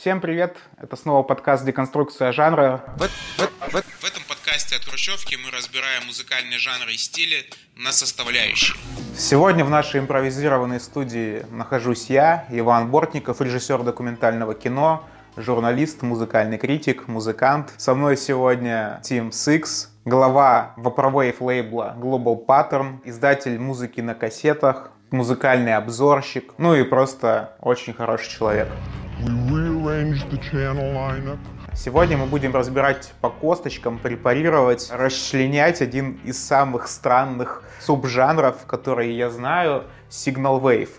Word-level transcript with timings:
Всем 0.00 0.20
привет! 0.20 0.56
Это 0.76 0.94
снова 0.94 1.24
подкаст 1.24 1.64
«Деконструкция 1.64 2.30
жанра». 2.30 2.84
В, 2.98 3.02
в, 3.02 3.72
в, 3.72 3.72
в 3.72 4.04
этом 4.04 4.22
подкасте 4.28 4.76
от 4.76 4.84
Хрущевки 4.84 5.34
мы 5.34 5.50
разбираем 5.50 6.06
музыкальные 6.06 6.60
жанры 6.60 6.92
и 6.92 6.96
стили 6.96 7.46
на 7.76 7.90
составляющие. 7.90 8.76
Сегодня 9.16 9.64
в 9.64 9.70
нашей 9.70 9.98
импровизированной 9.98 10.78
студии 10.78 11.44
нахожусь 11.50 12.10
я, 12.10 12.46
Иван 12.48 12.92
Бортников, 12.92 13.40
режиссер 13.40 13.82
документального 13.82 14.54
кино, 14.54 15.04
журналист, 15.36 16.02
музыкальный 16.02 16.58
критик, 16.58 17.08
музыкант. 17.08 17.72
Со 17.76 17.96
мной 17.96 18.16
сегодня 18.16 19.00
Тим 19.02 19.32
Сикс, 19.32 19.90
глава 20.04 20.74
vaporwave 20.76 21.38
лейбла 21.40 21.96
Global 21.98 22.46
Pattern, 22.46 23.00
издатель 23.02 23.58
музыки 23.58 24.00
на 24.00 24.14
кассетах, 24.14 24.92
музыкальный 25.10 25.74
обзорщик, 25.74 26.54
ну 26.56 26.76
и 26.76 26.84
просто 26.84 27.56
очень 27.60 27.94
хороший 27.94 28.30
человек. 28.30 28.68
Сегодня 31.74 32.16
мы 32.16 32.26
будем 32.26 32.54
разбирать 32.54 33.12
по 33.20 33.30
косточкам, 33.30 33.98
препарировать, 33.98 34.90
расчленять 34.92 35.82
один 35.82 36.20
из 36.24 36.38
самых 36.38 36.86
странных 36.86 37.64
субжанров, 37.80 38.64
которые 38.66 39.16
я 39.16 39.30
знаю, 39.30 39.84
Signal 40.08 40.60
Wave. 40.60 40.90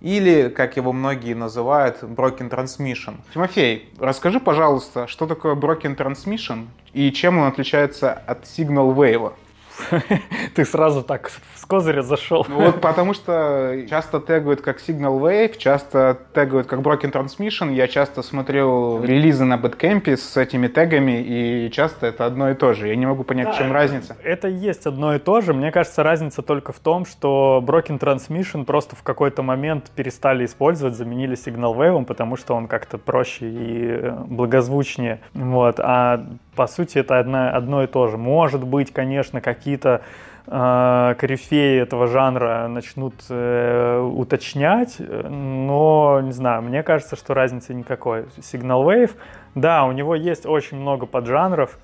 Или, 0.00 0.48
как 0.48 0.76
его 0.76 0.92
многие 0.92 1.34
называют, 1.34 2.02
Broken 2.02 2.50
Transmission. 2.50 3.16
Тимофей, 3.32 3.92
расскажи, 3.98 4.40
пожалуйста, 4.40 5.06
что 5.06 5.26
такое 5.26 5.54
Broken 5.54 5.96
Transmission 5.96 6.66
и 6.92 7.12
чем 7.12 7.38
он 7.38 7.46
отличается 7.46 8.12
от 8.12 8.44
Signal 8.44 8.94
Wave? 8.94 9.32
Ты 10.54 10.64
сразу 10.64 11.02
так 11.02 11.30
с 11.30 11.64
козыря 11.66 12.02
зашел. 12.02 12.44
Ну 12.48 12.66
вот 12.66 12.80
потому 12.80 13.14
что 13.14 13.84
часто 13.88 14.20
тегают 14.20 14.60
как 14.60 14.78
Signal 14.78 15.20
Wave, 15.20 15.56
часто 15.56 16.18
тегают 16.34 16.66
как 16.66 16.80
Broken 16.80 17.12
Transmission. 17.12 17.72
Я 17.72 17.86
часто 17.88 18.22
смотрю 18.22 19.02
релизы 19.02 19.44
на 19.44 19.56
Бэткэмпе 19.56 20.16
с 20.16 20.36
этими 20.36 20.68
тегами, 20.68 21.22
и 21.22 21.70
часто 21.70 22.06
это 22.06 22.26
одно 22.26 22.50
и 22.50 22.54
то 22.54 22.74
же. 22.74 22.88
Я 22.88 22.96
не 22.96 23.06
могу 23.06 23.22
понять, 23.22 23.46
да, 23.46 23.52
в 23.52 23.58
чем 23.58 23.72
разница. 23.72 24.16
Это 24.22 24.48
и 24.48 24.54
есть 24.54 24.86
одно 24.86 25.14
и 25.14 25.18
то 25.18 25.40
же. 25.40 25.54
Мне 25.54 25.70
кажется, 25.70 26.02
разница 26.02 26.42
только 26.42 26.72
в 26.72 26.78
том, 26.78 27.06
что 27.06 27.62
Broken 27.64 27.98
Transmission 27.98 28.64
просто 28.64 28.96
в 28.96 29.02
какой-то 29.02 29.42
момент 29.42 29.90
перестали 29.94 30.44
использовать, 30.44 30.94
заменили 30.94 31.36
Signal 31.36 31.76
Wave, 31.76 32.04
потому 32.04 32.36
что 32.36 32.54
он 32.54 32.66
как-то 32.66 32.98
проще 32.98 33.48
и 33.48 33.86
э, 33.86 34.10
благозвучнее. 34.26 35.20
Вот. 35.34 35.78
А 35.78 36.26
по 36.54 36.66
сути 36.66 36.98
это 36.98 37.18
одно, 37.18 37.54
одно 37.54 37.82
и 37.82 37.86
то 37.86 38.08
же. 38.08 38.16
Может 38.16 38.64
быть, 38.64 38.92
конечно, 38.92 39.40
какие-то 39.40 40.02
э, 40.46 41.14
корифеи 41.18 41.80
этого 41.80 42.06
жанра 42.06 42.66
начнут 42.68 43.14
э, 43.28 44.00
уточнять, 44.00 44.96
но, 44.98 46.20
не 46.22 46.32
знаю, 46.32 46.62
мне 46.62 46.82
кажется, 46.82 47.16
что 47.16 47.34
разницы 47.34 47.74
никакой. 47.74 48.22
Signal 48.38 48.84
Wave, 48.84 49.12
да, 49.54 49.84
у 49.84 49.92
него 49.92 50.14
есть 50.14 50.46
очень 50.46 50.78
много 50.78 51.06
поджанров, 51.06 51.78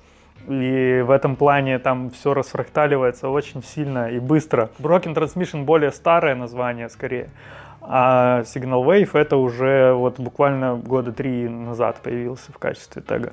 и 0.48 1.02
в 1.04 1.10
этом 1.10 1.36
плане 1.36 1.78
там 1.78 2.10
все 2.10 2.34
расфракталивается 2.34 3.28
очень 3.28 3.62
сильно 3.62 4.10
и 4.10 4.18
быстро. 4.18 4.70
Broken 4.78 5.14
Transmission 5.14 5.64
более 5.64 5.90
старое 5.90 6.34
название 6.34 6.88
скорее, 6.88 7.30
а 7.80 8.42
Signal 8.42 8.84
Wave 8.84 9.10
это 9.14 9.36
уже 9.36 9.92
вот 9.92 10.20
буквально 10.20 10.76
года 10.76 11.12
три 11.12 11.48
назад 11.48 12.00
появился 12.02 12.52
в 12.52 12.58
качестве 12.58 13.02
тега. 13.02 13.32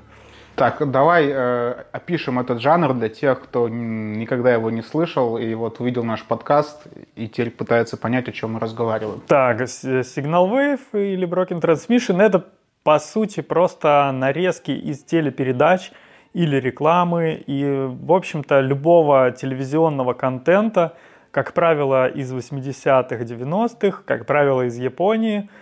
Так, 0.55 0.89
давай 0.91 1.29
э, 1.29 1.83
опишем 1.91 2.39
этот 2.39 2.61
жанр 2.61 2.93
для 2.93 3.09
тех, 3.09 3.41
кто 3.41 3.67
никогда 3.69 4.53
его 4.53 4.69
не 4.69 4.83
слышал 4.83 5.37
и 5.37 5.53
вот 5.55 5.79
увидел 5.79 6.03
наш 6.03 6.23
подкаст 6.23 6.83
и 7.15 7.27
теперь 7.27 7.49
пытается 7.49 7.97
понять, 7.97 8.27
о 8.27 8.31
чем 8.31 8.53
мы 8.53 8.59
разговариваем. 8.59 9.21
Так, 9.27 9.61
Signal 9.61 10.51
Wave 10.51 11.13
или 11.13 11.27
Broken 11.27 11.59
Transmission— 11.59 12.21
это, 12.23 12.45
по 12.83 12.99
сути, 12.99 13.41
просто 13.41 14.11
нарезки 14.13 14.71
из 14.71 15.03
телепередач 15.03 15.91
или 16.33 16.57
рекламы 16.57 17.43
и, 17.47 17.87
в 17.87 18.11
общем-то, 18.11 18.59
любого 18.59 19.31
телевизионного 19.31 20.13
контента, 20.13 20.95
как 21.31 21.53
правило, 21.53 22.07
из 22.07 22.31
80-х, 22.31 23.23
90-х, 23.23 24.03
как 24.05 24.27
правило, 24.27 24.61
из 24.61 24.77
Японии— 24.77 25.49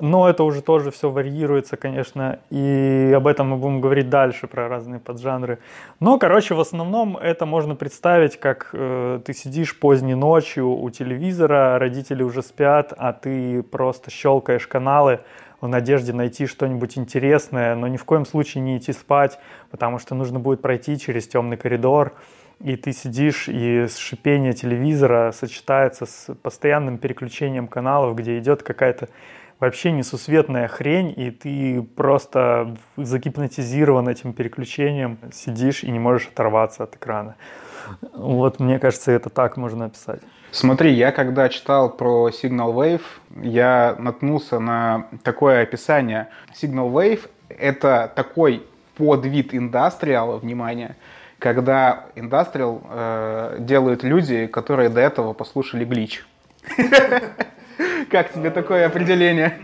но 0.00 0.28
это 0.28 0.44
уже 0.44 0.62
тоже 0.62 0.90
все 0.90 1.10
варьируется, 1.10 1.76
конечно, 1.76 2.38
и 2.50 3.12
об 3.14 3.26
этом 3.26 3.50
мы 3.50 3.56
будем 3.56 3.80
говорить 3.80 4.08
дальше, 4.08 4.46
про 4.46 4.68
разные 4.68 5.00
поджанры. 5.00 5.58
Но, 6.00 6.18
короче, 6.18 6.54
в 6.54 6.60
основном 6.60 7.16
это 7.16 7.46
можно 7.46 7.74
представить, 7.74 8.38
как 8.38 8.70
э, 8.72 9.20
ты 9.24 9.34
сидишь 9.34 9.78
поздней 9.78 10.14
ночью 10.14 10.68
у 10.70 10.90
телевизора, 10.90 11.78
родители 11.78 12.22
уже 12.22 12.42
спят, 12.42 12.92
а 12.96 13.12
ты 13.12 13.62
просто 13.62 14.10
щелкаешь 14.10 14.66
каналы 14.66 15.20
в 15.60 15.68
надежде 15.68 16.12
найти 16.12 16.46
что-нибудь 16.46 16.96
интересное, 16.96 17.74
но 17.74 17.86
ни 17.86 17.96
в 17.96 18.04
коем 18.04 18.24
случае 18.24 18.62
не 18.62 18.78
идти 18.78 18.92
спать, 18.92 19.38
потому 19.70 19.98
что 19.98 20.14
нужно 20.14 20.40
будет 20.40 20.62
пройти 20.62 20.98
через 20.98 21.28
темный 21.28 21.56
коридор, 21.56 22.14
и 22.60 22.76
ты 22.76 22.92
сидишь, 22.92 23.48
и 23.48 23.86
шипение 23.88 24.52
телевизора 24.52 25.32
сочетается 25.32 26.06
с 26.06 26.34
постоянным 26.42 26.98
переключением 26.98 27.68
каналов, 27.68 28.16
где 28.16 28.38
идет 28.38 28.62
какая-то 28.62 29.08
вообще 29.60 29.92
несусветная 29.92 30.66
хрень, 30.66 31.12
и 31.16 31.30
ты 31.30 31.82
просто 31.82 32.76
загипнотизирован 32.96 34.08
этим 34.08 34.32
переключением, 34.32 35.18
сидишь 35.32 35.84
и 35.84 35.90
не 35.90 35.98
можешь 35.98 36.28
оторваться 36.28 36.84
от 36.84 36.96
экрана. 36.96 37.36
Вот 38.14 38.58
мне 38.58 38.78
кажется, 38.78 39.12
это 39.12 39.28
так 39.30 39.56
можно 39.56 39.86
описать. 39.86 40.20
Смотри, 40.52 40.92
я 40.92 41.12
когда 41.12 41.48
читал 41.48 41.90
про 41.90 42.30
Signal 42.30 42.74
Wave, 42.74 43.02
я 43.42 43.94
наткнулся 43.98 44.58
на 44.58 45.06
такое 45.22 45.62
описание. 45.62 46.28
Signal 46.60 46.90
Wave— 46.90 47.28
это 47.48 48.10
такой 48.16 48.66
подвид 48.96 49.54
индастриала, 49.54 50.38
внимание, 50.38 50.96
когда 51.38 52.06
индастриал 52.16 52.82
э, 52.90 53.56
делают 53.60 54.02
люди, 54.02 54.46
которые 54.46 54.88
до 54.88 55.00
этого 55.00 55.32
послушали 55.34 55.84
глич. 55.84 56.24
Как 58.10 58.32
тебе 58.32 58.50
такое 58.50 58.86
определение? 58.86 59.58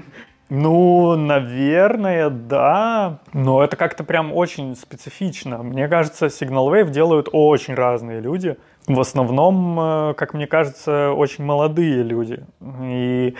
Ну, 0.48 1.16
наверное, 1.16 2.30
да. 2.30 3.18
Но 3.32 3.64
это 3.64 3.76
как-то 3.76 4.04
прям 4.04 4.32
очень 4.32 4.76
специфично. 4.76 5.64
Мне 5.64 5.88
кажется, 5.88 6.26
Signal 6.26 6.70
Wave 6.70 6.90
делают 6.90 7.28
очень 7.32 7.74
разные 7.74 8.20
люди. 8.20 8.56
В 8.86 9.00
основном, 9.00 9.80
э, 9.80 10.14
как 10.14 10.32
мне 10.34 10.46
кажется, 10.46 11.10
очень 11.10 11.44
молодые 11.44 12.04
люди. 12.04 12.44
И 12.84 13.34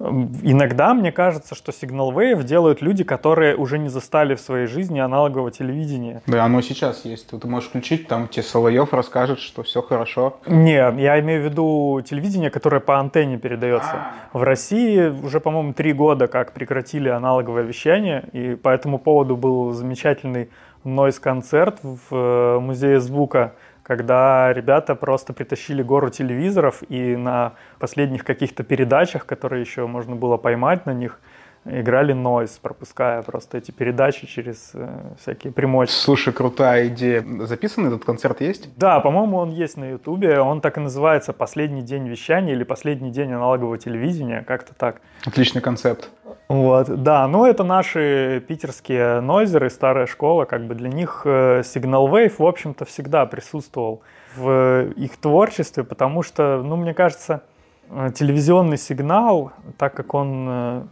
Иногда 0.00 0.94
мне 0.94 1.12
кажется, 1.12 1.54
что 1.54 1.72
Signal 1.72 2.12
Wave 2.14 2.42
делают 2.42 2.80
люди, 2.80 3.04
которые 3.04 3.54
уже 3.54 3.78
не 3.78 3.88
застали 3.88 4.34
в 4.34 4.40
своей 4.40 4.66
жизни 4.66 4.98
аналогового 4.98 5.50
телевидения. 5.50 6.22
Да, 6.26 6.44
оно 6.44 6.62
сейчас 6.62 7.04
есть. 7.04 7.28
Ты 7.28 7.46
можешь 7.46 7.68
включить, 7.68 8.08
там 8.08 8.26
тебе 8.26 8.42
Соловьев 8.42 8.94
расскажет, 8.94 9.38
что 9.40 9.62
все 9.62 9.82
хорошо. 9.82 10.38
Не, 10.46 10.76
я 10.76 11.20
имею 11.20 11.42
в 11.42 11.44
виду 11.44 12.02
телевидение, 12.08 12.50
которое 12.50 12.80
по 12.80 12.98
антенне 12.98 13.36
передается. 13.36 13.92
А-а-а. 13.92 14.38
В 14.38 14.42
России 14.42 15.08
уже, 15.08 15.38
по-моему, 15.38 15.74
три 15.74 15.92
года 15.92 16.28
как 16.28 16.52
прекратили 16.52 17.10
аналоговое 17.10 17.62
вещание, 17.62 18.24
и 18.32 18.54
по 18.54 18.70
этому 18.70 18.98
поводу 18.98 19.36
был 19.36 19.72
замечательный 19.72 20.48
нойз-концерт 20.84 21.78
в 21.82 22.00
э, 22.10 22.58
Музее 22.58 23.00
звука 23.00 23.52
когда 23.82 24.52
ребята 24.52 24.94
просто 24.94 25.32
притащили 25.32 25.82
гору 25.82 26.10
телевизоров 26.10 26.82
и 26.88 27.16
на 27.16 27.54
последних 27.78 28.24
каких-то 28.24 28.62
передачах, 28.62 29.26
которые 29.26 29.60
еще 29.60 29.86
можно 29.86 30.16
было 30.16 30.36
поймать 30.36 30.86
на 30.86 30.94
них, 30.94 31.20
играли 31.64 32.12
нойз, 32.12 32.58
пропуская 32.62 33.22
просто 33.22 33.58
эти 33.58 33.70
передачи 33.70 34.26
через 34.26 34.70
э, 34.74 34.88
всякие 35.20 35.52
примочки. 35.52 35.94
Слушай, 35.94 36.32
крутая 36.32 36.88
идея. 36.88 37.24
Записан 37.40 37.86
этот 37.86 38.04
концерт 38.04 38.40
есть? 38.40 38.76
Да, 38.76 39.00
по-моему, 39.00 39.36
он 39.36 39.50
есть 39.50 39.76
на 39.76 39.90
Ютубе. 39.90 40.40
Он 40.40 40.60
так 40.60 40.78
и 40.78 40.80
называется 40.80 41.32
«Последний 41.32 41.82
день 41.82 42.08
вещания» 42.08 42.54
или 42.54 42.64
«Последний 42.64 43.10
день 43.10 43.32
аналогового 43.32 43.78
телевидения», 43.78 44.42
как-то 44.46 44.74
так. 44.74 45.02
Отличный 45.24 45.60
концепт. 45.60 46.08
Вот, 46.50 47.04
да, 47.04 47.28
ну 47.28 47.46
это 47.46 47.62
наши 47.62 48.44
питерские 48.48 49.20
нойзеры, 49.20 49.70
старая 49.70 50.06
школа, 50.06 50.46
как 50.46 50.66
бы 50.66 50.74
для 50.74 50.88
них 50.88 51.22
э, 51.24 51.60
Signal 51.60 52.10
Wave, 52.10 52.34
в 52.38 52.44
общем-то, 52.44 52.84
всегда 52.86 53.24
присутствовал 53.24 54.02
в 54.34 54.90
их 54.96 55.16
творчестве, 55.18 55.84
потому 55.84 56.24
что, 56.24 56.60
ну, 56.64 56.74
мне 56.74 56.92
кажется, 56.92 57.44
э, 57.88 58.10
телевизионный 58.12 58.78
сигнал, 58.78 59.52
так 59.78 59.94
как 59.94 60.12
он 60.12 60.46
э, 60.48 60.82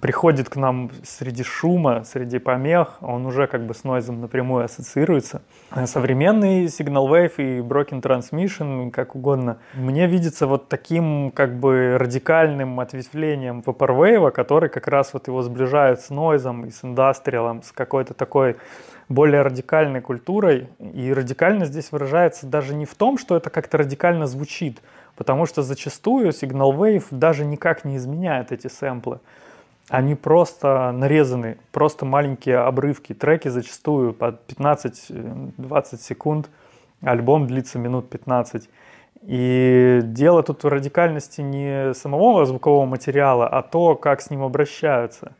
приходит 0.00 0.48
к 0.48 0.56
нам 0.56 0.90
среди 1.04 1.42
шума, 1.42 2.04
среди 2.04 2.38
помех, 2.38 2.98
он 3.00 3.26
уже 3.26 3.46
как 3.46 3.66
бы 3.66 3.74
с 3.74 3.84
нойзом 3.84 4.20
напрямую 4.20 4.64
ассоциируется. 4.64 5.42
Современный 5.86 6.66
Signal 6.66 7.08
Wave 7.08 7.34
и 7.38 7.60
Broken 7.60 8.02
Transmission, 8.02 8.90
как 8.90 9.14
угодно, 9.14 9.58
мне 9.74 10.06
видится 10.06 10.46
вот 10.46 10.68
таким 10.68 11.30
как 11.30 11.58
бы 11.58 11.96
радикальным 11.98 12.80
ответвлением 12.80 13.62
Vaporwave, 13.64 14.30
который 14.30 14.68
как 14.68 14.88
раз 14.88 15.12
вот 15.12 15.28
его 15.28 15.42
сближает 15.42 16.00
с 16.00 16.10
нойзом 16.10 16.66
и 16.66 16.70
с 16.70 16.84
индастриалом, 16.84 17.62
с 17.62 17.72
какой-то 17.72 18.14
такой 18.14 18.56
более 19.08 19.42
радикальной 19.42 20.00
культурой. 20.00 20.68
И 20.78 21.12
радикально 21.12 21.64
здесь 21.64 21.92
выражается 21.92 22.46
даже 22.46 22.74
не 22.74 22.86
в 22.86 22.94
том, 22.94 23.18
что 23.18 23.36
это 23.36 23.50
как-то 23.50 23.78
радикально 23.78 24.26
звучит, 24.26 24.80
потому 25.16 25.46
что 25.46 25.62
зачастую 25.62 26.30
Signal 26.30 26.76
Wave 26.76 27.04
даже 27.10 27.44
никак 27.44 27.84
не 27.84 27.96
изменяет 27.96 28.52
эти 28.52 28.66
сэмплы. 28.66 29.20
Они 29.88 30.14
просто 30.14 30.90
нарезаны, 30.92 31.58
просто 31.72 32.04
маленькие 32.04 32.58
обрывки. 32.58 33.14
Треки 33.14 33.48
зачастую 33.48 34.12
под 34.12 34.40
15-20 34.50 35.96
секунд, 36.00 36.50
альбом 37.02 37.46
длится 37.46 37.78
минут 37.78 38.10
15. 38.10 38.68
И 39.22 40.00
дело 40.02 40.42
тут 40.42 40.64
в 40.64 40.68
радикальности 40.68 41.40
не 41.40 41.94
самого 41.94 42.44
звукового 42.46 42.86
материала, 42.86 43.48
а 43.48 43.62
то, 43.62 43.94
как 43.94 44.20
с 44.20 44.30
ним 44.30 44.42
обращаются. 44.42 45.32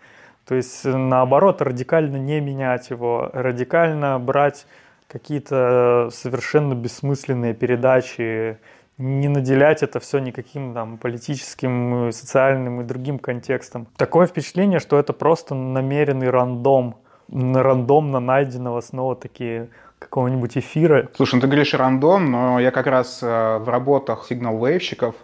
То 0.47 0.55
есть, 0.55 0.85
наоборот, 0.85 1.61
радикально 1.61 2.17
не 2.17 2.41
менять 2.41 2.91
его, 2.91 3.31
радикально 3.33 4.19
брать 4.21 4.67
какие-то 5.09 6.09
совершенно 6.13 6.75
бессмысленные 6.75 7.55
передачи, 7.55 8.59
не 8.99 9.29
наделять 9.29 9.83
это 9.83 10.01
все 10.01 10.19
никаким 10.19 10.73
там 10.75 10.99
политическим, 10.99 12.11
социальным 12.13 12.81
и 12.81 12.85
другим 12.85 13.19
контекстом. 13.19 13.89
Такое 13.97 14.27
впечатление, 14.27 14.81
что 14.81 14.99
это 14.99 15.13
просто 15.13 15.55
намеренный 15.55 16.31
рандом, 16.31 16.97
рандомно 17.29 18.21
найденного 18.21 18.81
снова 18.81 19.17
такие 19.17 19.69
какого-нибудь 19.99 20.59
эфира. 20.59 21.09
Слушай, 21.15 21.37
ну 21.37 21.41
ты 21.41 21.47
говоришь 21.47 21.73
рандом, 21.75 22.31
но 22.31 22.61
я 22.61 22.71
как 22.71 22.87
раз 22.87 23.21
э, 23.23 23.59
в 23.59 23.69
работах 23.69 24.27
сигнал-вейвщиков 24.29 25.15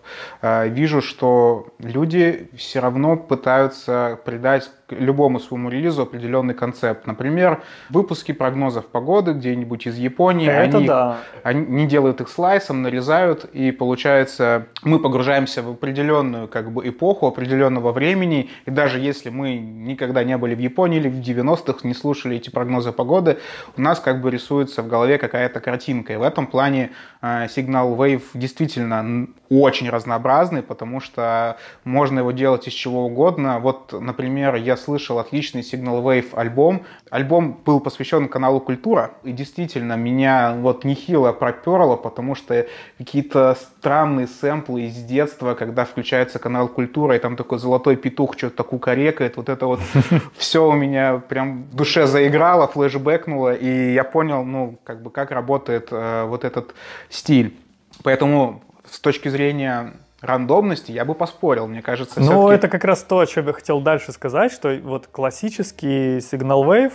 э, 0.40 0.68
вижу, 0.68 1.02
что 1.02 1.68
люди 1.78 2.48
все 2.56 2.80
равно 2.80 3.16
пытаются 3.16 4.18
придать 4.24 4.70
любому 4.98 5.40
своему 5.40 5.68
релизу 5.68 6.02
определенный 6.02 6.54
концепт. 6.54 7.06
Например, 7.06 7.62
выпуски 7.90 8.32
прогнозов 8.32 8.86
погоды 8.86 9.32
где-нибудь 9.32 9.86
из 9.86 9.96
Японии. 9.96 10.48
Это 10.48 10.78
они, 10.78 10.86
да. 10.86 11.18
они 11.42 11.66
не 11.66 11.86
делают 11.86 12.20
их 12.20 12.28
слайсом, 12.28 12.82
нарезают, 12.82 13.44
и 13.44 13.72
получается, 13.72 14.66
мы 14.82 14.98
погружаемся 14.98 15.62
в 15.62 15.70
определенную 15.70 16.48
как 16.48 16.70
бы 16.72 16.88
эпоху 16.88 17.26
определенного 17.26 17.92
времени, 17.92 18.50
и 18.66 18.70
даже 18.70 18.98
если 18.98 19.30
мы 19.30 19.56
никогда 19.56 20.24
не 20.24 20.36
были 20.36 20.54
в 20.54 20.60
Японии 20.60 20.98
или 20.98 21.08
в 21.08 21.20
90-х, 21.20 21.80
не 21.86 21.94
слушали 21.94 22.36
эти 22.36 22.50
прогнозы 22.50 22.92
погоды, 22.92 23.38
у 23.76 23.80
нас 23.80 24.00
как 24.00 24.20
бы 24.20 24.30
рисуется 24.30 24.82
в 24.82 24.88
голове 24.88 25.18
какая-то 25.18 25.60
картинка. 25.60 26.12
И 26.12 26.16
в 26.16 26.22
этом 26.22 26.46
плане 26.46 26.90
э, 27.20 27.48
сигнал 27.48 27.94
Wave 27.94 28.22
действительно 28.34 29.28
очень 29.48 29.90
разнообразный, 29.90 30.62
потому 30.62 31.00
что 31.00 31.58
можно 31.84 32.20
его 32.20 32.32
делать 32.32 32.66
из 32.68 32.72
чего 32.72 33.06
угодно. 33.06 33.58
Вот, 33.58 33.92
например, 33.92 34.54
я 34.54 34.76
слышал 34.82 35.18
отличный 35.18 35.62
Signal 35.62 36.02
Wave 36.02 36.34
альбом. 36.34 36.84
Альбом 37.10 37.60
был 37.64 37.80
посвящен 37.80 38.28
каналу 38.28 38.60
Культура, 38.60 39.12
и 39.22 39.32
действительно 39.32 39.94
меня 39.94 40.54
вот 40.58 40.84
нехило 40.84 41.32
проперло, 41.32 41.96
потому 41.96 42.34
что 42.34 42.66
какие-то 42.98 43.56
странные 43.78 44.26
сэмплы 44.26 44.82
из 44.82 44.96
детства, 45.04 45.54
когда 45.54 45.84
включается 45.84 46.38
канал 46.38 46.68
Культура, 46.68 47.16
и 47.16 47.18
там 47.18 47.36
такой 47.36 47.58
золотой 47.58 47.96
петух 47.96 48.36
что-то 48.36 48.64
корекает, 48.64 49.36
вот 49.36 49.48
это 49.48 49.66
вот 49.66 49.80
все 50.36 50.68
у 50.68 50.72
меня 50.72 51.18
прям 51.28 51.64
в 51.64 51.74
душе 51.74 52.06
заиграло, 52.06 52.66
флешбэкнуло, 52.66 53.54
и 53.54 53.92
я 53.92 54.04
понял, 54.04 54.44
ну, 54.44 54.78
как 54.84 55.02
бы, 55.02 55.10
как 55.10 55.30
работает 55.30 55.88
э, 55.90 56.24
вот 56.24 56.44
этот 56.44 56.74
стиль. 57.08 57.56
Поэтому 58.02 58.62
с 58.90 59.00
точки 59.00 59.28
зрения 59.28 59.94
рандомности 60.22 60.92
я 60.92 61.04
бы 61.04 61.14
поспорил, 61.14 61.66
мне 61.66 61.82
кажется. 61.82 62.20
Ну, 62.20 62.48
это 62.48 62.68
как 62.68 62.84
раз 62.84 63.02
то, 63.02 63.18
о 63.18 63.26
чем 63.26 63.46
я 63.48 63.52
хотел 63.52 63.80
дальше 63.80 64.12
сказать, 64.12 64.52
что 64.52 64.74
вот 64.82 65.08
классический 65.08 66.18
Signal 66.18 66.64
Wave, 66.64 66.92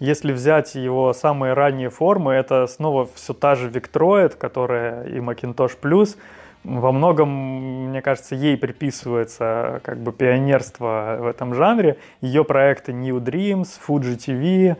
если 0.00 0.32
взять 0.32 0.74
его 0.74 1.12
самые 1.12 1.52
ранние 1.52 1.90
формы, 1.90 2.32
это 2.32 2.66
снова 2.66 3.08
все 3.14 3.34
та 3.34 3.54
же 3.54 3.68
Victroid, 3.68 4.36
которая 4.36 5.04
и 5.04 5.18
Macintosh 5.18 5.78
Plus, 5.80 6.16
во 6.64 6.92
многом, 6.92 7.88
мне 7.88 8.02
кажется, 8.02 8.34
ей 8.34 8.56
приписывается 8.56 9.80
как 9.82 9.98
бы 9.98 10.12
пионерство 10.12 11.16
в 11.20 11.26
этом 11.26 11.54
жанре. 11.54 11.96
Ее 12.20 12.44
проекты 12.44 12.92
New 12.92 13.16
Dreams, 13.18 13.68
Fuji 13.86 14.16
TV, 14.16 14.76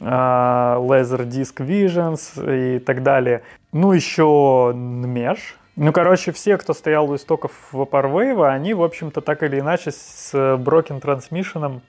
а, 0.00 0.78
Laserdisc 0.80 1.54
Visions 1.58 2.76
и 2.76 2.80
так 2.80 3.04
далее. 3.04 3.42
Ну, 3.72 3.92
еще 3.92 4.72
Nmesh, 4.74 5.54
ну, 5.76 5.92
короче, 5.92 6.32
все, 6.32 6.58
кто 6.58 6.74
стоял 6.74 7.10
у 7.10 7.16
истоков 7.16 7.52
Vaporwave, 7.72 8.46
они, 8.46 8.74
в 8.74 8.82
общем-то, 8.82 9.20
так 9.20 9.42
или 9.42 9.60
иначе 9.60 9.90
с 9.92 10.34
Broken 10.34 11.00
Transmission 11.00 11.80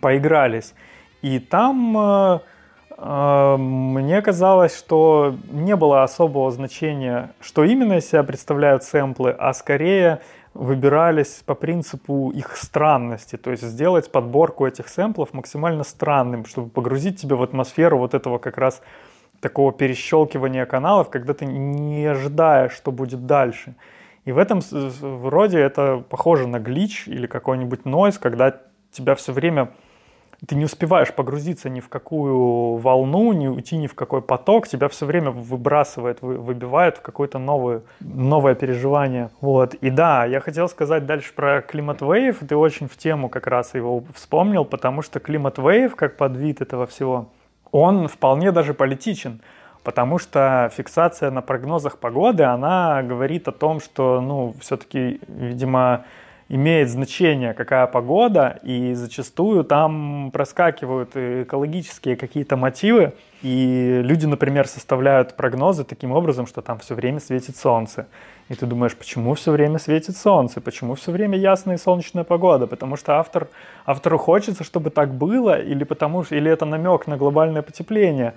поигрались. 0.00 0.74
И 1.22 1.38
там 1.38 1.96
э, 1.96 2.38
э, 2.96 3.56
мне 3.56 4.22
казалось, 4.22 4.76
что 4.76 5.36
не 5.50 5.74
было 5.76 6.02
особого 6.02 6.50
значения, 6.50 7.30
что 7.40 7.64
именно 7.64 7.94
из 7.94 8.08
себя 8.08 8.22
представляют 8.22 8.84
сэмплы, 8.84 9.30
а 9.30 9.52
скорее 9.52 10.20
выбирались 10.54 11.42
по 11.46 11.54
принципу 11.54 12.30
их 12.30 12.56
странности, 12.56 13.36
то 13.36 13.50
есть 13.50 13.62
сделать 13.62 14.10
подборку 14.10 14.66
этих 14.66 14.88
сэмплов 14.88 15.32
максимально 15.32 15.84
странным, 15.84 16.44
чтобы 16.46 16.68
погрузить 16.68 17.20
тебя 17.20 17.36
в 17.36 17.42
атмосферу 17.42 17.98
вот 17.98 18.14
этого 18.14 18.38
как 18.38 18.58
раз 18.58 18.82
такого 19.40 19.72
перещелкивания 19.72 20.66
каналов, 20.66 21.10
когда 21.10 21.34
ты 21.34 21.46
не 21.46 22.06
ожидаешь, 22.06 22.72
что 22.72 22.92
будет 22.92 23.26
дальше. 23.26 23.74
И 24.24 24.32
в 24.32 24.38
этом 24.38 24.60
вроде 25.00 25.58
это 25.58 26.04
похоже 26.08 26.46
на 26.46 26.58
глич 26.58 27.08
или 27.08 27.26
какой-нибудь 27.26 27.84
нойз, 27.84 28.18
когда 28.18 28.60
тебя 28.90 29.14
все 29.14 29.32
время 29.32 29.70
ты 30.46 30.54
не 30.54 30.66
успеваешь 30.66 31.12
погрузиться 31.12 31.68
ни 31.68 31.80
в 31.80 31.88
какую 31.88 32.76
волну, 32.76 33.32
не 33.32 33.48
уйти 33.48 33.76
ни 33.76 33.88
в 33.88 33.94
какой 33.94 34.22
поток, 34.22 34.68
тебя 34.68 34.88
все 34.88 35.04
время 35.04 35.30
выбрасывает, 35.30 36.22
выбивает 36.22 36.98
в 36.98 37.02
какое-то 37.02 37.38
новое, 37.38 37.82
новое 38.00 38.54
переживание. 38.54 39.30
Вот. 39.40 39.74
И 39.74 39.90
да, 39.90 40.24
я 40.26 40.40
хотел 40.40 40.68
сказать 40.68 41.06
дальше 41.06 41.32
про 41.34 41.62
климат 41.62 42.02
Wave, 42.02 42.46
ты 42.46 42.54
очень 42.54 42.88
в 42.88 42.96
тему 42.96 43.28
как 43.28 43.48
раз 43.48 43.74
его 43.74 44.04
вспомнил, 44.14 44.64
потому 44.64 45.02
что 45.02 45.18
климат 45.18 45.58
Wave, 45.58 45.94
как 45.96 46.16
подвид 46.16 46.60
этого 46.60 46.86
всего, 46.86 47.28
он 47.72 48.08
вполне 48.08 48.52
даже 48.52 48.74
политичен, 48.74 49.40
потому 49.82 50.18
что 50.18 50.70
фиксация 50.74 51.30
на 51.30 51.42
прогнозах 51.42 51.98
погоды, 51.98 52.42
она 52.44 53.02
говорит 53.02 53.48
о 53.48 53.52
том, 53.52 53.80
что, 53.80 54.20
ну, 54.20 54.54
все-таки, 54.60 55.20
видимо, 55.28 56.04
имеет 56.48 56.88
значение, 56.88 57.52
какая 57.52 57.86
погода, 57.86 58.58
и 58.62 58.94
зачастую 58.94 59.64
там 59.64 60.30
проскакивают 60.32 61.14
экологические 61.14 62.16
какие-то 62.16 62.56
мотивы, 62.56 63.12
и 63.42 64.00
люди, 64.02 64.26
например, 64.26 64.66
составляют 64.66 65.36
прогнозы 65.36 65.84
таким 65.84 66.12
образом, 66.12 66.46
что 66.46 66.62
там 66.62 66.78
все 66.78 66.94
время 66.94 67.20
светит 67.20 67.56
солнце. 67.56 68.06
И 68.48 68.54
ты 68.54 68.64
думаешь, 68.64 68.96
почему 68.96 69.34
все 69.34 69.52
время 69.52 69.78
светит 69.78 70.16
солнце, 70.16 70.60
почему 70.62 70.94
все 70.94 71.12
время 71.12 71.36
ясная 71.36 71.76
и 71.76 71.78
солнечная 71.78 72.24
погода? 72.24 72.66
Потому 72.66 72.96
что 72.96 73.18
автор, 73.18 73.48
автору 73.84 74.16
хочется, 74.16 74.64
чтобы 74.64 74.88
так 74.88 75.12
было, 75.12 75.60
или 75.60 75.84
потому 75.84 76.22
или 76.30 76.50
это 76.50 76.64
намек 76.64 77.06
на 77.06 77.18
глобальное 77.18 77.62
потепление. 77.62 78.32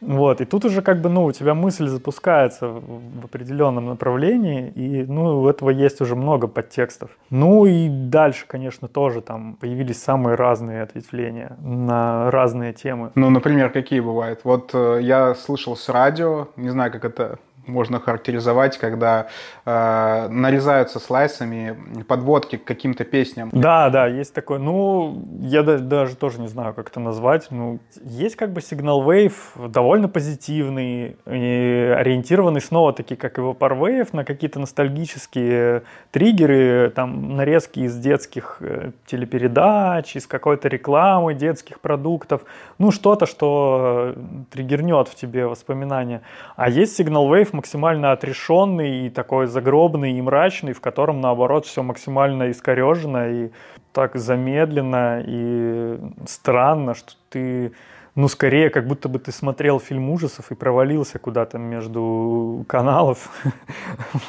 Вот, 0.00 0.40
и 0.40 0.44
тут 0.44 0.64
уже 0.64 0.82
как 0.82 1.00
бы, 1.00 1.08
ну, 1.08 1.24
у 1.24 1.32
тебя 1.32 1.54
мысль 1.54 1.86
запускается 1.86 2.68
в 2.68 3.24
определенном 3.24 3.86
направлении, 3.86 4.68
и, 4.70 5.04
ну, 5.04 5.42
у 5.42 5.48
этого 5.48 5.70
есть 5.70 6.00
уже 6.00 6.16
много 6.16 6.46
подтекстов. 6.46 7.10
Ну 7.30 7.66
и 7.66 7.88
дальше, 7.88 8.44
конечно, 8.46 8.88
тоже 8.88 9.20
там 9.20 9.56
появились 9.60 10.02
самые 10.02 10.36
разные 10.36 10.82
ответвления 10.82 11.56
на 11.62 12.30
разные 12.30 12.72
темы. 12.72 13.10
Ну, 13.14 13.30
например, 13.30 13.70
какие 13.70 14.00
бывают? 14.00 14.40
Вот 14.44 14.70
э, 14.74 15.00
я 15.02 15.34
слышал 15.34 15.76
с 15.76 15.88
радио, 15.88 16.48
не 16.56 16.70
знаю, 16.70 16.90
как 16.92 17.04
это 17.04 17.38
можно 17.70 18.00
характеризовать, 18.00 18.78
когда 18.78 19.28
э, 19.64 20.28
нарезаются 20.28 20.98
слайсами 20.98 21.76
подводки 22.06 22.56
к 22.56 22.64
каким-то 22.64 23.04
песням. 23.04 23.50
Да, 23.52 23.90
да, 23.90 24.06
есть 24.06 24.34
такое. 24.34 24.58
Ну, 24.58 25.24
я 25.40 25.62
даже, 25.62 25.84
даже 25.84 26.16
тоже 26.16 26.40
не 26.40 26.48
знаю, 26.48 26.74
как 26.74 26.90
это 26.90 27.00
назвать. 27.00 27.48
Ну, 27.50 27.80
есть 28.02 28.36
как 28.36 28.52
бы 28.52 28.60
сигнал 28.60 29.02
Wave 29.02 29.68
довольно 29.68 30.08
позитивный, 30.08 31.16
и 31.26 31.94
ориентированный 31.96 32.60
снова-таки, 32.60 33.16
как 33.16 33.38
и 33.38 33.40
Vaporwave, 33.40 34.08
на 34.12 34.24
какие-то 34.24 34.60
ностальгические 34.60 35.82
триггеры, 36.10 36.90
там, 36.90 37.36
нарезки 37.36 37.80
из 37.80 37.96
детских 37.96 38.56
э, 38.60 38.90
телепередач, 39.06 40.16
из 40.16 40.26
какой-то 40.26 40.68
рекламы 40.68 41.34
детских 41.34 41.80
продуктов. 41.80 42.42
Ну, 42.78 42.90
что-то, 42.90 43.26
что 43.26 44.14
триггернет 44.50 45.08
в 45.08 45.14
тебе 45.14 45.46
воспоминания. 45.46 46.22
А 46.56 46.68
есть 46.68 46.96
сигнал 46.96 47.32
Wave 47.32 47.50
максимально 47.52 48.10
отрешенный 48.12 49.06
и 49.06 49.10
такой 49.10 49.46
загробный 49.46 50.12
и 50.12 50.22
мрачный, 50.22 50.72
в 50.72 50.80
котором, 50.80 51.20
наоборот, 51.20 51.66
все 51.66 51.82
максимально 51.82 52.50
искорежено 52.50 53.26
и 53.26 53.50
так 53.92 54.16
замедленно 54.16 55.22
и 55.24 55.98
странно, 56.26 56.94
что 56.94 57.12
ты, 57.28 57.72
ну, 58.14 58.28
скорее, 58.28 58.70
как 58.70 58.86
будто 58.86 59.08
бы 59.08 59.18
ты 59.18 59.32
смотрел 59.32 59.78
фильм 59.78 60.10
ужасов 60.10 60.50
и 60.50 60.54
провалился 60.54 61.18
куда-то 61.18 61.58
между 61.58 62.64
каналов, 62.68 63.30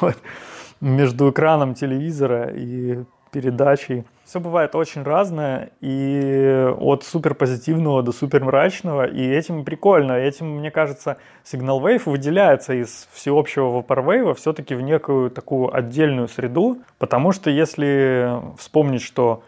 между 0.82 1.30
экраном 1.30 1.74
телевизора 1.74 2.50
и 2.52 3.04
передачей. 3.30 4.04
Все 4.24 4.40
бывает 4.40 4.74
очень 4.74 5.02
разное, 5.02 5.70
и 5.80 6.70
от 6.78 7.02
супер 7.04 7.34
позитивного 7.34 8.02
до 8.02 8.12
супер 8.12 8.44
мрачного, 8.44 9.06
и 9.06 9.22
этим 9.26 9.64
прикольно. 9.64 10.12
Этим, 10.12 10.58
мне 10.58 10.70
кажется, 10.70 11.16
Signal 11.44 11.80
Wave 11.80 12.02
выделяется 12.06 12.74
из 12.74 13.08
всеобщего 13.12 13.80
Vaporwave 13.80 14.34
все-таки 14.34 14.74
в 14.74 14.82
некую 14.82 15.30
такую 15.30 15.74
отдельную 15.74 16.28
среду, 16.28 16.78
потому 16.98 17.32
что 17.32 17.48
если 17.48 18.30
вспомнить, 18.58 19.02
что 19.02 19.42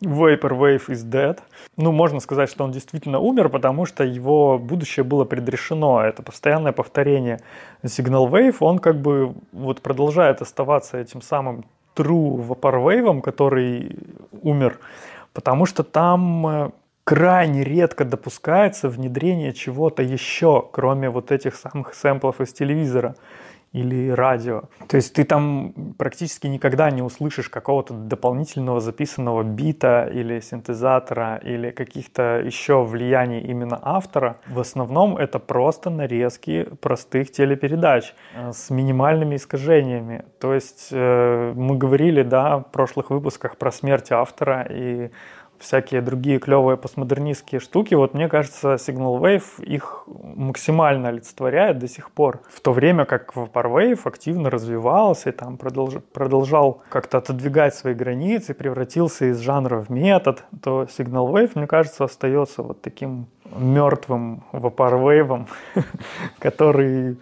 Vaporwave 0.00 0.88
is 0.88 1.04
dead. 1.04 1.40
Ну, 1.76 1.92
можно 1.92 2.20
сказать, 2.20 2.48
что 2.50 2.64
он 2.64 2.70
действительно 2.70 3.18
умер, 3.18 3.48
потому 3.48 3.84
что 3.86 4.04
его 4.04 4.58
будущее 4.58 5.04
было 5.04 5.24
предрешено. 5.24 6.02
Это 6.02 6.22
постоянное 6.22 6.72
повторение. 6.72 7.40
Signal 7.82 8.28
Wave, 8.30 8.56
он 8.60 8.78
как 8.78 9.00
бы 9.00 9.34
вот 9.52 9.82
продолжает 9.82 10.40
оставаться 10.40 10.98
этим 10.98 11.20
самым 11.20 11.64
true 11.96 12.46
Vaporwave, 12.46 13.20
который 13.22 13.98
умер, 14.42 14.78
потому 15.32 15.66
что 15.66 15.82
там 15.82 16.46
э, 16.46 16.70
крайне 17.04 17.64
редко 17.64 18.04
допускается 18.04 18.88
внедрение 18.88 19.52
чего-то 19.52 20.02
еще, 20.02 20.64
кроме 20.70 21.10
вот 21.10 21.32
этих 21.32 21.56
самых 21.56 21.94
сэмплов 21.94 22.40
из 22.40 22.52
телевизора 22.52 23.16
или 23.72 24.10
радио. 24.10 24.64
То 24.88 24.96
есть 24.96 25.14
ты 25.14 25.24
там 25.24 25.94
практически 25.98 26.46
никогда 26.46 26.90
не 26.90 27.02
услышишь 27.02 27.48
какого-то 27.48 27.94
дополнительного 27.94 28.80
записанного 28.80 29.42
бита 29.42 30.08
или 30.12 30.40
синтезатора 30.40 31.36
или 31.36 31.70
каких-то 31.70 32.40
еще 32.44 32.82
влияний 32.82 33.40
именно 33.40 33.78
автора. 33.82 34.38
В 34.46 34.60
основном 34.60 35.16
это 35.16 35.38
просто 35.38 35.90
нарезки 35.90 36.66
простых 36.80 37.30
телепередач 37.30 38.14
э, 38.34 38.52
с 38.52 38.70
минимальными 38.70 39.36
искажениями. 39.36 40.24
То 40.40 40.54
есть 40.54 40.88
э, 40.90 41.52
мы 41.54 41.76
говорили 41.76 42.22
да, 42.22 42.58
в 42.58 42.70
прошлых 42.72 43.10
выпусках 43.10 43.56
про 43.56 43.70
смерть 43.70 44.10
автора 44.12 44.66
и 44.70 45.10
всякие 45.58 46.00
другие 46.00 46.38
клевые 46.38 46.76
постмодернистские 46.76 47.60
штуки, 47.60 47.94
вот 47.94 48.14
мне 48.14 48.28
кажется, 48.28 48.74
Signal 48.74 49.20
Wave 49.20 49.62
их 49.64 50.04
максимально 50.06 51.08
олицетворяет 51.08 51.78
до 51.78 51.88
сих 51.88 52.10
пор. 52.10 52.40
В 52.48 52.60
то 52.60 52.72
время 52.72 53.04
как 53.04 53.34
Vaporwave 53.34 54.00
активно 54.04 54.50
развивался 54.50 55.30
и 55.30 55.32
там 55.32 55.56
продолж... 55.56 55.96
продолжал 56.12 56.82
как-то 56.88 57.18
отодвигать 57.18 57.74
свои 57.74 57.94
границы, 57.94 58.54
превратился 58.54 59.26
из 59.30 59.38
жанра 59.40 59.80
в 59.80 59.90
метод, 59.90 60.44
то 60.62 60.84
Signal 60.84 61.32
Wave, 61.32 61.52
мне 61.54 61.66
кажется, 61.66 62.04
остается 62.04 62.62
вот 62.62 62.80
таким 62.82 63.26
мертвым 63.56 64.44
Vaporwave, 64.52 65.48
который, 66.38 67.16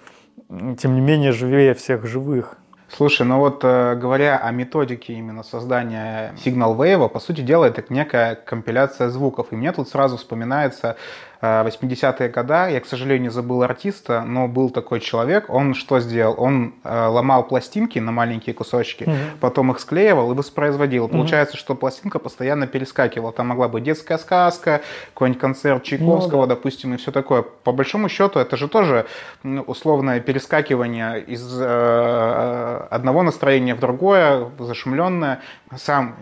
тем 0.79 0.95
не 0.95 1.01
менее, 1.01 1.33
живее 1.33 1.75
всех 1.75 2.07
живых. 2.07 2.59
Слушай, 2.89 3.27
ну 3.27 3.39
вот 3.39 3.65
э, 3.65 3.97
говоря 3.97 4.39
о 4.39 4.53
методике 4.53 5.15
именно 5.15 5.43
создания 5.43 6.33
Signal 6.45 6.77
Wave, 6.77 7.09
по 7.09 7.19
сути 7.19 7.41
дела 7.41 7.65
это 7.65 7.85
некая 7.89 8.37
компиляция 8.37 9.11
звуков. 9.11 9.49
И 9.51 9.57
мне 9.57 9.73
тут 9.73 9.89
сразу 9.89 10.17
вспоминается 10.17 10.97
80-е 11.41 12.29
годы. 12.29 12.73
Я, 12.73 12.81
к 12.81 12.87
сожалению, 12.87 13.31
забыл 13.31 13.63
артиста, 13.63 14.23
но 14.23 14.49
был 14.49 14.71
такой 14.71 15.01
человек. 15.01 15.47
Он 15.49 15.75
что 15.75 16.01
сделал? 16.01 16.35
Он 16.39 16.75
э, 16.85 17.07
ломал 17.07 17.45
пластинки 17.45 17.99
на 17.99 18.13
маленькие 18.13 18.55
кусочки, 18.55 19.05
угу. 19.05 19.15
потом 19.41 19.73
их 19.73 19.81
склеивал 19.81 20.33
и 20.33 20.35
воспроизводил. 20.35 21.05
Угу. 21.05 21.13
Получается, 21.13 21.57
что 21.57 21.75
пластинка 21.75 22.19
постоянно 22.19 22.67
перескакивала. 22.67 23.33
Там 23.33 23.49
могла 23.49 23.69
быть 23.69 23.85
детская 23.85 24.19
сказка, 24.19 24.81
какой-нибудь 25.15 25.41
концерт 25.41 25.83
Чайковского, 25.83 26.43
ну, 26.43 26.47
да. 26.47 26.55
допустим, 26.55 26.95
и 26.95 26.97
все 26.97 27.13
такое. 27.13 27.43
По 27.43 27.73
большому 27.73 28.09
счету, 28.09 28.39
это 28.39 28.57
же 28.57 28.69
тоже 28.69 29.07
условное 29.45 30.21
перескакивание 30.21 31.23
из 31.23 31.47
э, 31.61 32.87
одного 32.91 33.23
настроения 33.23 33.75
в 33.75 33.81
другое, 33.81 34.51
зашумленное. 34.59 35.41
Сам 35.77 36.17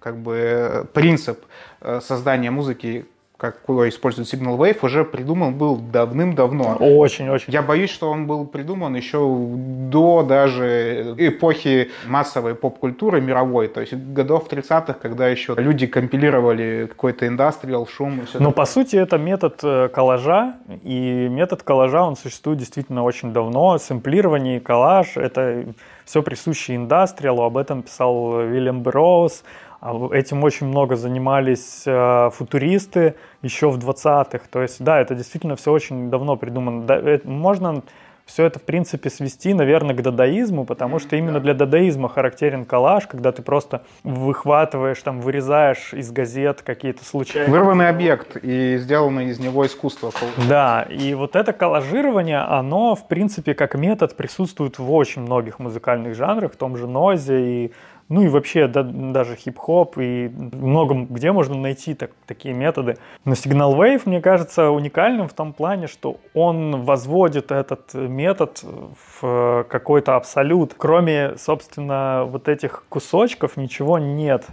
как 0.00 0.16
бы 0.16 0.88
принцип 0.94 1.44
э, 1.80 2.00
создания 2.02 2.50
музыки 2.50 3.06
какой 3.40 3.88
использует 3.88 4.32
Signal 4.32 4.58
Wave, 4.58 4.78
уже 4.82 5.04
придуман 5.04 5.54
был 5.54 5.76
давным-давно. 5.76 6.76
Очень-очень. 6.78 7.52
Я 7.52 7.62
боюсь, 7.62 7.90
что 7.90 8.10
он 8.10 8.26
был 8.26 8.44
придуман 8.46 8.94
еще 8.94 9.18
до 9.18 10.22
даже 10.22 11.14
эпохи 11.16 11.90
массовой 12.06 12.54
поп-культуры 12.54 13.20
мировой, 13.22 13.68
то 13.68 13.80
есть 13.80 13.94
годов 13.94 14.46
30-х, 14.50 14.94
когда 14.94 15.28
еще 15.28 15.54
люди 15.56 15.86
компилировали 15.86 16.86
какой-то 16.88 17.26
индастриал, 17.26 17.86
шум 17.86 18.20
и 18.20 18.24
все 18.26 18.38
Ну, 18.40 18.52
по 18.52 18.66
сути, 18.66 18.96
это 18.96 19.16
метод 19.16 19.60
э, 19.62 19.88
коллажа, 19.88 20.56
и 20.82 21.28
метод 21.30 21.62
коллажа, 21.62 22.02
он 22.02 22.16
существует 22.16 22.58
действительно 22.58 23.04
очень 23.04 23.32
давно. 23.32 23.78
Сэмплирование 23.78 24.58
и 24.58 24.60
коллаж— 24.60 25.12
это 25.16 25.64
все 26.04 26.22
присуще 26.22 26.76
индастриалу, 26.76 27.42
об 27.44 27.56
этом 27.56 27.82
писал 27.82 28.42
Вильям 28.42 28.82
Броуз, 28.82 29.44
этим 29.82 30.44
очень 30.44 30.66
много 30.66 30.96
занимались 30.96 31.84
э, 31.86 32.30
футуристы 32.32 33.14
еще 33.42 33.70
в 33.70 33.78
20-х. 33.78 34.40
То 34.50 34.62
есть, 34.62 34.82
да, 34.82 35.00
это 35.00 35.14
действительно 35.14 35.56
все 35.56 35.72
очень 35.72 36.10
давно 36.10 36.36
придумано. 36.36 36.84
Э, 36.90 37.20
можно 37.24 37.82
все 38.30 38.44
это, 38.44 38.60
в 38.60 38.62
принципе, 38.62 39.10
свести, 39.10 39.54
наверное, 39.54 39.94
к 39.94 40.02
дадаизму, 40.02 40.64
потому 40.64 41.00
что 41.00 41.16
именно 41.16 41.40
для 41.40 41.52
дадаизма 41.52 42.08
характерен 42.08 42.64
коллаж, 42.64 43.08
когда 43.08 43.32
ты 43.32 43.42
просто 43.42 43.82
выхватываешь, 44.04 45.02
там, 45.02 45.20
вырезаешь 45.20 45.92
из 45.92 46.12
газет 46.12 46.62
какие-то 46.62 47.04
случайные... 47.04 47.50
Вырванный 47.50 47.88
объект 47.88 48.36
и 48.36 48.76
сделанное 48.78 49.24
из 49.24 49.40
него 49.40 49.66
искусство. 49.66 50.12
Да, 50.48 50.82
и 50.88 51.14
вот 51.14 51.34
это 51.34 51.52
коллажирование, 51.52 52.38
оно, 52.38 52.94
в 52.94 53.08
принципе, 53.08 53.54
как 53.54 53.74
метод 53.74 54.16
присутствует 54.16 54.78
в 54.78 54.92
очень 54.92 55.22
многих 55.22 55.58
музыкальных 55.58 56.14
жанрах, 56.14 56.52
в 56.52 56.56
том 56.56 56.76
же 56.76 56.86
нозе 56.86 57.40
и 57.40 57.72
ну 58.10 58.22
и 58.22 58.28
вообще 58.28 58.66
да, 58.66 58.82
даже 58.82 59.36
хип-хоп 59.36 59.96
и 59.98 60.28
много 60.28 61.06
где 61.08 61.30
можно 61.30 61.54
найти 61.54 61.94
так, 61.94 62.10
такие 62.26 62.52
методы. 62.52 62.98
Но 63.24 63.34
Signal 63.34 63.76
Wave, 63.76 64.02
мне 64.04 64.20
кажется, 64.20 64.70
уникальным 64.70 65.28
в 65.28 65.32
том 65.32 65.52
плане, 65.52 65.86
что 65.86 66.16
он 66.34 66.82
возводит 66.82 67.52
этот 67.52 67.94
метод 67.94 68.64
в 69.12 69.64
какой-то 69.70 70.16
абсолют. 70.16 70.74
Кроме, 70.76 71.36
собственно, 71.38 72.24
вот 72.26 72.48
этих 72.48 72.84
кусочков 72.88 73.56
ничего 73.56 73.98
нет. 73.98 74.44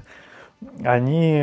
Они 0.83 1.41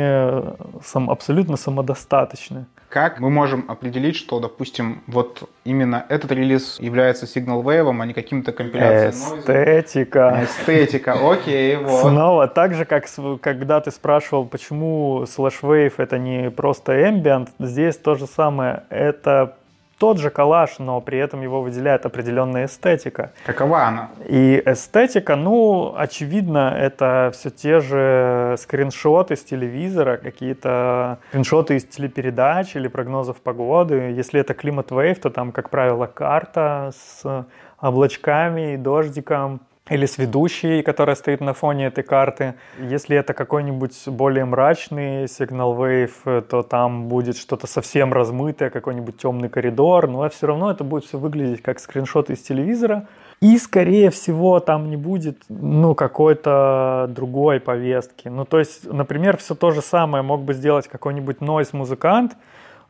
сам, 0.83 1.09
абсолютно 1.09 1.57
самодостаточны. 1.57 2.65
Как 2.95 3.19
мы 3.19 3.29
можем 3.29 3.65
определить, 3.67 4.15
что, 4.15 4.39
допустим, 4.39 5.03
вот 5.07 5.49
именно 5.65 6.05
этот 6.07 6.31
релиз 6.31 6.79
является 6.79 7.25
Signal 7.25 7.61
Wave, 7.61 7.93
а 8.01 8.05
не 8.05 8.13
каким-то 8.13 8.53
компиляцией 8.53 9.09
Эстетика. 9.09 10.45
Эстетика, 10.45 11.17
окей, 11.29 11.75
вот. 11.83 11.99
Снова, 11.99 12.47
так 12.47 12.73
же, 12.73 12.85
как 12.85 13.03
когда 13.41 13.81
ты 13.81 13.91
спрашивал, 13.91 14.45
почему 14.45 15.23
Slash 15.23 15.59
Wave 15.61 15.95
это 15.97 16.17
не 16.17 16.49
просто 16.49 16.93
ambient, 16.93 17.49
здесь 17.59 17.97
то 17.97 18.15
же 18.15 18.27
самое. 18.27 18.83
Это 18.89 19.57
тот 19.97 20.17
же 20.19 20.29
коллаж, 20.29 20.79
но 20.79 20.99
при 21.01 21.17
этом 21.17 21.41
его 21.41 21.61
выделяет 21.61 22.05
определенная 22.05 22.65
эстетика. 22.65 23.31
Какова 23.45 23.83
она? 23.83 24.09
И 24.27 24.61
эстетика, 24.65 25.35
ну, 25.35 25.93
очевидно, 25.97 26.75
это 26.77 27.31
все 27.33 27.49
те 27.49 27.79
же 27.79 28.55
скриншоты 28.59 29.35
с 29.35 29.43
телевизора, 29.43 30.17
какие-то 30.17 31.19
скриншоты 31.29 31.77
из 31.77 31.85
телепередач 31.85 32.75
или 32.75 32.87
прогнозов 32.87 33.37
погоды. 33.37 34.13
Если 34.15 34.39
это 34.39 34.53
климат 34.53 34.91
вейв, 34.91 35.19
то 35.19 35.29
там, 35.29 35.51
как 35.51 35.69
правило, 35.69 36.07
карта 36.07 36.91
с 36.95 37.45
облачками 37.77 38.73
и 38.73 38.77
дождиком 38.77 39.61
или 39.89 40.05
с 40.05 40.17
ведущей, 40.17 40.81
которая 40.81 41.15
стоит 41.15 41.41
на 41.41 41.53
фоне 41.53 41.87
этой 41.87 42.03
карты. 42.03 42.55
Если 42.79 43.15
это 43.15 43.33
какой-нибудь 43.33 44.07
более 44.07 44.45
мрачный 44.45 45.27
сигнал 45.27 45.75
Wave, 45.75 46.41
то 46.41 46.63
там 46.63 47.07
будет 47.07 47.37
что-то 47.37 47.67
совсем 47.67 48.11
размытое, 48.11 48.71
какой-нибудь 48.71 49.17
темный 49.17 49.49
коридор, 49.49 50.07
но 50.07 50.27
все 50.29 50.47
равно 50.47 50.71
это 50.71 50.83
будет 50.83 51.05
все 51.05 51.19
выглядеть 51.19 51.61
как 51.61 51.79
скриншот 51.79 52.31
из 52.31 52.41
телевизора. 52.41 53.07
И, 53.41 53.57
скорее 53.57 54.09
всего, 54.09 54.59
там 54.59 54.89
не 54.89 54.97
будет, 54.97 55.43
ну, 55.49 55.93
какой-то 55.93 57.07
другой 57.09 57.59
повестки. 57.59 58.29
Ну, 58.29 58.45
то 58.45 58.59
есть, 58.59 58.91
например, 58.91 59.37
все 59.37 59.55
то 59.55 59.71
же 59.71 59.81
самое 59.81 60.23
мог 60.23 60.41
бы 60.41 60.53
сделать 60.53 60.87
какой-нибудь 60.87 61.41
нойз-музыкант, 61.41 62.37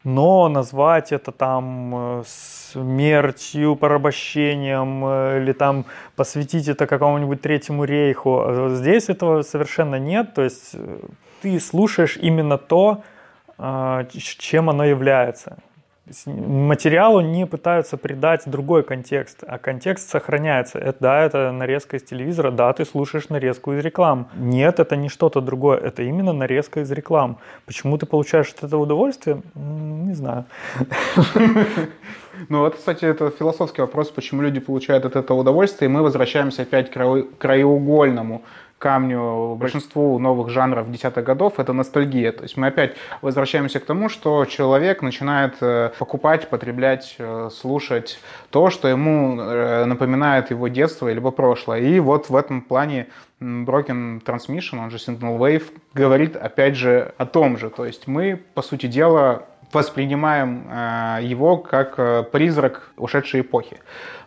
но 0.06 0.48
назвать 0.48 1.12
это 1.12 1.32
там 1.32 2.20
э, 2.20 2.24
смертью, 2.26 3.76
порабощением 3.76 5.04
э, 5.04 5.42
или 5.42 5.52
там 5.52 5.86
посвятить 6.16 6.68
это 6.68 6.86
какому-нибудь 6.86 7.42
третьему 7.42 7.84
рейху. 7.84 8.40
А 8.40 8.70
здесь 8.70 9.10
этого 9.10 9.42
совершенно 9.42 9.96
нет, 9.96 10.34
то 10.36 10.44
есть 10.44 10.70
э, 10.74 11.00
ты 11.42 11.60
слушаешь 11.60 12.18
именно 12.18 12.58
то, 12.58 13.04
чем 14.38 14.70
оно 14.70 14.84
является 14.84 15.58
материалу 16.26 17.22
не 17.22 17.46
пытаются 17.46 17.98
придать 17.98 18.44
другой 18.46 18.84
контекст, 18.84 19.44
а 19.48 19.58
контекст 19.58 20.10
сохраняется. 20.10 20.80
Это, 20.80 20.98
да, 21.00 21.22
это 21.22 21.52
нарезка 21.52 21.98
из 21.98 22.04
телевизора, 22.04 22.52
да, 22.52 22.72
ты 22.74 22.86
слушаешь 22.86 23.30
нарезку 23.30 23.74
из 23.74 23.84
реклам. 23.84 24.30
Нет, 24.36 24.80
это 24.80 24.96
не 24.96 25.10
что-то 25.10 25.42
другое, 25.42 25.78
это 25.78 26.04
именно 26.04 26.34
нарезка 26.34 26.82
из 26.82 26.92
реклам. 26.92 27.38
Почему 27.66 27.98
ты 27.98 28.06
получаешь 28.06 28.52
от 28.52 28.64
этого 28.64 28.82
удовольствие? 28.82 29.42
Не 29.56 30.14
знаю. 30.14 30.46
Ну 32.50 32.60
вот, 32.60 32.76
кстати, 32.76 33.06
это 33.06 33.30
философский 33.30 33.82
вопрос, 33.82 34.10
почему 34.10 34.42
люди 34.42 34.60
получают 34.60 35.06
от 35.06 35.16
этого 35.16 35.40
удовольствие, 35.40 35.90
и 35.90 35.92
мы 35.92 36.02
возвращаемся 36.02 36.64
опять 36.64 36.92
к 36.92 37.28
краеугольному 37.38 38.44
камню 38.78 39.56
большинству 39.56 40.20
новых 40.20 40.50
жанров 40.50 40.92
десятых 40.92 41.24
годов, 41.24 41.60
это 41.60 41.74
ностальгия. 41.74 42.32
То 42.32 42.44
есть 42.44 42.58
мы 42.58 42.68
опять 42.68 42.96
возвращаемся 43.22 43.80
к 43.80 43.86
тому, 43.86 44.10
что 44.10 44.46
человек 44.46 45.02
начинает 45.02 45.56
э, 45.62 45.92
покупать, 45.98 46.50
потреблять, 46.50 47.16
э, 47.18 47.50
слушать 47.52 48.20
то, 48.50 48.70
что 48.70 48.88
ему 48.88 49.40
э, 49.40 49.86
напоминает 49.86 50.52
его 50.52 50.68
детство 50.68 51.08
или 51.08 51.20
прошлое. 51.20 51.80
И 51.80 52.00
вот 52.00 52.30
в 52.30 52.36
этом 52.36 52.62
плане 52.62 53.08
Broken 53.42 54.24
Transmission, 54.24 54.80
он 54.84 54.92
же 54.92 54.98
Signal 54.98 55.38
Wave, 55.38 55.64
говорит 55.94 56.36
опять 56.36 56.76
же 56.76 57.14
о 57.18 57.26
том 57.26 57.58
же. 57.58 57.70
То 57.70 57.86
есть 57.86 58.08
мы, 58.08 58.42
по 58.54 58.62
сути 58.62 58.88
дела, 58.88 59.46
воспринимаем 59.72 60.68
э, 60.70 61.20
его 61.24 61.58
как 61.58 61.96
э, 61.98 62.24
призрак 62.24 62.92
ушедшей 62.98 63.42
эпохи. 63.42 63.78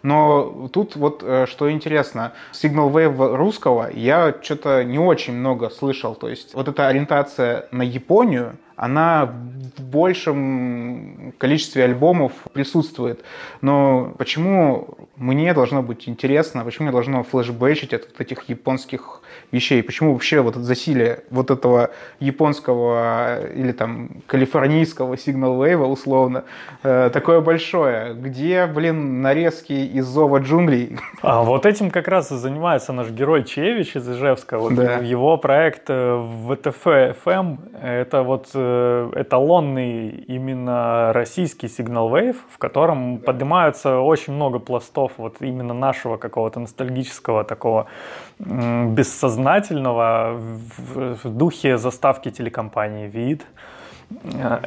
Но 0.02 0.68
тут 0.72 0.96
вот 0.96 1.22
э, 1.24 1.46
что 1.46 1.70
интересно, 1.70 2.32
Signal 2.52 2.92
Wave 2.92 3.36
русского 3.36 3.90
я 3.92 4.34
что-то 4.42 4.84
не 4.84 4.98
очень 4.98 5.34
много 5.34 5.70
слышал. 5.70 6.14
То 6.14 6.28
есть 6.28 6.54
вот 6.54 6.68
эта 6.68 6.86
ориентация 6.86 7.66
на 7.72 7.82
Японию, 7.82 8.56
она 8.76 9.26
в 9.26 9.82
большем 9.82 11.34
количестве 11.38 11.84
альбомов 11.84 12.32
присутствует. 12.52 13.24
Но 13.60 14.14
почему 14.18 14.96
мне 15.16 15.52
должно 15.52 15.82
быть 15.82 16.08
интересно, 16.08 16.64
почему 16.64 16.84
мне 16.84 16.92
должно 16.92 17.24
флешбэчить 17.24 17.92
от 17.92 18.20
этих 18.20 18.48
японских 18.48 19.22
вещей? 19.52 19.82
Почему 19.82 20.12
вообще 20.12 20.40
вот 20.40 20.56
это 20.56 20.64
засилие 20.64 21.20
вот 21.30 21.50
этого 21.50 21.90
японского 22.20 23.46
или 23.54 23.72
там 23.72 24.22
калифорнийского 24.26 25.14
Signal 25.14 25.58
Wave 25.58 25.84
условно 25.84 26.44
э, 26.82 27.10
такое 27.12 27.40
большое? 27.40 28.14
Где, 28.14 28.66
блин, 28.66 29.22
нарезки 29.22 29.72
из 29.72 30.06
зова 30.06 30.38
джунглей? 30.38 30.98
А 31.20 31.42
вот 31.42 31.66
этим 31.66 31.90
как 31.90 32.08
раз 32.08 32.32
и 32.32 32.36
занимается 32.36 32.92
наш 32.92 33.10
герой 33.10 33.44
Чевич 33.44 33.96
из 33.96 34.08
Ижевска. 34.08 34.58
Вот 34.58 34.74
да. 34.74 34.98
Его 34.98 35.36
проект 35.36 35.84
э, 35.88 36.26
ВТФ 36.48 36.86
FM 36.86 37.58
это 37.82 38.22
вот 38.22 38.48
э, 38.54 39.10
эталонный 39.16 40.08
именно 40.08 41.12
российский 41.12 41.66
Signal 41.66 42.10
Wave, 42.10 42.36
в 42.48 42.58
котором 42.58 43.18
поднимаются 43.18 44.00
очень 44.00 44.32
много 44.32 44.58
пластов 44.58 45.12
вот 45.16 45.36
именно 45.40 45.74
нашего 45.74 46.16
какого-то 46.16 46.60
ностальгического 46.60 47.44
такого 47.44 47.86
бессознательного 48.38 50.36
в, 50.38 51.28
духе 51.28 51.78
заставки 51.78 52.30
телекомпании 52.30 53.08
«Вид». 53.08 53.44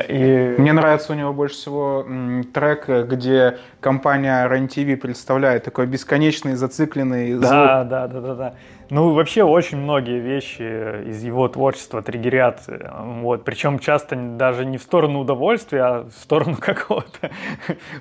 И... 0.08 0.56
Мне 0.60 0.72
нравится 0.74 1.14
у 1.14 1.16
него 1.16 1.34
больше 1.34 1.56
всего 1.56 2.06
трек, 2.54 2.88
где 2.88 3.58
компания 3.80 4.48
REN-TV 4.48 4.98
представляет 4.98 5.64
такой 5.64 5.88
бесконечный, 5.88 6.54
зацикленный 6.54 7.34
звук. 7.34 7.50
Да, 7.50 7.84
да, 7.84 8.08
да, 8.08 8.22
да, 8.22 8.36
да. 8.36 8.54
Ну, 8.92 9.14
вообще 9.14 9.44
очень 9.44 9.78
многие 9.78 10.20
вещи 10.20 11.08
из 11.08 11.24
его 11.24 11.48
творчества 11.48 12.02
триггерят. 12.02 12.64
Вот. 12.68 13.46
Причем 13.46 13.80
часто 13.80 14.18
даже 14.18 14.66
не 14.66 14.78
в 14.78 14.84
сторону 14.84 15.22
удовольствия, 15.22 15.82
а 15.82 16.04
в 16.04 16.12
сторону 16.12 16.58
какого-то 16.60 17.32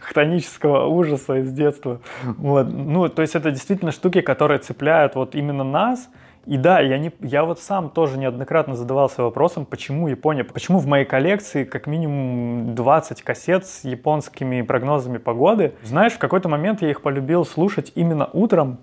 хтонического 0.00 0.86
ужаса 0.86 1.38
из 1.38 1.52
детства. 1.52 2.00
Вот. 2.24 2.66
Ну, 2.72 3.08
то 3.08 3.22
есть 3.22 3.36
это 3.36 3.52
действительно 3.52 3.92
штуки, 3.92 4.20
которые 4.20 4.58
цепляют 4.58 5.14
вот 5.14 5.36
именно 5.36 5.62
нас, 5.62 6.10
и 6.44 6.56
да, 6.56 6.80
я, 6.80 6.98
не, 6.98 7.12
я 7.20 7.44
вот 7.44 7.60
сам 7.60 7.90
тоже 7.90 8.18
неоднократно 8.18 8.74
задавался 8.74 9.22
вопросом, 9.22 9.66
почему 9.66 10.08
Япония, 10.08 10.42
почему 10.42 10.78
в 10.80 10.86
моей 10.88 11.04
коллекции 11.04 11.62
как 11.62 11.86
минимум 11.86 12.74
20 12.74 13.22
кассет 13.22 13.64
с 13.64 13.84
японскими 13.84 14.62
прогнозами 14.62 15.18
погоды. 15.18 15.74
Знаешь, 15.84 16.14
в 16.14 16.18
какой-то 16.18 16.48
момент 16.48 16.82
я 16.82 16.90
их 16.90 17.02
полюбил 17.02 17.44
слушать 17.44 17.92
именно 17.94 18.28
утром, 18.32 18.78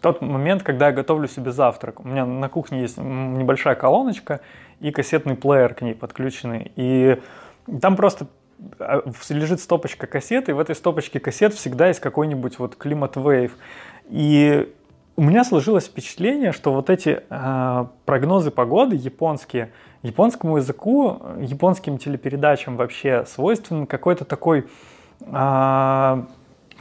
тот 0.00 0.22
момент, 0.22 0.62
когда 0.62 0.86
я 0.86 0.92
готовлю 0.92 1.28
себе 1.28 1.50
завтрак. 1.50 2.00
У 2.00 2.08
меня 2.08 2.24
на 2.24 2.48
кухне 2.48 2.82
есть 2.82 2.98
небольшая 2.98 3.74
колоночка 3.74 4.40
и 4.80 4.90
кассетный 4.90 5.36
плеер 5.36 5.74
к 5.74 5.82
ней 5.82 5.94
подключенный. 5.94 6.72
И 6.76 7.20
там 7.80 7.96
просто 7.96 8.26
а, 8.78 9.02
лежит 9.28 9.60
стопочка 9.60 10.06
кассет, 10.06 10.48
и 10.48 10.52
в 10.52 10.60
этой 10.60 10.74
стопочке 10.74 11.20
кассет 11.20 11.54
всегда 11.54 11.88
есть 11.88 12.00
какой-нибудь 12.00 12.58
вот 12.58 12.76
климат-вейв. 12.76 13.56
И 14.08 14.72
у 15.16 15.22
меня 15.22 15.42
сложилось 15.44 15.86
впечатление, 15.86 16.52
что 16.52 16.72
вот 16.72 16.90
эти 16.90 17.22
э, 17.28 17.86
прогнозы 18.04 18.52
погоды 18.52 18.94
японские, 18.94 19.72
японскому 20.02 20.58
языку, 20.58 21.20
японским 21.40 21.98
телепередачам 21.98 22.76
вообще 22.76 23.24
свойственен 23.26 23.88
какой-то 23.88 24.24
такой 24.24 24.68
э, 25.20 26.22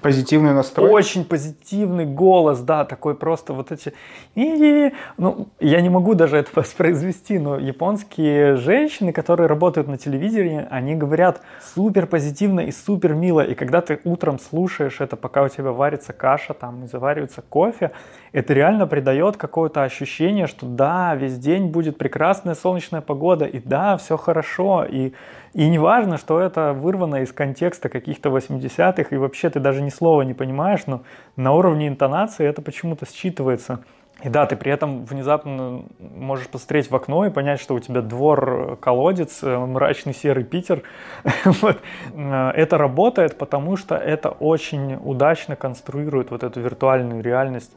Позитивный 0.01 0.53
настрой. 0.53 0.91
Очень 0.91 1.25
позитивный 1.25 2.05
голос, 2.05 2.59
да, 2.59 2.85
такой 2.85 3.15
просто 3.15 3.53
вот 3.53 3.71
эти... 3.71 3.93
Ну, 4.35 5.47
я 5.59 5.81
не 5.81 5.89
могу 5.89 6.13
даже 6.13 6.37
это 6.37 6.51
воспроизвести, 6.55 7.39
но 7.39 7.57
японские 7.57 8.57
женщины, 8.57 9.11
которые 9.11 9.47
работают 9.47 9.87
на 9.87 9.97
телевидении, 9.97 10.67
они 10.69 10.95
говорят 10.95 11.41
супер 11.73 12.05
позитивно 12.05 12.59
и 12.59 12.71
супер 12.71 13.15
мило. 13.15 13.41
И 13.41 13.55
когда 13.55 13.81
ты 13.81 13.99
утром 14.03 14.37
слушаешь 14.37 15.01
это, 15.01 15.15
пока 15.15 15.43
у 15.43 15.49
тебя 15.49 15.71
варится 15.71 16.13
каша, 16.13 16.53
там, 16.53 16.83
и 16.83 16.87
заваривается 16.87 17.41
кофе, 17.41 17.91
это 18.33 18.53
реально 18.53 18.85
придает 18.85 19.37
какое-то 19.37 19.83
ощущение, 19.83 20.45
что 20.45 20.67
да, 20.67 21.15
весь 21.15 21.39
день 21.39 21.71
будет 21.71 21.97
прекрасная 21.97 22.53
солнечная 22.53 23.01
погода, 23.01 23.45
и 23.45 23.59
да, 23.59 23.97
все 23.97 24.15
хорошо, 24.15 24.85
и 24.87 25.13
и 25.53 25.67
не 25.69 25.79
важно, 25.79 26.17
что 26.17 26.39
это 26.39 26.73
вырвано 26.73 27.23
из 27.23 27.31
контекста 27.31 27.89
каких-то 27.89 28.29
80-х, 28.29 29.15
и 29.15 29.17
вообще 29.17 29.49
ты 29.49 29.59
даже 29.59 29.81
ни 29.81 29.89
слова 29.89 30.21
не 30.21 30.33
понимаешь, 30.33 30.85
но 30.87 31.03
на 31.35 31.53
уровне 31.53 31.87
интонации 31.87 32.45
это 32.45 32.61
почему-то 32.61 33.05
считывается. 33.05 33.79
И 34.23 34.29
да, 34.29 34.47
ты 34.47 34.55
при 34.55 34.71
этом 34.71 35.05
внезапно 35.05 35.83
можешь 35.99 36.47
посмотреть 36.47 36.89
в 36.89 36.95
окно 36.95 37.27
и 37.27 37.29
понять, 37.29 37.61
что 37.61 37.75
у 37.75 37.79
тебя 37.79 38.01
двор, 38.01 38.77
колодец, 38.81 39.43
э, 39.43 39.57
мрачный 39.57 40.13
серый 40.13 40.43
Питер. 40.43 40.81
вот. 41.45 41.79
Э, 42.15 42.49
это 42.55 42.79
работает, 42.79 43.37
потому 43.37 43.77
что 43.77 43.95
это 43.95 44.29
очень 44.29 44.95
удачно 44.95 45.55
конструирует 45.55 46.31
вот 46.31 46.43
эту 46.43 46.59
виртуальную 46.61 47.21
реальность 47.21 47.71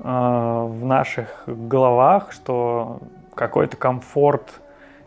э, 0.00 0.02
в 0.02 0.84
наших 0.84 1.44
головах, 1.46 2.32
что 2.32 2.98
какой-то 3.34 3.76
комфорт 3.76 4.60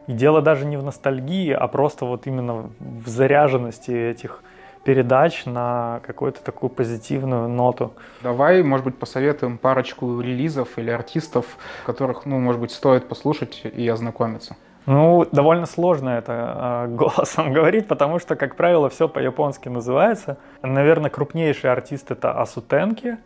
и 0.09 0.13
дело 0.13 0.41
даже 0.41 0.65
не 0.65 0.75
в 0.75 0.83
ностальгии, 0.83 1.51
а 1.51 1.67
просто 1.67 2.05
вот 2.05 2.25
именно 2.25 2.71
в 2.79 3.07
заряженности 3.07 3.91
этих 3.91 4.41
передач 4.83 5.45
на 5.45 5.99
какую-то 6.03 6.43
такую 6.43 6.71
позитивную 6.71 7.47
ноту. 7.47 7.93
Давай, 8.23 8.63
может 8.63 8.85
быть, 8.85 8.97
посоветуем 8.97 9.59
парочку 9.59 10.19
релизов 10.19 10.79
или 10.79 10.89
артистов, 10.89 11.45
которых, 11.85 12.25
ну, 12.25 12.39
может 12.39 12.59
быть, 12.59 12.71
стоит 12.71 13.07
послушать 13.07 13.61
и 13.65 13.87
ознакомиться. 13.87 14.55
Ну, 14.87 15.27
довольно 15.31 15.67
сложно 15.67 16.09
это 16.09 16.87
э, 16.87 16.95
голосом 16.95 17.53
говорить, 17.53 17.87
потому 17.87 18.17
что, 18.17 18.35
как 18.35 18.55
правило, 18.55 18.89
все 18.89 19.07
по-японски 19.07 19.69
называется. 19.69 20.39
Наверное, 20.63 21.11
крупнейший 21.11 21.71
артист 21.71 22.09
это 22.09 22.31
Асутенки. 22.31 23.19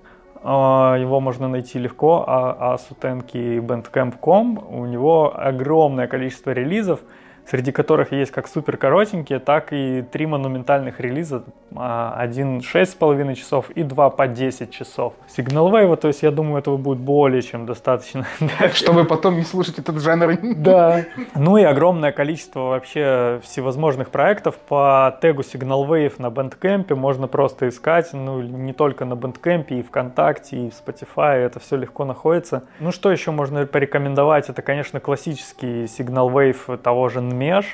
А, 0.43 0.97
его 0.97 1.21
можно 1.21 1.47
найти 1.47 1.79
легко, 1.79 2.25
а, 2.27 2.73
а 2.73 2.77
Сутенки 2.77 3.59
Bandcamp.com, 3.59 4.65
у 4.69 4.85
него 4.85 5.33
огромное 5.35 6.07
количество 6.07 6.51
релизов, 6.51 6.99
среди 7.49 7.71
которых 7.71 8.11
есть 8.11 8.31
как 8.31 8.47
супер 8.47 8.77
коротенькие, 8.77 9.39
так 9.39 9.73
и 9.73 10.03
три 10.11 10.25
монументальных 10.25 10.99
релиза, 10.99 11.43
а, 11.75 12.13
один 12.17 12.59
6,5 12.59 13.35
часов 13.35 13.69
и 13.71 13.83
два 13.83 14.09
по 14.09 14.27
10 14.27 14.71
часов. 14.71 15.13
Сигнал 15.27 15.71
Wave, 15.71 15.95
то 15.97 16.07
есть 16.07 16.23
я 16.23 16.31
думаю, 16.31 16.59
этого 16.59 16.77
будет 16.77 16.99
более 16.99 17.41
чем 17.41 17.65
достаточно. 17.65 18.25
Чтобы 18.73 19.05
потом 19.05 19.37
не 19.37 19.43
слушать 19.43 19.79
этот 19.79 20.01
жанр. 20.01 20.37
Да. 20.55 21.05
Ну 21.35 21.57
и 21.57 21.63
огромное 21.63 22.11
количество 22.11 22.61
вообще 22.61 23.39
всевозможных 23.43 24.09
проектов 24.09 24.55
по 24.55 25.17
тегу 25.21 25.41
Signal 25.41 25.87
Wave 25.87 26.13
на 26.17 26.27
Bandcamp 26.27 26.93
можно 26.95 27.27
просто 27.27 27.69
искать, 27.69 28.13
ну 28.13 28.41
не 28.41 28.73
только 28.73 29.05
на 29.05 29.13
Bandcamp, 29.13 29.67
и 29.69 29.81
ВКонтакте, 29.81 30.67
и 30.67 30.69
в 30.69 30.73
Spotify, 30.73 31.35
это 31.35 31.59
все 31.59 31.75
легко 31.77 32.05
находится. 32.05 32.63
Ну 32.79 32.91
что 32.91 33.11
еще 33.11 33.31
можно 33.31 33.65
порекомендовать? 33.65 34.49
Это, 34.49 34.61
конечно, 34.61 34.99
классический 34.99 35.85
Signal 35.85 36.31
Wave 36.31 36.77
того 36.77 37.09
же 37.09 37.21
Mesh, 37.37 37.65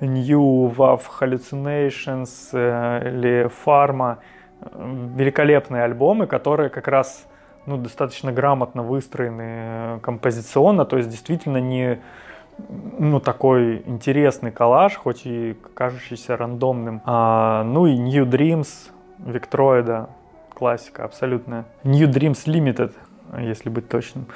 New 0.00 0.72
WAV 0.76 1.00
Hallucinations 1.20 2.52
или 2.52 3.50
Pharma. 3.64 4.18
Великолепные 4.74 5.82
альбомы, 5.82 6.26
которые 6.26 6.70
как 6.70 6.88
раз 6.88 7.26
ну, 7.66 7.76
достаточно 7.76 8.32
грамотно 8.32 8.82
выстроены 8.82 9.42
э, 9.42 9.98
композиционно, 10.02 10.84
то 10.84 10.96
есть 10.96 11.08
действительно 11.08 11.58
не 11.58 12.00
ну, 12.98 13.20
такой 13.20 13.82
интересный 13.86 14.52
коллаж, 14.52 14.94
хоть 14.96 15.26
и 15.26 15.56
кажущийся 15.74 16.36
рандомным. 16.36 17.00
А, 17.04 17.64
ну 17.64 17.86
и 17.86 17.96
New 17.96 18.26
Dreams 18.26 18.90
Виктроида, 19.18 20.08
классика 20.54 21.04
абсолютная. 21.04 21.64
New 21.82 22.08
Dreams 22.08 22.44
Limited, 22.46 22.92
если 23.38 23.68
быть 23.70 23.88
точным. 23.88 24.26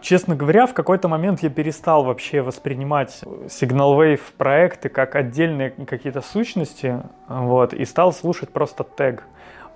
Честно 0.00 0.36
говоря, 0.36 0.66
в 0.66 0.74
какой-то 0.74 1.08
момент 1.08 1.42
я 1.42 1.50
перестал 1.50 2.04
вообще 2.04 2.40
воспринимать 2.40 3.20
Signal 3.46 3.98
Wave 3.98 4.20
проекты 4.36 4.88
как 4.88 5.16
отдельные 5.16 5.70
какие-то 5.70 6.20
сущности, 6.20 7.02
вот, 7.28 7.72
и 7.72 7.84
стал 7.84 8.12
слушать 8.12 8.50
просто 8.50 8.84
тег. 8.84 9.24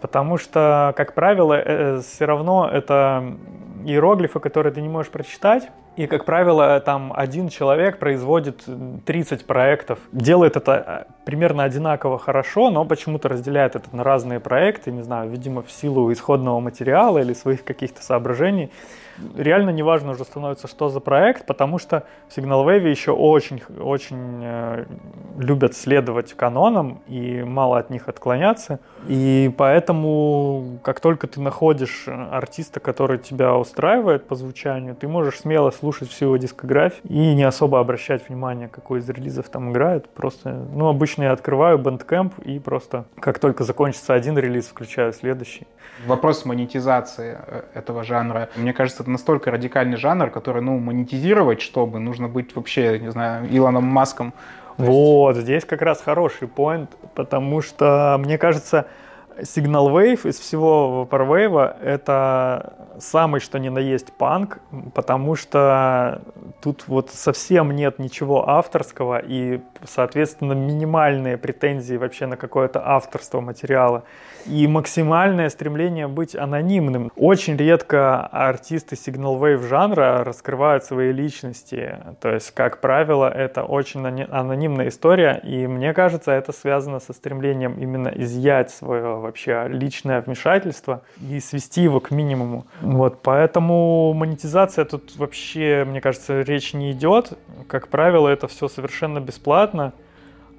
Потому 0.01 0.37
что, 0.37 0.95
как 0.97 1.15
правило, 1.15 1.55
э, 1.55 2.01
все 2.01 2.25
равно 2.25 2.69
это 2.69 3.37
иероглифы, 3.85 4.41
которые 4.41 4.73
ты 4.73 4.81
не 4.81 4.89
можешь 4.89 5.13
прочитать, 5.13 5.69
и, 5.95 6.07
как 6.07 6.25
правило, 6.25 6.81
там 6.81 7.13
один 7.15 7.49
человек 7.49 7.99
производит 7.99 8.65
30 9.05 9.47
проектов, 9.47 9.99
делает 10.11 10.57
это 10.57 11.07
э, 11.09 11.13
примерно 11.25 11.65
одинаково 11.65 12.19
хорошо, 12.19 12.71
но 12.71 12.85
почему-то 12.85 13.29
разделяет 13.29 13.77
это 13.77 13.95
на 13.95 14.03
разные 14.03 14.41
проекты, 14.41 14.91
не 14.91 15.03
знаю, 15.03 15.31
видимо, 15.31 15.63
в 15.63 15.71
силу 15.71 16.11
исходного 16.11 16.61
материала 16.61 17.19
или 17.19 17.35
своих 17.35 17.63
каких-то 17.63 18.03
соображений 18.03 18.71
реально 19.37 19.71
неважно 19.71 20.13
уже 20.13 20.25
становится, 20.25 20.69
что 20.69 20.89
за 20.89 21.01
проект, 21.01 21.47
потому 21.47 21.79
что 21.79 22.05
в 22.29 22.37
Signal 22.37 22.65
Wave 22.67 22.89
еще 22.89 23.13
очень-очень 23.13 24.41
э, 24.43 24.85
любят 25.39 25.75
следовать 25.75 26.35
канонам 26.35 27.03
и 27.07 27.43
мало 27.43 27.79
от 27.79 27.91
них 27.91 28.09
отклоняться. 28.09 28.81
И 29.09 29.53
поэтому, 29.57 30.79
как 30.83 31.01
только 31.01 31.27
ты 31.27 31.41
находишь 31.41 32.07
артиста, 32.07 32.81
который 32.81 33.19
тебя 33.19 33.55
устраивает 33.55 34.27
по 34.27 34.35
звучанию, 34.35 34.95
ты 34.95 35.09
можешь 35.09 35.41
смело 35.41 35.71
слушать 35.71 36.11
всю 36.11 36.27
его 36.27 36.37
дискографию 36.37 37.03
и 37.09 37.35
не 37.35 37.45
особо 37.45 37.81
обращать 37.81 38.29
внимание, 38.29 38.69
какой 38.69 39.01
из 39.01 39.09
релизов 39.09 39.49
там 39.49 39.73
играет. 39.73 40.09
Просто, 40.09 40.51
ну, 40.73 40.89
обычно 40.89 41.25
я 41.25 41.33
открываю 41.33 41.79
Bandcamp 41.79 42.43
и 42.45 42.59
просто, 42.59 43.05
как 43.21 43.39
только 43.39 43.65
закончится 43.65 44.15
один 44.15 44.39
релиз, 44.39 44.67
включаю 44.67 45.13
следующий. 45.13 45.67
Вопрос 46.07 46.45
монетизации 46.45 47.39
э, 47.39 47.63
этого 47.75 48.05
жанра. 48.05 48.49
Мне 48.57 48.73
кажется, 48.73 49.02
это 49.03 49.11
настолько 49.11 49.51
радикальный 49.51 49.97
жанр, 49.97 50.31
который, 50.31 50.63
ну, 50.63 50.79
монетизировать, 50.79 51.61
чтобы 51.61 51.99
нужно 51.99 52.29
быть 52.29 52.57
вообще, 52.57 52.99
не 52.99 53.11
знаю, 53.11 53.47
Илоном 53.51 53.85
Маском. 53.85 54.33
Вот, 54.79 55.37
здесь 55.37 55.65
как 55.65 55.83
раз 55.83 56.01
хороший 56.01 56.49
поинт, 56.49 56.91
потому 57.15 57.61
что, 57.61 58.17
мне 58.19 58.39
кажется, 58.39 58.87
Signal 59.41 59.91
Wave 59.93 60.29
из 60.29 60.39
всего 60.39 61.07
Vaporwave 61.11 61.81
это 61.83 62.75
самый 62.99 63.41
что 63.41 63.59
ни 63.59 63.69
на 63.69 63.79
есть 63.79 64.13
панк, 64.13 64.59
потому 64.95 65.35
что 65.35 66.23
тут 66.63 66.85
вот 66.87 67.11
совсем 67.11 67.73
нет 67.73 67.99
ничего 67.99 68.49
авторского 68.49 69.19
и, 69.19 69.61
соответственно, 69.85 70.53
минимальные 70.53 71.37
претензии 71.37 71.97
вообще 71.97 72.27
на 72.27 72.37
какое-то 72.37 72.83
авторство 72.85 73.41
материала 73.41 74.05
и 74.47 74.67
максимальное 74.67 75.49
стремление 75.49 76.09
быть 76.09 76.37
анонимным. 76.37 77.11
Очень 77.17 77.57
редко 77.57 78.27
артисты 78.27 78.97
Signal 78.97 79.41
Wave 79.41 79.67
жанра 79.67 80.25
раскрывают 80.25 80.85
свои 80.85 81.13
личности, 81.13 81.99
то 82.21 82.31
есть, 82.31 82.51
как 82.53 82.81
правило, 82.81 83.29
это 83.29 83.65
очень 83.65 84.07
анонимная 84.07 84.89
история, 84.89 85.41
и 85.43 85.67
мне 85.67 85.95
кажется, 85.95 86.33
это 86.33 86.53
связано 86.53 87.01
со 87.01 87.13
стремлением 87.13 87.75
именно 87.75 88.09
изъять 88.09 88.71
свое 88.71 89.17
вообще 89.23 89.67
личное 89.69 90.21
вмешательство 90.21 91.03
и 91.27 91.41
свести 91.41 91.83
его 91.83 92.01
к 92.01 92.11
минимуму. 92.11 92.67
Вот, 92.81 93.23
поэтому 93.23 94.13
монетизация 94.13 94.85
тут 94.85 95.17
вообще, 95.17 95.85
мне 95.87 96.01
кажется, 96.01 96.43
речь 96.43 96.75
не 96.75 96.93
идет. 96.93 97.39
Как 97.69 97.89
правило, 97.89 98.29
это 98.29 98.49
все 98.49 98.69
совершенно 98.69 99.21
бесплатно. 99.21 99.93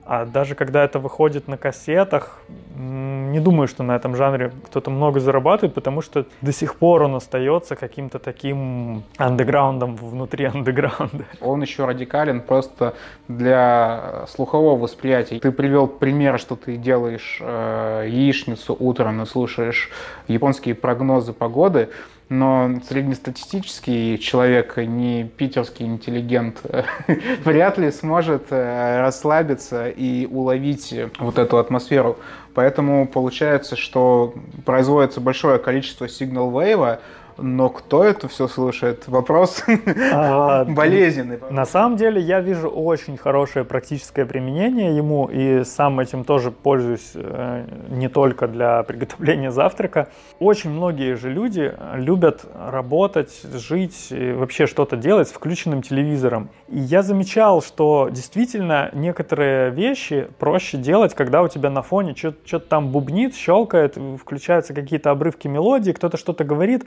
А 0.06 0.26
даже 0.26 0.54
когда 0.56 0.84
это 0.84 1.00
выходит 1.00 1.48
на 1.48 1.58
кассетах, 1.58 2.42
не 2.76 3.40
думаю, 3.40 3.68
что 3.68 3.84
на 3.84 3.96
этом 3.96 4.16
жанре 4.16 4.52
кто-то 4.66 4.92
много 4.92 5.22
зарабатывает, 5.22 5.74
потому 5.74 6.02
что 6.02 6.26
до 6.42 6.52
сих 6.52 6.76
пор 6.76 7.04
он 7.04 7.16
остается 7.16 7.76
каким-то 7.78 8.20
таким 8.20 9.04
андеграундом 9.18 9.96
внутри 9.96 10.46
андеграунда. 10.54 11.26
Он 11.40 11.62
еще 11.62 11.86
радикален 11.86 12.42
просто 12.42 12.96
для 13.30 14.26
слухового 14.28 14.78
восприятия. 14.78 15.40
Ты 15.40 15.52
привел 15.52 15.88
пример, 15.88 16.38
что 16.38 16.58
ты 16.58 16.76
делаешь 16.76 17.38
э, 17.40 18.08
яичницу 18.10 18.76
утром 18.78 19.22
и 19.22 19.26
слушаешь 19.26 19.90
японские 20.28 20.76
прогнозы 20.76 21.32
погоды 21.32 21.90
но 22.34 22.80
среднестатистический 22.88 24.18
человек, 24.20 24.78
не 24.78 25.24
питерский 25.24 25.86
интеллигент, 25.86 26.62
вряд 27.46 27.78
ли 27.78 27.92
сможет 27.92 28.48
э, 28.50 29.02
расслабиться 29.02 29.88
и 29.90 30.26
уловить 30.26 30.94
вот 31.20 31.38
эту 31.38 31.58
атмосферу. 31.60 32.18
Поэтому 32.56 33.08
получается, 33.08 33.76
что 33.76 34.34
производится 34.66 35.22
большое 35.22 35.60
количество 35.60 36.10
сигнал 36.10 36.50
вейва, 36.52 37.02
но 37.38 37.70
кто 37.70 38.04
это 38.04 38.28
все 38.28 38.48
слушает? 38.48 39.08
Вопрос 39.08 39.64
а, 40.12 40.66
болезненный. 40.68 41.40
На 41.50 41.66
самом 41.66 41.98
деле 41.98 42.22
я 42.22 42.40
вижу 42.40 42.70
очень 42.70 43.18
хорошее 43.18 43.66
практическое 43.66 44.26
применение 44.26 44.96
ему, 44.96 45.30
и 45.32 45.64
сам 45.64 46.00
этим 46.00 46.24
тоже 46.24 46.52
пользуюсь 46.52 47.12
э, 47.16 47.66
не 47.90 48.08
только 48.08 48.48
для 48.48 48.84
приготовления 48.84 49.52
завтрака. 49.52 50.10
Очень 50.40 50.72
многие 50.72 51.16
же 51.16 51.30
люди 51.30 51.74
любят 51.96 52.46
работать, 52.54 53.42
жить, 53.54 54.08
вообще 54.12 54.68
что-то 54.68 54.98
делать 54.98 55.28
с 55.30 55.32
включенным 55.32 55.82
телевизором. 55.82 56.50
И 56.68 56.80
я 56.80 57.02
замечал, 57.02 57.62
что 57.62 58.10
действительно 58.12 58.90
некоторые 58.94 59.70
вещи 59.72 60.28
проще 60.40 60.78
делать, 60.78 61.14
когда 61.14 61.42
у 61.42 61.48
тебя 61.48 61.70
на 61.70 61.82
фоне 61.82 62.16
что-то 62.16 62.60
там 62.60 62.90
бубнит, 62.90 63.36
щелкает, 63.36 63.98
включаются 64.20 64.74
какие-то 64.74 65.12
обрывки 65.12 65.48
мелодии, 65.48 65.92
кто-то 65.92 66.18
что-то 66.18 66.44
говорит. 66.44 66.86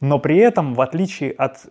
Но 0.00 0.18
при 0.18 0.36
этом, 0.38 0.74
в 0.74 0.80
отличие 0.80 1.30
от 1.32 1.66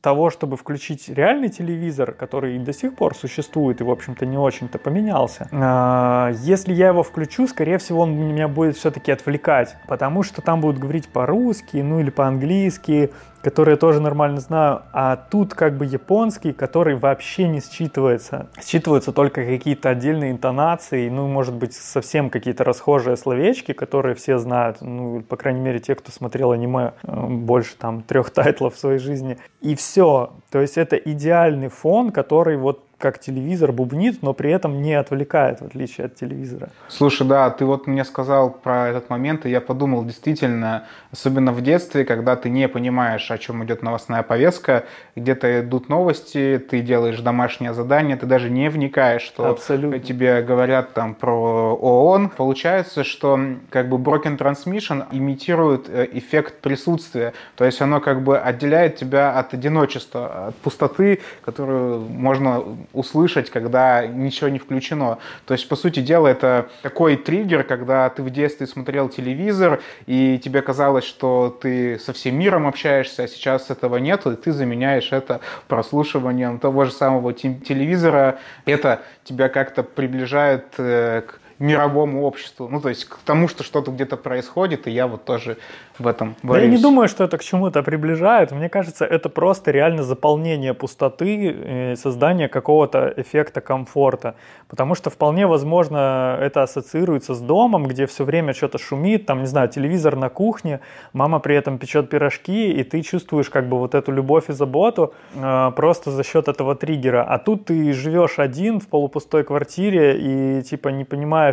того, 0.00 0.30
чтобы 0.30 0.56
включить 0.56 1.08
реальный 1.08 1.48
телевизор, 1.48 2.12
который 2.12 2.58
до 2.58 2.72
сих 2.72 2.96
пор 2.96 3.14
существует 3.14 3.80
и, 3.80 3.84
в 3.84 3.90
общем-то, 3.90 4.26
не 4.26 4.36
очень-то 4.36 4.78
поменялся, 4.78 5.48
а, 5.52 6.32
если 6.42 6.72
я 6.72 6.88
его 6.88 7.02
включу, 7.02 7.46
скорее 7.46 7.78
всего, 7.78 8.02
он 8.02 8.14
меня 8.14 8.48
будет 8.48 8.76
все-таки 8.76 9.10
отвлекать, 9.12 9.76
потому 9.88 10.22
что 10.22 10.42
там 10.42 10.60
будут 10.60 10.80
говорить 10.80 11.08
по-русски, 11.08 11.78
ну 11.78 12.00
или 12.00 12.10
по-английски, 12.10 13.10
которые 13.42 13.74
я 13.74 13.78
тоже 13.78 14.00
нормально 14.00 14.40
знаю, 14.40 14.82
а 14.92 15.16
тут 15.16 15.54
как 15.54 15.76
бы 15.76 15.86
японский, 15.86 16.52
который 16.52 16.96
вообще 16.96 17.48
не 17.48 17.60
считывается. 17.60 18.48
Считываются 18.62 19.12
только 19.12 19.44
какие-то 19.44 19.88
отдельные 19.88 20.32
интонации, 20.32 21.08
ну, 21.08 21.26
может 21.26 21.54
быть, 21.54 21.72
совсем 21.72 22.30
какие-то 22.30 22.64
расхожие 22.64 23.16
словечки, 23.16 23.72
которые 23.72 24.14
все 24.14 24.38
знают, 24.38 24.78
ну, 24.80 25.22
по 25.22 25.36
крайней 25.36 25.60
мере, 25.60 25.78
те, 25.78 25.94
кто 25.94 26.12
смотрел 26.12 26.52
аниме 26.52 26.92
э, 27.02 27.26
больше 27.26 27.76
там 27.76 28.02
трех 28.02 28.30
тайтлов 28.30 28.74
в 28.74 28.78
своей 28.78 28.98
жизни. 28.98 29.38
И 29.60 29.69
все. 29.74 30.30
То 30.50 30.60
есть 30.60 30.78
это 30.78 30.96
идеальный 30.96 31.68
фон, 31.68 32.12
который 32.12 32.56
вот 32.56 32.84
как 33.00 33.18
телевизор 33.18 33.72
бубнит, 33.72 34.22
но 34.22 34.34
при 34.34 34.52
этом 34.52 34.82
не 34.82 34.94
отвлекает, 34.94 35.60
в 35.60 35.64
отличие 35.64 36.06
от 36.06 36.14
телевизора. 36.14 36.68
Слушай, 36.88 37.26
да, 37.26 37.48
ты 37.50 37.64
вот 37.64 37.86
мне 37.86 38.04
сказал 38.04 38.50
про 38.50 38.88
этот 38.88 39.08
момент, 39.08 39.46
и 39.46 39.50
я 39.50 39.60
подумал, 39.60 40.04
действительно, 40.04 40.84
особенно 41.10 41.52
в 41.52 41.62
детстве, 41.62 42.04
когда 42.04 42.36
ты 42.36 42.50
не 42.50 42.68
понимаешь, 42.68 43.30
о 43.30 43.38
чем 43.38 43.64
идет 43.64 43.82
новостная 43.82 44.22
повестка, 44.22 44.84
где-то 45.16 45.60
идут 45.60 45.88
новости, 45.88 46.62
ты 46.70 46.82
делаешь 46.82 47.20
домашнее 47.20 47.72
задание, 47.72 48.16
ты 48.16 48.26
даже 48.26 48.50
не 48.50 48.68
вникаешь, 48.68 49.22
что 49.22 49.48
Абсолютно. 49.48 49.98
тебе 49.98 50.42
говорят 50.42 50.92
там 50.92 51.14
про 51.14 51.74
ООН. 51.74 52.30
Получается, 52.36 53.02
что 53.02 53.40
как 53.70 53.88
бы 53.88 53.96
Broken 53.96 54.36
Transmission 54.36 55.06
имитирует 55.10 55.88
э, 55.88 56.06
эффект 56.12 56.60
присутствия, 56.60 57.32
то 57.56 57.64
есть 57.64 57.80
оно 57.80 58.00
как 58.00 58.22
бы 58.22 58.38
отделяет 58.38 58.96
тебя 58.96 59.38
от 59.38 59.54
одиночества, 59.54 60.48
от 60.48 60.56
пустоты, 60.56 61.20
которую 61.42 62.00
можно 62.00 62.62
услышать, 62.92 63.50
когда 63.50 64.06
ничего 64.06 64.48
не 64.48 64.58
включено. 64.58 65.18
То 65.46 65.54
есть, 65.54 65.68
по 65.68 65.76
сути 65.76 66.00
дела, 66.00 66.28
это 66.28 66.68
такой 66.82 67.16
триггер, 67.16 67.64
когда 67.64 68.08
ты 68.08 68.22
в 68.22 68.30
детстве 68.30 68.66
смотрел 68.66 69.08
телевизор, 69.08 69.80
и 70.06 70.38
тебе 70.38 70.62
казалось, 70.62 71.04
что 71.04 71.56
ты 71.60 71.98
со 71.98 72.12
всем 72.12 72.38
миром 72.38 72.66
общаешься, 72.66 73.24
а 73.24 73.28
сейчас 73.28 73.70
этого 73.70 73.96
нету, 73.96 74.32
и 74.32 74.36
ты 74.36 74.52
заменяешь 74.52 75.12
это 75.12 75.40
прослушиванием 75.68 76.58
того 76.58 76.84
же 76.84 76.92
самого 76.92 77.32
телевизора. 77.32 78.38
Это 78.64 79.02
тебя 79.24 79.48
как-то 79.48 79.82
приближает 79.82 80.66
э, 80.78 81.22
к 81.26 81.39
мировому 81.60 82.24
обществу, 82.24 82.68
ну, 82.68 82.80
то 82.80 82.88
есть 82.88 83.04
к 83.04 83.18
тому, 83.24 83.46
что 83.46 83.62
что-то 83.62 83.90
где-то 83.90 84.16
происходит, 84.16 84.86
и 84.86 84.90
я 84.90 85.06
вот 85.06 85.24
тоже 85.24 85.58
в 85.98 86.06
этом 86.06 86.34
варюсь. 86.42 86.64
Я 86.64 86.70
не 86.70 86.82
думаю, 86.82 87.08
что 87.08 87.24
это 87.24 87.36
к 87.36 87.44
чему-то 87.44 87.82
приближает. 87.82 88.50
Мне 88.52 88.68
кажется, 88.68 89.04
это 89.04 89.28
просто 89.28 89.70
реально 89.70 90.02
заполнение 90.02 90.72
пустоты, 90.72 91.50
э, 91.52 91.96
создание 91.96 92.48
какого-то 92.48 93.12
эффекта 93.16 93.60
комфорта. 93.60 94.34
Потому 94.68 94.94
что 94.94 95.10
вполне 95.10 95.46
возможно 95.46 96.38
это 96.40 96.62
ассоциируется 96.62 97.34
с 97.34 97.40
домом, 97.40 97.86
где 97.86 98.06
все 98.06 98.24
время 98.24 98.54
что-то 98.54 98.78
шумит, 98.78 99.26
там, 99.26 99.40
не 99.40 99.46
знаю, 99.46 99.68
телевизор 99.68 100.16
на 100.16 100.30
кухне, 100.30 100.80
мама 101.12 101.40
при 101.40 101.56
этом 101.56 101.78
печет 101.78 102.08
пирожки, 102.08 102.70
и 102.70 102.84
ты 102.84 103.02
чувствуешь 103.02 103.50
как 103.50 103.68
бы 103.68 103.78
вот 103.78 103.94
эту 103.94 104.12
любовь 104.12 104.48
и 104.48 104.52
заботу 104.52 105.12
э, 105.34 105.72
просто 105.76 106.10
за 106.10 106.24
счет 106.24 106.48
этого 106.48 106.74
триггера. 106.74 107.22
А 107.24 107.38
тут 107.38 107.66
ты 107.66 107.92
живешь 107.92 108.38
один 108.38 108.80
в 108.80 108.86
полупустой 108.86 109.44
квартире 109.44 110.18
и 110.18 110.62
типа 110.62 110.88
не 110.88 111.04
понимаешь, 111.04 111.49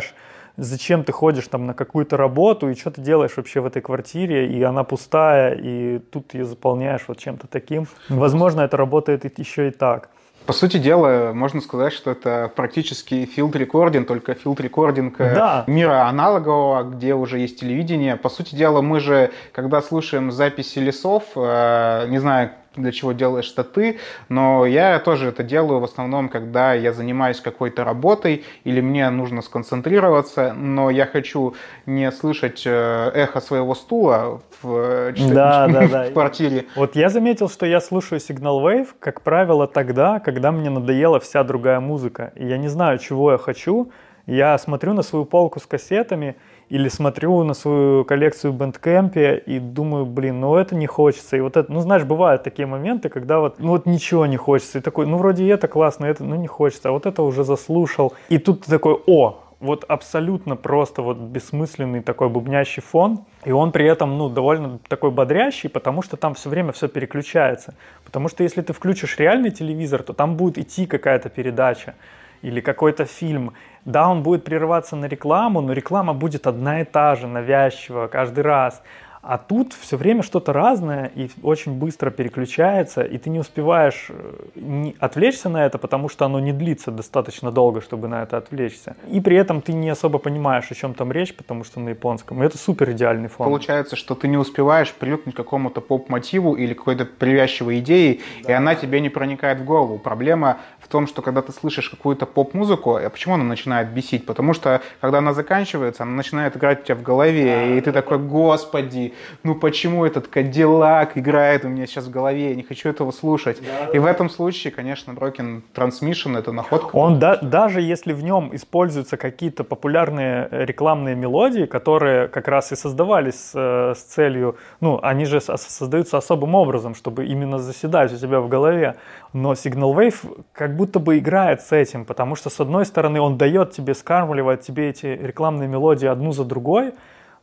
зачем 0.56 1.04
ты 1.04 1.12
ходишь 1.12 1.46
там 1.48 1.66
на 1.66 1.74
какую-то 1.74 2.16
работу, 2.16 2.68
и 2.68 2.74
что 2.74 2.90
ты 2.90 3.00
делаешь 3.00 3.36
вообще 3.36 3.60
в 3.60 3.66
этой 3.66 3.80
квартире, 3.80 4.48
и 4.48 4.62
она 4.62 4.84
пустая, 4.84 5.54
и 5.54 5.98
тут 5.98 6.34
ее 6.34 6.44
заполняешь 6.44 7.04
вот 7.08 7.18
чем-то 7.18 7.46
таким. 7.46 7.86
Возможно, 8.08 8.62
это 8.62 8.76
работает 8.76 9.38
еще 9.38 9.68
и 9.68 9.70
так. 9.70 10.10
По 10.48 10.54
сути 10.54 10.78
дела, 10.78 11.32
можно 11.34 11.60
сказать, 11.60 11.92
что 11.92 12.10
это 12.10 12.50
практически 12.56 13.26
field 13.26 13.53
recording, 13.53 14.06
только 14.06 14.32
field 14.32 14.63
recording 14.63 15.20
э, 15.20 15.34
да. 15.34 15.64
мира 15.66 16.08
аналогового, 16.08 16.84
где 16.84 17.14
уже 17.14 17.38
есть 17.38 17.60
телевидение. 17.60 18.16
По 18.16 18.30
сути 18.30 18.54
дела, 18.54 18.80
мы 18.80 18.98
же, 19.00 19.30
когда 19.52 19.82
слушаем 19.82 20.32
записи 20.32 20.78
лесов, 20.78 21.24
э, 21.36 22.06
не 22.08 22.18
знаю, 22.18 22.52
для 22.76 22.92
чего 22.92 23.12
делаешь 23.12 23.52
это 23.52 23.64
ты, 23.64 23.98
но 24.28 24.66
я 24.66 24.98
тоже 24.98 25.28
это 25.28 25.42
делаю 25.42 25.80
в 25.80 25.84
основном, 25.84 26.28
когда 26.28 26.74
я 26.74 26.92
занимаюсь 26.92 27.40
какой-то 27.40 27.84
работой 27.84 28.44
или 28.64 28.80
мне 28.80 29.08
нужно 29.10 29.42
сконцентрироваться, 29.42 30.52
но 30.54 30.90
я 30.90 31.06
хочу 31.06 31.54
не 31.86 32.10
слышать 32.12 32.62
э, 32.66 33.10
эхо 33.14 33.40
своего 33.40 33.74
стула 33.74 34.40
в, 34.62 35.12
да, 35.12 35.68
да, 35.72 35.88
да. 35.88 36.04
в 36.04 36.12
квартире. 36.12 36.66
Вот 36.76 36.96
я 36.96 37.08
заметил, 37.08 37.48
что 37.48 37.66
я 37.66 37.80
слушаю 37.80 38.20
Signalwave, 38.20 38.88
как 39.00 39.22
правило, 39.22 39.66
тогда, 39.66 40.20
когда 40.20 40.52
мне 40.52 40.70
надоела 40.70 41.20
вся 41.20 41.44
другая 41.44 41.80
музыка, 41.80 42.32
и 42.34 42.46
я 42.46 42.58
не 42.58 42.68
знаю, 42.68 42.98
чего 42.98 43.32
я 43.32 43.38
хочу, 43.38 43.90
я 44.26 44.58
смотрю 44.58 44.92
на 44.92 45.02
свою 45.02 45.24
полку 45.24 45.58
с 45.58 45.66
кассетами, 45.66 46.36
или 46.68 46.88
смотрю 46.88 47.42
на 47.44 47.54
свою 47.54 48.04
коллекцию 48.04 48.52
Bandcamp 48.52 49.42
и 49.46 49.58
думаю, 49.58 50.06
блин, 50.06 50.40
ну 50.40 50.56
это 50.56 50.74
не 50.74 50.86
хочется. 50.86 51.36
И 51.36 51.40
вот 51.40 51.56
это, 51.56 51.72
ну 51.72 51.80
знаешь, 51.80 52.04
бывают 52.04 52.42
такие 52.42 52.66
моменты, 52.66 53.08
когда 53.08 53.40
вот, 53.40 53.58
ну 53.58 53.68
вот 53.68 53.86
ничего 53.86 54.26
не 54.26 54.36
хочется. 54.36 54.78
И 54.78 54.80
такой, 54.80 55.06
ну 55.06 55.16
вроде 55.16 55.48
это 55.48 55.68
классно, 55.68 56.06
это, 56.06 56.24
ну 56.24 56.36
не 56.36 56.46
хочется, 56.46 56.90
а 56.90 56.92
вот 56.92 57.06
это 57.06 57.22
уже 57.22 57.44
заслушал. 57.44 58.12
И 58.28 58.38
тут 58.38 58.64
ты 58.64 58.70
такой, 58.70 59.00
о, 59.06 59.40
вот 59.60 59.84
абсолютно 59.88 60.56
просто 60.56 61.02
вот 61.02 61.16
бессмысленный 61.16 62.02
такой 62.02 62.28
бубнящий 62.28 62.82
фон, 62.82 63.24
и 63.44 63.50
он 63.50 63.72
при 63.72 63.86
этом, 63.86 64.16
ну, 64.16 64.28
довольно 64.28 64.78
такой 64.88 65.10
бодрящий, 65.10 65.68
потому 65.68 66.02
что 66.02 66.16
там 66.16 66.34
все 66.34 66.48
время 66.48 66.72
все 66.72 66.88
переключается. 66.88 67.74
Потому 68.04 68.28
что 68.28 68.44
если 68.44 68.62
ты 68.62 68.72
включишь 68.72 69.18
реальный 69.18 69.50
телевизор, 69.50 70.02
то 70.02 70.12
там 70.12 70.36
будет 70.36 70.58
идти 70.58 70.86
какая-то 70.86 71.28
передача 71.28 71.94
или 72.42 72.60
какой-то 72.60 73.04
фильм. 73.04 73.54
Да, 73.88 74.10
он 74.10 74.22
будет 74.22 74.44
прерываться 74.44 74.96
на 74.96 75.06
рекламу, 75.06 75.62
но 75.62 75.72
реклама 75.72 76.12
будет 76.12 76.46
одна 76.46 76.82
и 76.82 76.84
та 76.84 77.14
же, 77.14 77.26
навязчивая 77.26 78.08
каждый 78.08 78.44
раз. 78.44 78.82
А 79.28 79.36
тут 79.36 79.74
все 79.74 79.98
время 79.98 80.22
что-то 80.22 80.54
разное 80.54 81.12
и 81.14 81.28
очень 81.42 81.72
быстро 81.72 82.08
переключается, 82.08 83.02
и 83.02 83.18
ты 83.18 83.28
не 83.28 83.40
успеваешь 83.40 84.06
э, 84.08 84.92
отвлечься 85.00 85.50
на 85.50 85.66
это, 85.66 85.76
потому 85.76 86.08
что 86.08 86.24
оно 86.24 86.40
не 86.40 86.54
длится 86.54 86.90
достаточно 86.90 87.52
долго, 87.52 87.82
чтобы 87.82 88.08
на 88.08 88.22
это 88.22 88.38
отвлечься. 88.38 88.96
И 89.06 89.20
при 89.20 89.36
этом 89.36 89.60
ты 89.60 89.74
не 89.74 89.90
особо 89.90 90.18
понимаешь, 90.18 90.70
о 90.70 90.74
чем 90.74 90.94
там 90.94 91.12
речь, 91.12 91.34
потому 91.34 91.62
что 91.64 91.78
на 91.78 91.90
японском. 91.90 92.42
И 92.42 92.46
это 92.46 92.56
супер 92.56 92.92
идеальный 92.92 93.28
фон. 93.28 93.48
Получается, 93.48 93.96
что 93.96 94.14
ты 94.14 94.28
не 94.28 94.38
успеваешь 94.38 94.94
привыкнуть 94.94 95.34
к 95.34 95.36
какому-то 95.36 95.82
поп-мотиву 95.82 96.54
или 96.54 96.72
какой-то 96.72 97.04
привязчивой 97.04 97.80
идее, 97.80 98.20
да. 98.44 98.52
и 98.52 98.52
она 98.54 98.76
тебе 98.76 98.98
не 98.98 99.10
проникает 99.10 99.60
в 99.60 99.64
голову. 99.66 99.98
Проблема 99.98 100.56
в 100.80 100.88
том, 100.88 101.06
что 101.06 101.20
когда 101.20 101.42
ты 101.42 101.52
слышишь 101.52 101.90
какую-то 101.90 102.24
поп-музыку, 102.24 102.96
а 102.96 103.10
почему 103.10 103.34
она 103.34 103.44
начинает 103.44 103.90
бесить? 103.90 104.24
Потому 104.24 104.54
что 104.54 104.80
когда 105.02 105.18
она 105.18 105.34
заканчивается, 105.34 106.04
она 106.04 106.12
начинает 106.12 106.56
играть 106.56 106.80
у 106.80 106.84
тебя 106.84 106.94
в 106.94 107.02
голове, 107.02 107.44
да, 107.44 107.64
и 107.76 107.80
ты 107.82 107.92
да. 107.92 108.00
такой, 108.00 108.16
господи, 108.16 109.12
ну 109.42 109.54
почему 109.54 110.04
этот 110.04 110.28
Кадиллак 110.28 111.16
играет 111.16 111.64
у 111.64 111.68
меня 111.68 111.86
сейчас 111.86 112.06
в 112.06 112.10
голове, 112.10 112.50
я 112.50 112.54
не 112.54 112.62
хочу 112.62 112.88
этого 112.88 113.10
слушать. 113.10 113.58
Да, 113.60 113.90
и 113.90 113.94
да. 113.94 114.00
в 114.00 114.06
этом 114.06 114.30
случае, 114.30 114.72
конечно, 114.72 115.12
Broken 115.12 115.62
Transmission 115.74 116.38
это 116.38 116.52
находка. 116.52 116.96
Он 116.96 117.18
да, 117.18 117.36
даже 117.36 117.80
если 117.80 118.12
в 118.12 118.22
нем 118.22 118.54
используются 118.54 119.16
какие-то 119.16 119.64
популярные 119.64 120.48
рекламные 120.50 121.14
мелодии, 121.14 121.66
которые 121.66 122.28
как 122.28 122.48
раз 122.48 122.72
и 122.72 122.76
создавались 122.76 123.34
с, 123.34 123.52
э, 123.54 123.94
с 123.94 124.02
целью, 124.02 124.56
ну, 124.80 124.98
они 125.02 125.24
же 125.24 125.40
создаются 125.40 126.18
особым 126.18 126.54
образом, 126.54 126.94
чтобы 126.94 127.26
именно 127.26 127.58
заседать 127.58 128.12
у 128.12 128.16
тебя 128.16 128.40
в 128.40 128.48
голове. 128.48 128.96
Но 129.32 129.52
Signal 129.52 129.94
Wave 129.94 130.44
как 130.52 130.76
будто 130.76 130.98
бы 130.98 131.18
играет 131.18 131.60
с 131.60 131.72
этим, 131.72 132.04
потому 132.04 132.36
что, 132.36 132.50
с 132.50 132.60
одной 132.60 132.86
стороны, 132.86 133.20
он 133.20 133.36
дает 133.36 133.72
тебе, 133.72 133.94
скармливает 133.94 134.62
тебе 134.62 134.90
эти 134.90 135.06
рекламные 135.06 135.68
мелодии 135.68 136.06
одну 136.06 136.32
за 136.32 136.44
другой, 136.44 136.92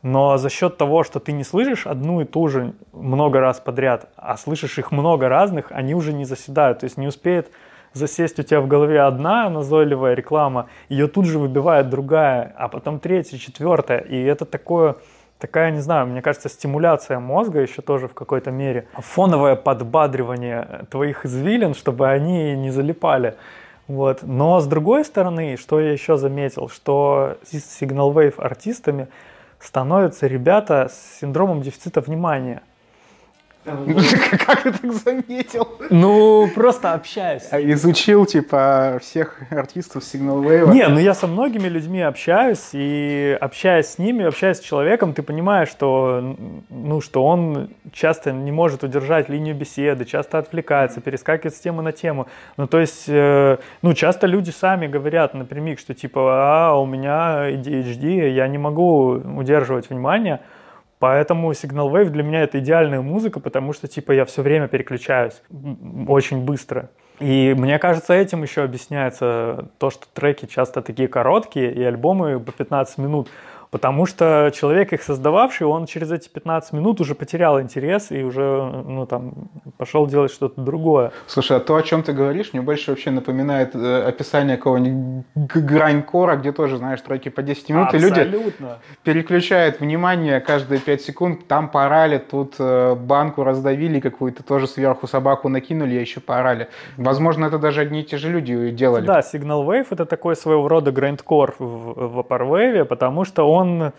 но 0.06 0.38
за 0.38 0.50
счет 0.50 0.76
того, 0.76 1.02
что 1.02 1.18
ты 1.18 1.32
не 1.32 1.42
слышишь 1.42 1.84
одну 1.84 2.20
и 2.20 2.24
ту 2.24 2.46
же 2.46 2.74
много 2.92 3.40
раз 3.40 3.58
подряд, 3.58 4.08
а 4.14 4.36
слышишь 4.36 4.78
их 4.78 4.92
много 4.92 5.28
разных, 5.28 5.72
они 5.72 5.96
уже 5.96 6.12
не 6.12 6.24
заседают. 6.24 6.78
То 6.78 6.84
есть 6.84 6.96
не 6.96 7.08
успеет 7.08 7.50
засесть 7.92 8.38
у 8.38 8.44
тебя 8.44 8.60
в 8.60 8.68
голове 8.68 9.00
одна 9.00 9.50
назойливая 9.50 10.14
реклама, 10.14 10.68
ее 10.88 11.08
тут 11.08 11.24
же 11.26 11.40
выбивает 11.40 11.90
другая, 11.90 12.54
а 12.56 12.68
потом 12.68 13.00
третья, 13.00 13.36
четвертая. 13.36 13.98
И 13.98 14.22
это 14.22 14.44
такое, 14.44 14.94
такая, 15.40 15.72
не 15.72 15.80
знаю, 15.80 16.06
мне 16.06 16.22
кажется, 16.22 16.48
стимуляция 16.48 17.18
мозга 17.18 17.58
еще 17.58 17.82
тоже 17.82 18.06
в 18.06 18.14
какой-то 18.14 18.52
мере. 18.52 18.86
Фоновое 18.94 19.56
подбадривание 19.56 20.86
твоих 20.88 21.26
извилин, 21.26 21.74
чтобы 21.74 22.08
они 22.08 22.54
не 22.54 22.70
залипали. 22.70 23.34
Вот. 23.88 24.20
Но 24.22 24.60
с 24.60 24.68
другой 24.68 25.04
стороны, 25.04 25.56
что 25.56 25.80
я 25.80 25.90
еще 25.90 26.16
заметил, 26.16 26.68
что 26.68 27.38
с 27.42 27.82
Wave 27.82 28.40
артистами 28.40 29.08
становятся 29.58 30.26
ребята 30.26 30.88
с 30.90 31.18
синдромом 31.20 31.62
дефицита 31.62 32.00
внимания– 32.00 32.62
Как 34.46 34.62
ты 34.62 34.72
так 34.72 34.92
заметил? 34.92 35.68
Ну, 35.90 36.48
просто 36.54 36.92
общаюсь. 36.92 37.42
А 37.50 37.60
изучил, 37.60 38.24
типа, 38.24 38.98
всех 39.02 39.40
артистов 39.50 40.02
Signal 40.04 40.42
Wave? 40.42 40.72
Не, 40.72 40.88
ну 40.88 40.98
я 40.98 41.14
со 41.14 41.26
многими 41.26 41.68
людьми 41.68 42.00
общаюсь, 42.00 42.70
и 42.72 43.36
общаясь 43.40 43.86
с 43.86 43.98
ними, 43.98 44.24
общаясь 44.24 44.58
с 44.58 44.60
человеком, 44.60 45.14
ты 45.14 45.22
понимаешь, 45.22 45.68
что, 45.68 46.36
ну, 46.70 47.00
что 47.00 47.24
он 47.24 47.70
часто 47.92 48.32
не 48.32 48.52
может 48.52 48.84
удержать 48.84 49.28
линию 49.28 49.54
беседы, 49.54 50.04
часто 50.04 50.38
отвлекается, 50.38 51.00
перескакивает 51.00 51.54
с 51.54 51.60
темы 51.60 51.82
на 51.82 51.92
тему. 51.92 52.26
Ну, 52.56 52.66
то 52.66 52.78
есть, 52.78 53.04
э, 53.08 53.58
ну, 53.82 53.94
часто 53.94 54.26
люди 54.26 54.50
сами 54.50 54.86
говорят 54.86 55.34
напрямик, 55.34 55.80
что, 55.80 55.94
типа, 55.94 56.68
а, 56.70 56.78
у 56.78 56.86
меня 56.86 57.50
ADHD, 57.50 58.30
я 58.30 58.46
не 58.48 58.58
могу 58.58 59.14
удерживать 59.36 59.90
внимание, 59.90 60.40
Поэтому 60.98 61.52
Signal 61.52 61.92
Wave 61.92 62.08
для 62.08 62.22
меня 62.22 62.42
это 62.42 62.58
идеальная 62.58 63.00
музыка, 63.00 63.40
потому 63.40 63.72
что 63.72 63.86
типа 63.86 64.12
я 64.12 64.24
все 64.24 64.42
время 64.42 64.68
переключаюсь 64.68 65.42
очень 66.08 66.44
быстро. 66.44 66.90
И 67.18 67.54
мне 67.56 67.78
кажется, 67.78 68.12
этим 68.12 68.42
еще 68.42 68.62
объясняется 68.62 69.68
то, 69.78 69.90
что 69.90 70.06
треки 70.12 70.46
часто 70.46 70.82
такие 70.82 71.08
короткие, 71.08 71.72
и 71.72 71.82
альбомы 71.82 72.40
по 72.40 72.52
15 72.52 72.98
минут. 72.98 73.28
Потому 73.70 74.06
что 74.06 74.50
человек, 74.54 74.92
их 74.92 75.02
создававший, 75.02 75.66
он 75.66 75.86
через 75.86 76.10
эти 76.12 76.28
15 76.28 76.72
минут 76.72 77.00
уже 77.00 77.14
потерял 77.14 77.60
интерес 77.60 78.10
и 78.10 78.22
уже, 78.22 78.82
ну, 78.86 79.06
там, 79.06 79.34
пошел 79.76 80.06
делать 80.06 80.32
что-то 80.32 80.60
другое. 80.60 81.12
Слушай, 81.26 81.56
а 81.58 81.60
то, 81.60 81.76
о 81.76 81.82
чем 81.82 82.02
ты 82.02 82.12
говоришь, 82.12 82.52
мне 82.52 82.62
больше 82.62 82.90
вообще 82.90 83.10
напоминает 83.10 83.74
э, 83.74 84.02
описание 84.06 84.56
какого-нибудь 84.56 85.24
грань-кора, 85.34 86.36
где 86.36 86.52
тоже, 86.52 86.76
знаешь, 86.78 87.00
треки 87.00 87.28
по 87.28 87.42
10 87.42 87.68
минут, 87.70 87.86
Абсолютно. 87.86 88.20
и 88.20 88.24
люди 88.24 88.54
переключают 89.02 89.80
внимание 89.80 90.40
каждые 90.40 90.80
5 90.80 91.02
секунд, 91.02 91.48
там 91.48 91.68
порали, 91.68 92.18
тут 92.18 92.54
э, 92.58 92.94
банку 92.94 93.44
раздавили 93.44 94.00
какую-то, 94.00 94.42
тоже 94.42 94.66
сверху 94.66 95.06
собаку 95.06 95.48
накинули, 95.48 95.96
а 95.96 96.00
еще 96.00 96.20
порали. 96.20 96.68
Возможно, 96.96 97.46
это 97.46 97.58
даже 97.58 97.80
одни 97.80 98.00
и 98.00 98.04
те 98.04 98.16
же 98.16 98.30
люди 98.30 98.70
делали. 98.70 99.06
Да, 99.06 99.20
Signal 99.20 99.66
Wave 99.66 99.86
это 99.90 100.06
такой 100.06 100.36
своего 100.36 100.68
рода 100.68 100.92
грандкор 100.92 101.54
в, 101.58 101.64
в 101.64 102.18
Vaporwave, 102.18 102.84
потому 102.84 103.24
что 103.24 103.50
он 103.50 103.55
он 103.56 103.92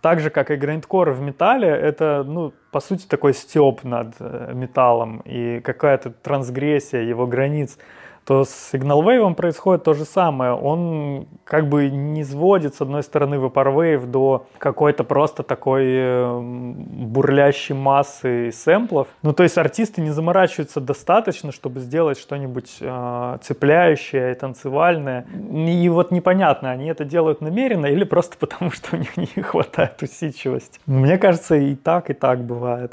так 0.00 0.20
же, 0.20 0.30
как 0.30 0.50
и 0.50 0.56
грандкор 0.56 1.10
в 1.10 1.20
металле, 1.20 1.68
это, 1.68 2.22
ну, 2.24 2.52
по 2.70 2.80
сути, 2.80 3.06
такой 3.06 3.34
степ 3.34 3.82
над 3.84 4.14
э, 4.20 4.52
металлом 4.54 5.22
и 5.24 5.60
какая-то 5.60 6.10
трансгрессия 6.10 7.02
его 7.02 7.26
границ 7.26 7.78
то 8.26 8.44
с 8.44 8.74
Signal 8.74 9.04
Wave 9.04 9.34
происходит 9.34 9.84
то 9.84 9.94
же 9.94 10.04
самое. 10.04 10.52
Он 10.52 11.28
как 11.44 11.68
бы 11.68 11.88
не 11.88 12.24
сводит, 12.24 12.74
с 12.74 12.80
одной 12.80 13.04
стороны, 13.04 13.36
Vaporwave 13.36 14.04
до 14.04 14.46
какой-то 14.58 15.04
просто 15.04 15.44
такой 15.44 15.84
э, 15.86 16.40
бурлящей 16.40 17.76
массы 17.76 18.50
сэмплов. 18.52 19.06
Ну, 19.22 19.32
то 19.32 19.44
есть 19.44 19.56
артисты 19.58 20.00
не 20.00 20.10
заморачиваются 20.10 20.80
достаточно, 20.80 21.52
чтобы 21.52 21.78
сделать 21.78 22.18
что-нибудь 22.18 22.78
э, 22.80 23.38
цепляющее 23.42 24.32
и 24.32 24.34
танцевальное. 24.34 25.24
И 25.52 25.88
вот 25.88 26.10
непонятно, 26.10 26.72
они 26.72 26.86
это 26.86 27.04
делают 27.04 27.40
намеренно 27.40 27.86
или 27.86 28.02
просто 28.02 28.36
потому, 28.40 28.72
что 28.72 28.96
у 28.96 28.98
них 28.98 29.16
не 29.16 29.26
хватает 29.40 30.02
усидчивости. 30.02 30.80
Мне 30.86 31.16
кажется, 31.16 31.54
и 31.54 31.76
так, 31.76 32.10
и 32.10 32.12
так 32.12 32.40
бывает. 32.40 32.92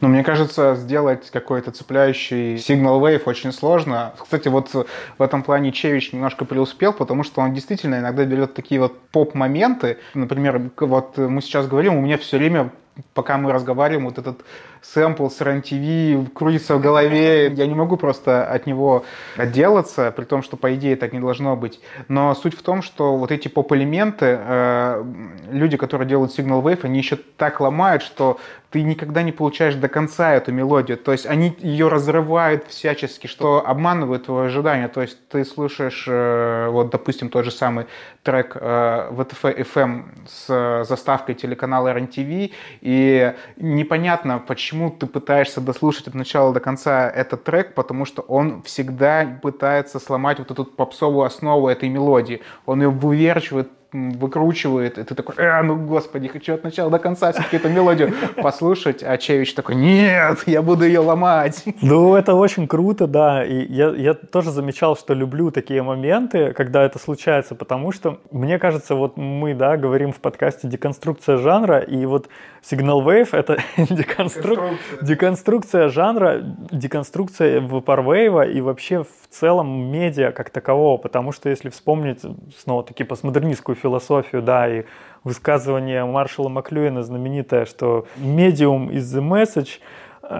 Ну, 0.00 0.08
мне 0.08 0.24
кажется, 0.24 0.74
сделать 0.74 1.30
какой-то 1.30 1.70
цепляющий 1.70 2.56
Signal 2.56 3.00
Wave 3.00 3.22
очень 3.26 3.52
сложно. 3.52 4.12
Кстати, 4.18 4.48
вот 4.48 4.61
в 4.72 5.22
этом 5.22 5.42
плане 5.42 5.72
Чевич 5.72 6.12
немножко 6.12 6.44
преуспел, 6.44 6.92
потому 6.92 7.22
что 7.22 7.40
он 7.40 7.54
действительно 7.54 7.98
иногда 7.98 8.24
берет 8.24 8.54
такие 8.54 8.80
вот 8.80 8.98
поп-моменты. 9.08 9.98
Например, 10.14 10.70
вот 10.78 11.18
мы 11.18 11.40
сейчас 11.42 11.66
говорим, 11.66 11.96
у 11.96 12.00
меня 12.00 12.18
все 12.18 12.38
время 12.38 12.70
пока 13.14 13.38
мы 13.38 13.52
разговариваем, 13.52 14.06
вот 14.06 14.18
этот 14.18 14.44
сэмпл 14.82 15.28
с 15.28 15.40
РЕН-ТВ 15.40 16.32
крутится 16.34 16.76
в 16.76 16.80
голове. 16.80 17.52
Я 17.52 17.66
не 17.66 17.74
могу 17.74 17.96
просто 17.96 18.44
от 18.44 18.66
него 18.66 19.04
отделаться, 19.36 20.12
при 20.14 20.24
том, 20.24 20.42
что, 20.42 20.56
по 20.56 20.74
идее, 20.74 20.96
так 20.96 21.12
не 21.12 21.20
должно 21.20 21.56
быть. 21.56 21.80
Но 22.08 22.34
суть 22.34 22.54
в 22.54 22.62
том, 22.62 22.82
что 22.82 23.16
вот 23.16 23.30
эти 23.30 23.48
поп-элементы, 23.48 24.38
э, 24.40 25.04
люди, 25.50 25.76
которые 25.76 26.08
делают 26.08 26.36
Signal 26.36 26.62
Wave, 26.62 26.80
они 26.82 26.98
еще 26.98 27.16
так 27.16 27.60
ломают, 27.60 28.02
что 28.02 28.38
ты 28.70 28.82
никогда 28.82 29.22
не 29.22 29.32
получаешь 29.32 29.74
до 29.74 29.88
конца 29.88 30.32
эту 30.32 30.50
мелодию. 30.50 30.96
То 30.96 31.12
есть 31.12 31.26
они 31.26 31.54
ее 31.60 31.88
разрывают 31.88 32.66
всячески, 32.68 33.26
что 33.26 33.62
обманывает 33.64 34.24
твое 34.24 34.46
ожидание. 34.46 34.88
То 34.88 35.02
есть 35.02 35.28
ты 35.28 35.44
слушаешь, 35.44 36.06
э, 36.08 36.68
вот, 36.70 36.90
допустим, 36.90 37.28
тот 37.28 37.44
же 37.44 37.50
самый 37.50 37.86
трек 38.22 38.56
э, 38.58 39.10
VTF 39.10 39.66
FM 39.74 40.04
с 40.26 40.84
заставкой 40.88 41.34
телеканала 41.34 41.92
РНТВ, 41.92 42.52
и 42.82 43.34
непонятно, 43.58 44.42
почему 44.44 44.90
ты 44.90 45.06
пытаешься 45.06 45.60
дослушать 45.60 46.08
от 46.08 46.14
начала 46.14 46.52
до 46.52 46.58
конца 46.58 47.08
этот 47.08 47.44
трек, 47.44 47.74
потому 47.74 48.04
что 48.04 48.22
он 48.22 48.64
всегда 48.64 49.38
пытается 49.40 50.00
сломать 50.00 50.40
вот 50.40 50.50
эту 50.50 50.64
попсовую 50.64 51.24
основу 51.24 51.68
этой 51.68 51.88
мелодии. 51.88 52.42
Он 52.66 52.82
ее 52.82 52.90
выверчивает 52.90 53.70
выкручивает, 53.92 54.98
и 54.98 55.04
ты 55.04 55.14
такой, 55.14 55.34
э, 55.36 55.62
ну 55.62 55.76
господи, 55.76 56.28
хочу 56.28 56.54
от 56.54 56.64
начала 56.64 56.90
до 56.90 56.98
конца 56.98 57.32
все-таки 57.32 57.56
эту 57.56 57.68
мелодию 57.68 58.12
послушать, 58.36 59.02
а 59.02 59.16
Чевич 59.18 59.54
такой, 59.54 59.74
нет, 59.74 60.42
я 60.46 60.62
буду 60.62 60.84
ее 60.84 61.00
ломать. 61.00 61.64
Ну, 61.82 62.14
это 62.14 62.34
очень 62.34 62.66
круто, 62.66 63.06
да, 63.06 63.44
и 63.44 63.66
я, 63.72 63.90
я 63.90 64.14
тоже 64.14 64.50
замечал, 64.50 64.96
что 64.96 65.14
люблю 65.14 65.50
такие 65.50 65.82
моменты, 65.82 66.52
когда 66.54 66.84
это 66.84 66.98
случается, 66.98 67.54
потому 67.54 67.92
что, 67.92 68.20
мне 68.30 68.58
кажется, 68.58 68.94
вот 68.94 69.16
мы, 69.16 69.54
да, 69.54 69.76
говорим 69.76 70.12
в 70.12 70.20
подкасте 70.20 70.68
«Деконструкция 70.68 71.36
жанра», 71.36 71.78
и 71.78 72.06
вот 72.06 72.28
Signal 72.62 73.04
Wave— 73.04 73.28
это 73.32 73.58
деконструк... 73.76 74.58
деконструкция. 75.00 75.88
жанра, 75.88 76.40
деконструкция 76.70 77.60
вапорвейва 77.60 78.46
и 78.46 78.60
вообще 78.60 79.02
в 79.02 79.28
целом 79.30 79.90
медиа 79.90 80.30
как 80.30 80.50
такового, 80.50 80.96
потому 80.96 81.32
что 81.32 81.48
если 81.48 81.70
вспомнить 81.70 82.20
снова-таки 82.56 83.04
постмодернистскую 83.04 83.74
философию, 83.82 84.42
да, 84.42 84.68
и 84.68 84.84
высказывание 85.24 86.04
Маршала 86.04 86.48
Маклюина 86.48 87.02
знаменитое, 87.02 87.64
что 87.64 88.06
medium 88.16 88.90
is 88.90 89.02
the 89.02 89.22
message, 89.22 89.80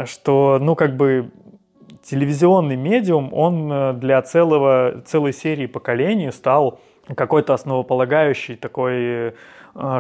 что, 0.06 0.58
ну, 0.60 0.74
как 0.74 0.96
бы 0.96 1.30
телевизионный 2.02 2.76
медиум, 2.76 3.32
он 3.32 3.70
э, 3.72 3.92
для 3.94 4.20
целого, 4.22 5.02
целой 5.06 5.32
серии 5.32 5.66
поколений 5.66 6.30
стал 6.32 6.80
какой-то 7.14 7.54
основополагающей 7.54 8.56
такой 8.56 8.94
э, 8.94 9.32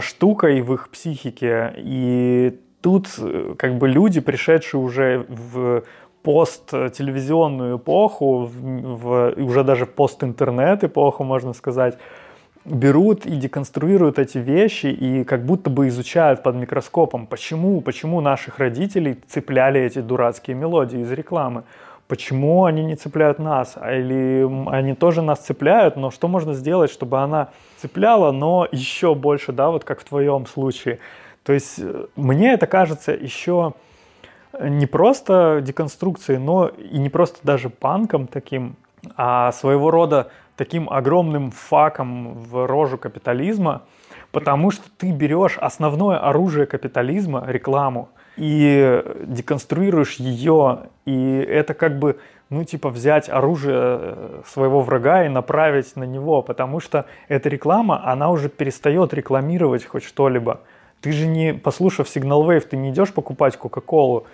штукой 0.00 0.60
в 0.62 0.74
их 0.74 0.90
психике. 0.90 1.72
И 1.76 2.60
тут 2.80 3.08
э, 3.18 3.54
как 3.56 3.78
бы 3.78 3.88
люди, 3.88 4.20
пришедшие 4.20 4.80
уже 4.80 5.26
в 5.28 5.84
посттелевизионную 6.22 7.78
эпоху, 7.78 8.46
в, 8.46 8.96
в, 8.96 9.34
уже 9.36 9.64
даже 9.64 9.86
постинтернет 9.86 10.84
эпоху, 10.84 11.24
можно 11.24 11.52
сказать, 11.52 11.98
берут 12.64 13.26
и 13.26 13.36
деконструируют 13.36 14.18
эти 14.18 14.38
вещи 14.38 14.86
и 14.86 15.24
как 15.24 15.44
будто 15.44 15.70
бы 15.70 15.88
изучают 15.88 16.42
под 16.42 16.56
микроскопом, 16.56 17.26
почему, 17.26 17.80
почему 17.80 18.20
наших 18.20 18.58
родителей 18.58 19.18
цепляли 19.26 19.80
эти 19.80 20.00
дурацкие 20.00 20.56
мелодии 20.56 21.00
из 21.00 21.10
рекламы. 21.10 21.64
Почему 22.08 22.66
они 22.66 22.84
не 22.84 22.94
цепляют 22.94 23.38
нас? 23.38 23.74
А 23.76 23.94
или 23.94 24.46
они 24.70 24.94
тоже 24.94 25.22
нас 25.22 25.38
цепляют, 25.38 25.96
но 25.96 26.10
что 26.10 26.28
можно 26.28 26.52
сделать, 26.52 26.90
чтобы 26.90 27.20
она 27.20 27.48
цепляла, 27.78 28.32
но 28.32 28.68
еще 28.70 29.14
больше, 29.14 29.52
да, 29.52 29.70
вот 29.70 29.84
как 29.84 30.00
в 30.00 30.04
твоем 30.04 30.46
случае. 30.46 30.98
То 31.42 31.52
есть 31.52 31.78
э, 31.78 32.06
мне 32.16 32.52
это 32.52 32.66
кажется 32.66 33.12
еще 33.12 33.72
не 34.60 34.86
просто 34.86 35.60
деконструкцией, 35.62 36.38
но 36.38 36.68
и 36.68 36.98
не 36.98 37.08
просто 37.08 37.38
даже 37.42 37.70
панком 37.70 38.26
таким, 38.26 38.76
а 39.16 39.50
своего 39.52 39.90
рода 39.90 40.30
таким 40.56 40.88
огромным 40.90 41.50
факом 41.50 42.34
в 42.34 42.66
рожу 42.66 42.98
капитализма, 42.98 43.82
потому 44.30 44.70
что 44.70 44.84
ты 44.96 45.10
берешь 45.10 45.58
основное 45.58 46.18
оружие 46.18 46.66
капитализма, 46.66 47.44
рекламу, 47.46 48.08
и 48.36 49.02
деконструируешь 49.24 50.16
ее, 50.16 50.84
и 51.04 51.46
это 51.48 51.74
как 51.74 51.98
бы, 51.98 52.18
ну, 52.48 52.64
типа 52.64 52.88
взять 52.88 53.28
оружие 53.28 53.76
э, 53.76 54.42
своего 54.46 54.80
врага 54.80 55.24
и 55.24 55.28
направить 55.28 55.96
на 55.96 56.04
него, 56.04 56.42
потому 56.42 56.80
что 56.80 57.04
эта 57.28 57.48
реклама, 57.50 58.06
она 58.10 58.30
уже 58.30 58.48
перестает 58.48 59.12
рекламировать 59.12 59.84
хоть 59.84 60.04
что-либо. 60.04 60.60
Ты 61.02 61.12
же 61.12 61.26
не, 61.26 61.52
послушав 61.52 62.06
Signal 62.06 62.46
Wave, 62.46 62.60
ты 62.60 62.76
не 62.76 62.90
идешь 62.90 63.12
покупать 63.12 63.56
Кока-Колу. 63.56 64.26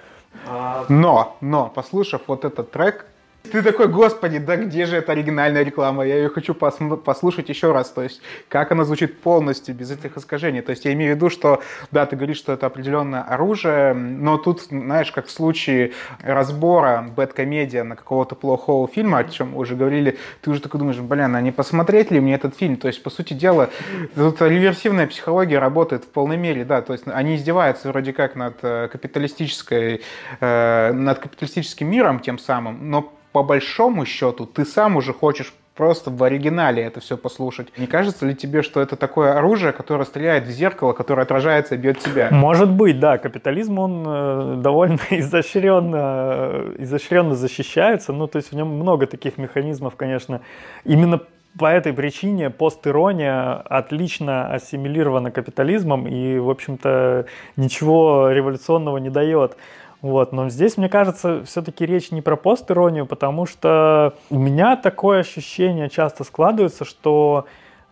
Но, 0.89 1.37
но, 1.41 1.73
послушав 1.75 2.23
вот 2.27 2.45
этот 2.45 2.71
трек, 2.71 3.07
ты 3.51 3.63
такой, 3.63 3.89
господи, 3.89 4.39
да 4.39 4.57
где 4.57 4.87
же 4.87 4.97
эта 4.97 5.13
оригинальная 5.13 5.63
реклама? 5.63 6.05
Я 6.07 6.17
ее 6.17 6.29
хочу 6.29 6.55
послушать 6.55 7.49
еще 7.49 7.73
раз. 7.73 7.91
То 7.91 8.03
есть, 8.03 8.21
как 8.49 8.73
она 8.73 8.85
звучит 8.85 9.21
полностью, 9.21 9.75
без 9.75 9.91
этих 9.91 10.17
искажений. 10.17 10.61
То 10.61 10.71
есть, 10.71 10.85
я 10.85 10.93
имею 10.93 11.15
в 11.15 11.17
виду, 11.17 11.31
что, 11.31 11.63
да, 11.91 12.07
ты 12.07 12.17
говоришь, 12.17 12.37
что 12.37 12.53
это 12.53 12.67
определенное 12.67 13.23
оружие, 13.23 13.95
но 13.95 14.37
тут, 14.37 14.63
знаешь, 14.63 15.13
как 15.13 15.27
в 15.27 15.31
случае 15.31 15.93
разбора 16.21 17.07
бэткомедия 17.17 17.85
на 17.85 17.97
какого-то 17.97 18.35
плохого 18.35 18.87
фильма, 18.87 19.19
о 19.19 19.25
чем 19.25 19.57
уже 19.57 19.77
говорили, 19.77 20.19
ты 20.43 20.51
уже 20.51 20.61
такой 20.61 20.79
думаешь, 20.79 20.99
блин, 20.99 21.35
а 21.35 21.41
не 21.41 21.53
посмотреть 21.53 22.11
ли 22.11 22.21
мне 22.21 22.35
этот 22.35 22.57
фильм? 22.57 22.77
То 22.77 22.89
есть, 22.89 23.03
по 23.03 23.11
сути 23.11 23.33
дела, 23.33 23.71
тут 24.15 24.43
реверсивная 24.43 25.07
психология 25.07 25.59
работает 25.59 26.05
в 26.05 26.09
полной 26.09 26.37
мере, 26.37 26.65
да, 26.65 26.83
то 26.83 26.93
есть, 26.93 27.05
они 27.07 27.37
издеваются 27.37 27.89
вроде 27.89 28.13
как 28.13 28.37
над 28.37 28.57
э, 28.63 28.89
капиталистической, 28.89 30.03
э, 30.41 30.93
над 30.93 31.19
капиталистическим 31.19 31.91
миром 31.91 32.21
тем 32.21 32.39
самым, 32.39 32.91
но 32.91 33.15
по 33.33 33.43
большому 33.43 34.05
счету 34.07 34.47
ты 34.47 34.65
сам 34.65 34.97
уже 34.97 35.13
хочешь 35.13 35.53
просто 35.79 36.11
в 36.11 36.23
оригинале 36.25 36.83
это 36.83 36.99
все 36.99 37.17
послушать. 37.17 37.69
Не 37.79 37.87
кажется 37.87 38.27
ли 38.27 38.35
тебе, 38.35 38.63
что 38.63 38.81
это 38.81 38.97
такое 38.97 39.39
оружие, 39.39 39.73
которое 39.73 40.05
стреляет 40.05 40.45
в 40.45 40.51
зеркало, 40.51 40.93
которое 40.93 41.23
отражается 41.23 41.77
и 41.77 41.79
бьет 41.79 42.01
тебя? 42.01 42.31
Может 42.33 42.69
быть, 42.69 42.99
да. 42.99 43.17
Капитализм, 43.17 43.79
он 43.79 44.05
э, 44.05 44.55
довольно 44.57 44.99
изощренно, 45.11 46.75
изощренно 46.79 47.37
защищается. 47.37 48.13
Ну, 48.13 48.27
то 48.27 48.39
есть 48.39 48.51
в 48.51 48.57
нем 48.57 48.67
много 48.67 49.07
таких 49.07 49.39
механизмов, 49.39 49.95
конечно. 49.95 50.41
Именно 50.85 51.21
по 51.57 51.67
этой 51.67 51.93
причине 51.93 52.51
постирония 52.51 53.55
отлично 53.55 54.53
ассимилирована 54.53 55.31
капитализмом 55.31 56.07
и, 56.07 56.39
в 56.39 56.51
общем-то, 56.51 57.27
ничего 57.57 58.31
революционного 58.31 58.99
не 58.99 59.11
дает. 59.11 59.57
Вот, 60.01 60.33
но 60.33 60.49
здесь, 60.49 60.77
мне 60.77 60.89
кажется, 60.89 61.45
все-таки 61.45 61.85
речь 61.85 62.13
не 62.13 62.23
про 62.23 62.37
пост-иронию, 62.37 63.07
потому 63.07 63.47
что 63.47 64.15
у 64.31 64.39
меня 64.39 64.77
такое 64.77 65.21
ощущение 65.21 65.89
часто 65.91 66.23
складывается, 66.25 66.85
что 66.85 67.47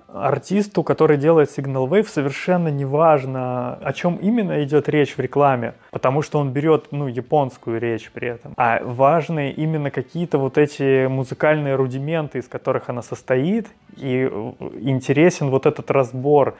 артисту, 0.08 0.82
который 0.82 1.16
делает 1.16 1.50
Signal 1.56 1.88
Wave, 1.88 2.08
совершенно 2.08 2.68
не 2.68 2.84
важно, 2.84 3.74
о 3.74 3.92
чем 3.92 4.16
именно 4.16 4.62
идет 4.62 4.88
речь 4.88 5.16
в 5.16 5.18
рекламе, 5.18 5.74
потому 5.90 6.22
что 6.22 6.38
он 6.38 6.52
берет, 6.52 6.86
ну, 6.90 7.08
японскую 7.08 7.80
речь 7.80 8.10
при 8.12 8.28
этом. 8.28 8.54
А 8.56 8.80
важны 8.82 9.50
именно 9.50 9.90
какие-то 9.90 10.38
вот 10.38 10.58
эти 10.58 11.06
музыкальные 11.06 11.74
рудименты, 11.74 12.38
из 12.38 12.48
которых 12.48 12.88
она 12.88 13.02
состоит, 13.02 13.68
и 13.96 14.30
интересен 14.80 15.50
вот 15.50 15.66
этот 15.66 15.90
разбор 15.90 16.56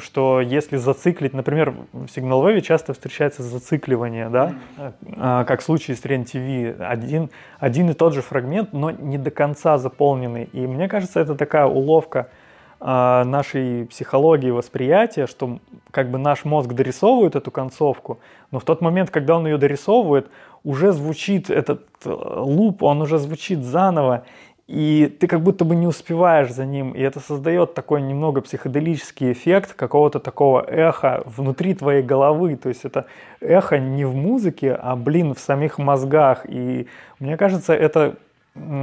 что 0.00 0.40
если 0.40 0.76
зациклить, 0.76 1.32
например, 1.32 1.74
в 1.92 2.04
Signal 2.04 2.44
Wave 2.44 2.60
часто 2.60 2.92
встречается 2.92 3.42
зацикливание, 3.42 4.28
да, 4.28 4.54
mm-hmm. 4.76 5.44
как 5.44 5.60
в 5.60 5.64
случае 5.64 5.96
с 5.96 6.04
REN-TV, 6.04 6.80
один, 6.82 7.30
один 7.58 7.90
и 7.90 7.94
тот 7.94 8.14
же 8.14 8.22
фрагмент, 8.22 8.72
но 8.72 8.90
не 8.90 9.18
до 9.18 9.30
конца 9.30 9.78
заполненный. 9.78 10.44
И 10.52 10.66
мне 10.66 10.88
кажется, 10.88 11.20
это 11.20 11.34
такая 11.34 11.66
уловка 11.66 12.28
а, 12.78 13.24
нашей 13.24 13.86
психологии 13.86 14.50
восприятия, 14.50 15.26
что 15.26 15.60
как 15.90 16.10
бы 16.10 16.18
наш 16.18 16.44
мозг 16.44 16.72
дорисовывает 16.72 17.34
эту 17.34 17.50
концовку, 17.50 18.18
но 18.50 18.58
в 18.58 18.64
тот 18.64 18.82
момент, 18.82 19.10
когда 19.10 19.36
он 19.36 19.46
ее 19.46 19.56
дорисовывает, 19.56 20.28
уже 20.62 20.92
звучит 20.92 21.48
этот 21.48 21.86
э, 22.04 22.10
луп, 22.10 22.82
он 22.82 23.00
уже 23.00 23.18
звучит 23.18 23.62
заново, 23.62 24.24
и 24.66 25.16
ты 25.20 25.28
как 25.28 25.42
будто 25.42 25.64
бы 25.64 25.76
не 25.76 25.86
успеваешь 25.86 26.52
за 26.52 26.66
ним, 26.66 26.90
и 26.92 27.00
это 27.00 27.20
создает 27.20 27.74
такой 27.74 28.02
немного 28.02 28.40
психоделический 28.40 29.32
эффект 29.32 29.74
какого-то 29.74 30.18
такого 30.18 30.64
эха 30.68 31.22
внутри 31.24 31.74
твоей 31.74 32.02
головы, 32.02 32.56
то 32.56 32.68
есть 32.68 32.84
это 32.84 33.06
эхо 33.40 33.78
не 33.78 34.04
в 34.04 34.14
музыке, 34.14 34.72
а, 34.72 34.96
блин, 34.96 35.34
в 35.34 35.38
самих 35.38 35.78
мозгах, 35.78 36.46
и 36.48 36.88
мне 37.20 37.36
кажется, 37.36 37.74
это 37.74 38.16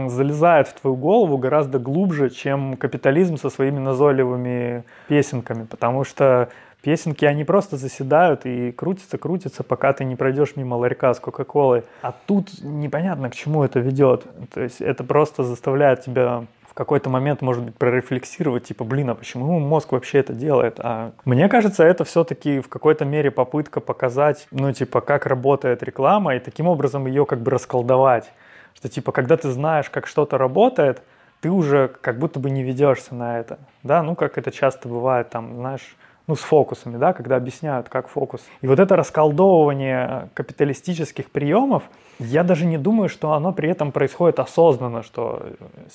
залезает 0.07 0.67
в 0.67 0.79
твою 0.79 0.95
голову 0.95 1.37
гораздо 1.37 1.79
глубже, 1.79 2.29
чем 2.29 2.77
капитализм 2.77 3.37
со 3.37 3.49
своими 3.49 3.79
назойливыми 3.79 4.83
песенками, 5.07 5.65
потому 5.65 6.03
что 6.03 6.49
Песенки, 6.83 7.23
они 7.23 7.45
просто 7.45 7.77
заседают 7.77 8.45
и 8.45 8.73
крутятся, 8.73 9.17
крутятся, 9.17 9.63
пока 9.63 9.93
ты 9.93 10.03
не 10.03 10.17
пройдешь 10.17 10.57
мимо 10.57 10.75
ларька 10.75 11.13
с 11.13 11.19
Кока-Колой. 11.19 11.83
А 12.01 12.13
тут 12.25 12.49
непонятно, 12.61 13.29
к 13.29 13.35
чему 13.35 13.63
это 13.63 13.79
ведет. 13.79 14.25
То 14.53 14.59
есть 14.61 14.81
это 14.81 15.05
просто 15.05 15.43
заставляет 15.43 16.01
тебя 16.01 16.43
в 16.67 16.73
какой-то 16.73 17.09
момент, 17.09 17.41
может 17.41 17.63
быть, 17.63 17.75
прорефлексировать, 17.75 18.65
типа, 18.65 18.83
блин, 18.83 19.11
а 19.11 19.15
почему 19.15 19.59
мозг 19.59 19.93
вообще 19.93 20.17
это 20.17 20.33
делает? 20.33 20.79
А 20.79 21.13
мне 21.23 21.47
кажется, 21.47 21.85
это 21.85 22.03
все-таки 22.03 22.59
в 22.59 22.67
какой-то 22.67 23.05
мере 23.05 23.31
попытка 23.31 23.79
показать, 23.79 24.47
ну, 24.51 24.73
типа, 24.73 24.99
как 24.99 25.25
работает 25.25 25.83
реклама, 25.83 26.35
и 26.35 26.39
таким 26.39 26.67
образом 26.67 27.07
ее 27.07 27.25
как 27.25 27.39
бы 27.39 27.51
расколдовать. 27.51 28.29
Что, 28.73 28.89
типа, 28.89 29.13
когда 29.13 29.37
ты 29.37 29.51
знаешь, 29.51 29.89
как 29.89 30.05
что-то 30.05 30.37
работает, 30.37 31.01
ты 31.39 31.49
уже 31.49 31.89
как 32.01 32.19
будто 32.19 32.39
бы 32.39 32.49
не 32.49 32.63
ведешься 32.63 33.15
на 33.15 33.39
это, 33.39 33.59
да, 33.83 34.03
ну, 34.03 34.15
как 34.15 34.37
это 34.37 34.51
часто 34.51 34.89
бывает, 34.89 35.29
там, 35.29 35.55
знаешь, 35.55 35.95
ну, 36.27 36.35
с 36.35 36.39
фокусами, 36.39 36.97
да, 36.97 37.13
когда 37.13 37.35
объясняют, 37.35 37.89
как 37.89 38.07
фокус. 38.07 38.41
И 38.61 38.67
вот 38.67 38.79
это 38.79 38.95
расколдовывание 38.95 40.29
капиталистических 40.33 41.29
приемов, 41.29 41.83
я 42.19 42.43
даже 42.43 42.65
не 42.65 42.77
думаю, 42.77 43.09
что 43.09 43.33
оно 43.33 43.51
при 43.51 43.69
этом 43.69 43.91
происходит 43.91 44.39
осознанно, 44.39 45.03
что 45.03 45.41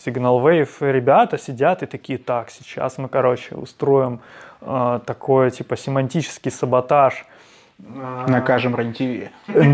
Signal 0.05 0.43
Wave 0.43 0.93
ребята 0.93 1.39
сидят 1.39 1.83
и 1.83 1.87
такие, 1.87 2.19
так, 2.19 2.51
сейчас 2.51 2.99
мы, 2.99 3.09
короче, 3.09 3.55
устроим 3.55 4.21
э, 4.61 5.01
такой, 5.07 5.51
типа, 5.51 5.77
семантический 5.77 6.51
саботаж. 6.51 7.25
Накажем 7.79 8.77
рен 8.77 8.95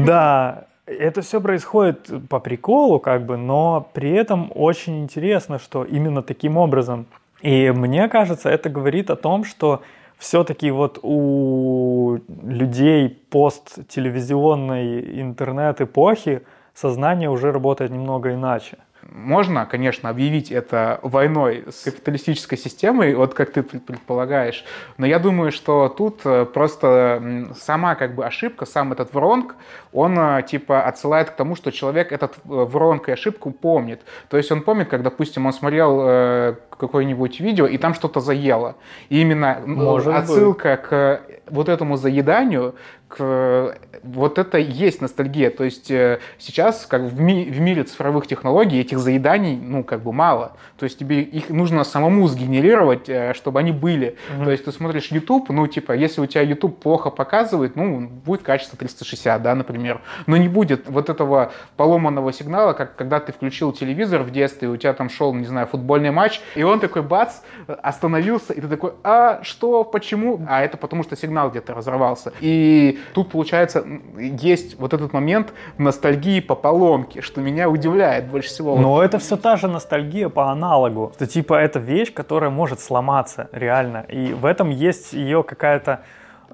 Да, 0.05 0.67
это 0.87 1.23
все 1.23 1.41
происходит 1.41 2.11
по 2.29 2.39
приколу, 2.39 3.01
как 3.01 3.25
бы, 3.25 3.37
но 3.37 3.89
при 3.93 4.11
этом 4.11 4.53
очень 4.55 5.03
интересно, 5.03 5.59
что 5.59 5.85
именно 5.85 6.23
таким 6.23 6.59
образом. 6.59 7.07
И 7.41 7.71
мне 7.71 8.09
кажется, 8.09 8.51
это 8.51 8.69
говорит 8.69 9.11
о 9.11 9.17
том, 9.17 9.45
что 9.45 9.83
все-таки 10.19 10.71
вот 10.71 10.99
у 11.03 12.19
людей 12.43 13.09
посттелевизионной 13.31 15.21
интернет-эпохи 15.21 16.43
сознание 16.75 17.31
уже 17.31 17.53
работает 17.53 17.91
немного 17.91 18.33
иначе. 18.33 18.79
Можно, 19.13 19.67
конечно, 19.67 20.09
объявить 20.09 20.51
это 20.51 20.99
войной 21.03 21.65
с 21.69 21.83
капиталистической 21.83 22.57
системой, 22.57 23.15
вот 23.15 23.35
как 23.35 23.53
ты 23.53 23.63
предполагаешь, 23.63 24.65
но 24.99 25.07
я 25.07 25.19
думаю, 25.19 25.53
что 25.53 25.89
тут 25.89 26.21
э, 26.25 26.45
просто 26.47 27.49
сама 27.57 27.95
как 27.95 28.15
бы 28.15 28.25
ошибка, 28.25 28.67
сам 28.67 28.93
этот 28.93 29.13
вронг, 29.13 29.57
он 29.93 30.19
э, 30.19 30.43
типа 30.43 30.85
отсылает 30.85 31.31
к 31.31 31.37
тому, 31.37 31.57
что 31.57 31.71
человек 31.71 32.13
этот 32.13 32.35
э, 32.37 32.39
вронг 32.45 33.09
и 33.09 33.13
ошибку 33.13 33.51
помнит. 33.51 34.01
То 34.29 34.37
есть 34.37 34.51
он 34.53 34.63
помнит, 34.63 34.89
как, 34.89 35.03
допустим, 35.03 35.47
он 35.47 35.53
смотрел 35.53 36.55
какое-нибудь 36.71 37.41
видео, 37.41 37.67
и 37.67 37.79
там 37.79 37.95
что-то 37.95 38.21
заело. 38.21 38.77
И 39.09 39.21
именно 39.21 39.61
Может 39.65 40.15
отсылка 40.15 40.71
быть. 40.71 40.89
к 40.89 41.21
вот 41.51 41.69
этому 41.69 41.97
заеданию 41.97 42.75
Э, 43.19 43.75
вот 44.03 44.39
это 44.39 44.59
и 44.59 44.71
есть 44.71 45.01
ностальгия. 45.01 45.51
То 45.51 45.65
есть 45.65 45.91
э, 45.91 46.19
сейчас, 46.39 46.87
как 46.87 47.03
в, 47.03 47.21
ми 47.21 47.45
в 47.45 47.61
мире 47.61 47.85
цифровых 47.85 48.27
технологий, 48.27 48.81
этих 48.81 48.99
заеданий, 48.99 49.57
ну, 49.57 49.83
как 49.85 50.03
бы 50.03 50.13
мало. 50.13 50.53
То 50.79 50.85
есть 50.85 50.99
тебе 50.99 51.23
их 51.23 51.49
нужно 51.49 51.85
самому 51.85 52.27
сгенерировать, 52.29 53.09
э, 53.09 53.33
чтобы 53.35 53.61
они 53.61 53.73
были. 53.73 54.17
Mm-hmm. 54.29 54.45
То 54.45 54.51
есть 54.51 54.65
ты 54.65 54.73
смотришь 54.73 55.11
YouTube, 55.11 55.49
ну, 55.51 55.67
типа, 55.67 55.93
если 55.93 56.21
у 56.21 56.27
тебя 56.27 56.43
YouTube 56.43 56.81
плохо 56.81 57.11
показывает, 57.11 57.77
ну, 57.77 58.09
будет 58.09 58.43
качество 58.43 58.77
360, 58.77 59.43
да, 59.43 59.55
например. 59.55 60.01
Но 60.27 60.37
не 60.37 60.49
будет 60.49 60.89
вот 60.89 61.09
этого 61.09 61.53
поломанного 61.77 62.33
сигнала, 62.33 62.73
как 62.73 62.97
когда 62.97 63.21
ты 63.21 63.33
включил 63.33 63.73
телевизор 63.73 64.23
в 64.23 64.31
детстве, 64.31 64.69
у 64.69 64.77
тебя 64.77 64.93
там 64.93 65.09
шел, 65.09 65.33
не 65.35 65.47
знаю, 65.47 65.67
футбольный 65.67 66.11
матч, 66.11 66.41
и 66.55 66.63
он 66.63 66.81
такой, 66.81 67.03
бац, 67.03 67.37
остановился, 67.67 68.53
и 68.53 68.61
ты 68.61 68.69
такой, 68.69 68.93
а, 69.03 69.41
что, 69.43 69.85
почему? 69.85 70.45
А 70.49 70.63
это 70.63 70.77
потому, 70.77 71.03
что 71.05 71.17
сигнал 71.17 71.51
где-то 71.51 71.75
разорвался. 71.75 72.33
И 72.41 72.93
Тут, 73.12 73.30
получается, 73.30 73.84
есть 74.18 74.78
вот 74.78 74.92
этот 74.95 75.12
момент 75.12 75.53
ностальгии 75.78 76.40
по 76.40 76.55
поломке, 76.55 77.20
что 77.20 77.40
меня 77.40 77.68
удивляет 77.68 78.26
больше 78.26 78.49
всего. 78.49 78.76
Но 78.76 79.03
это 79.03 79.18
все 79.18 79.36
та 79.36 79.57
же 79.57 79.68
ностальгия 79.68 80.28
по 80.28 80.51
аналогу. 80.51 81.12
Что 81.14 81.26
типа 81.26 81.55
это 81.55 81.78
вещь, 81.78 82.12
которая 82.12 82.51
может 82.51 82.80
сломаться 82.80 83.49
реально. 83.53 84.05
И 84.09 84.32
в 84.32 84.45
этом 84.47 84.70
есть 84.70 85.12
ее 85.12 85.42
какая-то 85.42 86.01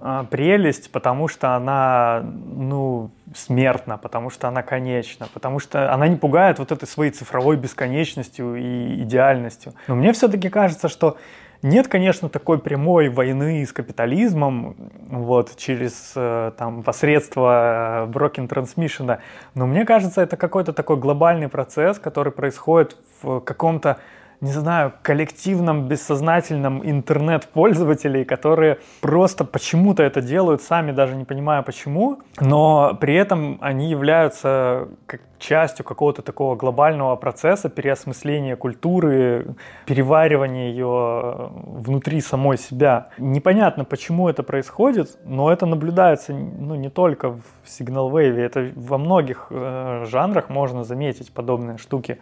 э, 0.00 0.24
прелесть, 0.30 0.90
потому 0.92 1.28
что 1.28 1.56
она, 1.56 2.22
ну, 2.22 3.10
смертна, 3.34 3.96
потому 3.96 4.30
что 4.30 4.48
она 4.48 4.62
конечна, 4.62 5.28
потому 5.32 5.58
что 5.58 5.92
она 5.92 6.08
не 6.08 6.16
пугает 6.16 6.58
вот 6.58 6.72
этой 6.72 6.86
своей 6.86 7.10
цифровой 7.10 7.56
бесконечностью 7.56 8.56
и 8.56 9.02
идеальностью. 9.02 9.72
Но 9.88 9.94
мне 9.94 10.12
все-таки 10.12 10.48
кажется, 10.48 10.88
что 10.88 11.16
нет, 11.62 11.88
конечно, 11.88 12.28
такой 12.28 12.58
прямой 12.58 13.10
войны 13.10 13.66
с 13.66 13.72
капитализмом 13.72 14.76
вот, 15.10 15.56
через 15.56 16.12
э, 16.16 16.52
там, 16.56 16.82
посредство 16.82 18.08
broken 18.10 18.48
transmission, 18.48 19.18
но 19.54 19.66
мне 19.66 19.84
кажется, 19.84 20.22
это 20.22 20.36
какой-то 20.38 20.72
такой 20.72 20.96
глобальный 20.96 21.48
процесс, 21.48 21.98
который 21.98 22.32
происходит 22.32 22.96
в 23.22 23.40
каком-то 23.40 23.98
не 24.40 24.52
знаю, 24.52 24.92
коллективном, 25.02 25.86
бессознательном 25.86 26.80
интернет-пользователей, 26.88 28.24
которые 28.24 28.78
просто 29.00 29.44
почему-то 29.44 30.02
это 30.02 30.22
делают, 30.22 30.62
сами 30.62 30.92
даже 30.92 31.14
не 31.14 31.24
понимая 31.24 31.62
почему, 31.62 32.20
но 32.40 32.96
при 33.00 33.14
этом 33.14 33.58
они 33.60 33.90
являются 33.90 34.88
как 35.06 35.20
частью 35.38 35.84
какого-то 35.84 36.22
такого 36.22 36.54
глобального 36.54 37.16
процесса 37.16 37.68
переосмысления 37.68 38.56
культуры, 38.56 39.54
переваривания 39.86 40.70
ее 40.70 41.50
внутри 41.50 42.20
самой 42.20 42.58
себя. 42.58 43.08
Непонятно, 43.18 43.84
почему 43.84 44.28
это 44.28 44.42
происходит, 44.42 45.18
но 45.24 45.50
это 45.50 45.66
наблюдается 45.66 46.32
ну, 46.32 46.74
не 46.74 46.90
только 46.90 47.30
в 47.30 47.42
Signal 47.66 48.10
Wave, 48.10 48.38
это 48.38 48.70
во 48.76 48.98
многих 48.98 49.46
э, 49.50 50.04
жанрах 50.08 50.50
можно 50.50 50.84
заметить 50.84 51.32
подобные 51.32 51.78
штуки 51.78 52.18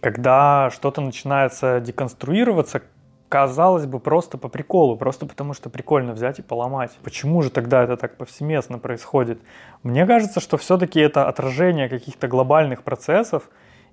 когда 0.00 0.70
что-то 0.70 1.00
начинается 1.00 1.80
деконструироваться, 1.80 2.82
казалось 3.28 3.86
бы, 3.86 4.00
просто 4.00 4.38
по 4.38 4.48
приколу, 4.48 4.96
просто 4.96 5.26
потому 5.26 5.54
что 5.54 5.70
прикольно 5.70 6.12
взять 6.12 6.40
и 6.40 6.42
поломать. 6.42 6.90
Почему 7.04 7.42
же 7.42 7.50
тогда 7.50 7.84
это 7.84 7.96
так 7.96 8.16
повсеместно 8.16 8.78
происходит? 8.78 9.40
Мне 9.82 10.04
кажется, 10.06 10.40
что 10.40 10.56
все-таки 10.56 10.98
это 10.98 11.28
отражение 11.28 11.88
каких-то 11.88 12.26
глобальных 12.26 12.82
процессов, 12.82 13.48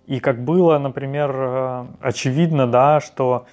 и 0.08 0.20
как 0.20 0.44
было, 0.44 0.80
например, 0.80 1.36
э, 1.36 1.86
очевидно, 2.02 2.66
да, 2.66 3.00
что 3.00 3.46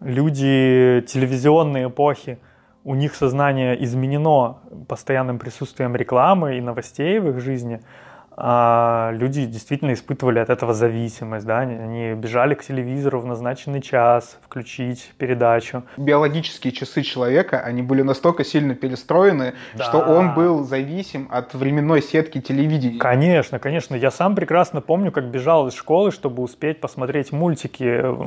люди 0.00 1.02
телевизионной 1.08 1.86
эпохи, 1.86 2.38
у 2.84 2.94
них 2.94 3.14
сознание 3.14 3.82
изменено 3.82 4.58
постоянным 4.86 5.38
присутствием 5.38 5.96
рекламы 5.96 6.58
и 6.58 6.60
новостей 6.60 7.18
в 7.18 7.30
их 7.30 7.40
жизни– 7.40 7.80
а 8.36 9.10
люди 9.12 9.46
действительно 9.46 9.92
испытывали 9.92 10.38
от 10.38 10.50
этого 10.50 10.74
зависимость, 10.74 11.46
да, 11.46 11.58
они 11.60 12.14
бежали 12.14 12.54
к 12.54 12.64
телевизору 12.64 13.20
в 13.20 13.26
назначенный 13.26 13.80
час, 13.80 14.38
включить 14.42 15.12
передачу. 15.18 15.84
Биологические 15.96 16.72
часы 16.72 17.02
человека, 17.02 17.60
они 17.60 17.82
были 17.82 18.02
настолько 18.02 18.44
сильно 18.44 18.74
перестроены, 18.74 19.54
да. 19.74 19.84
что 19.84 19.98
он 19.98 20.34
был 20.34 20.64
зависим 20.64 21.28
от 21.30 21.54
временной 21.54 22.02
сетки 22.02 22.40
телевидения. 22.40 22.98
Конечно, 22.98 23.58
конечно, 23.58 23.94
я 23.94 24.10
сам 24.10 24.34
прекрасно 24.34 24.80
помню, 24.80 25.12
как 25.12 25.24
бежал 25.30 25.68
из 25.68 25.74
школы, 25.74 26.10
чтобы 26.10 26.42
успеть 26.42 26.80
посмотреть 26.80 27.32
мультики 27.32 27.84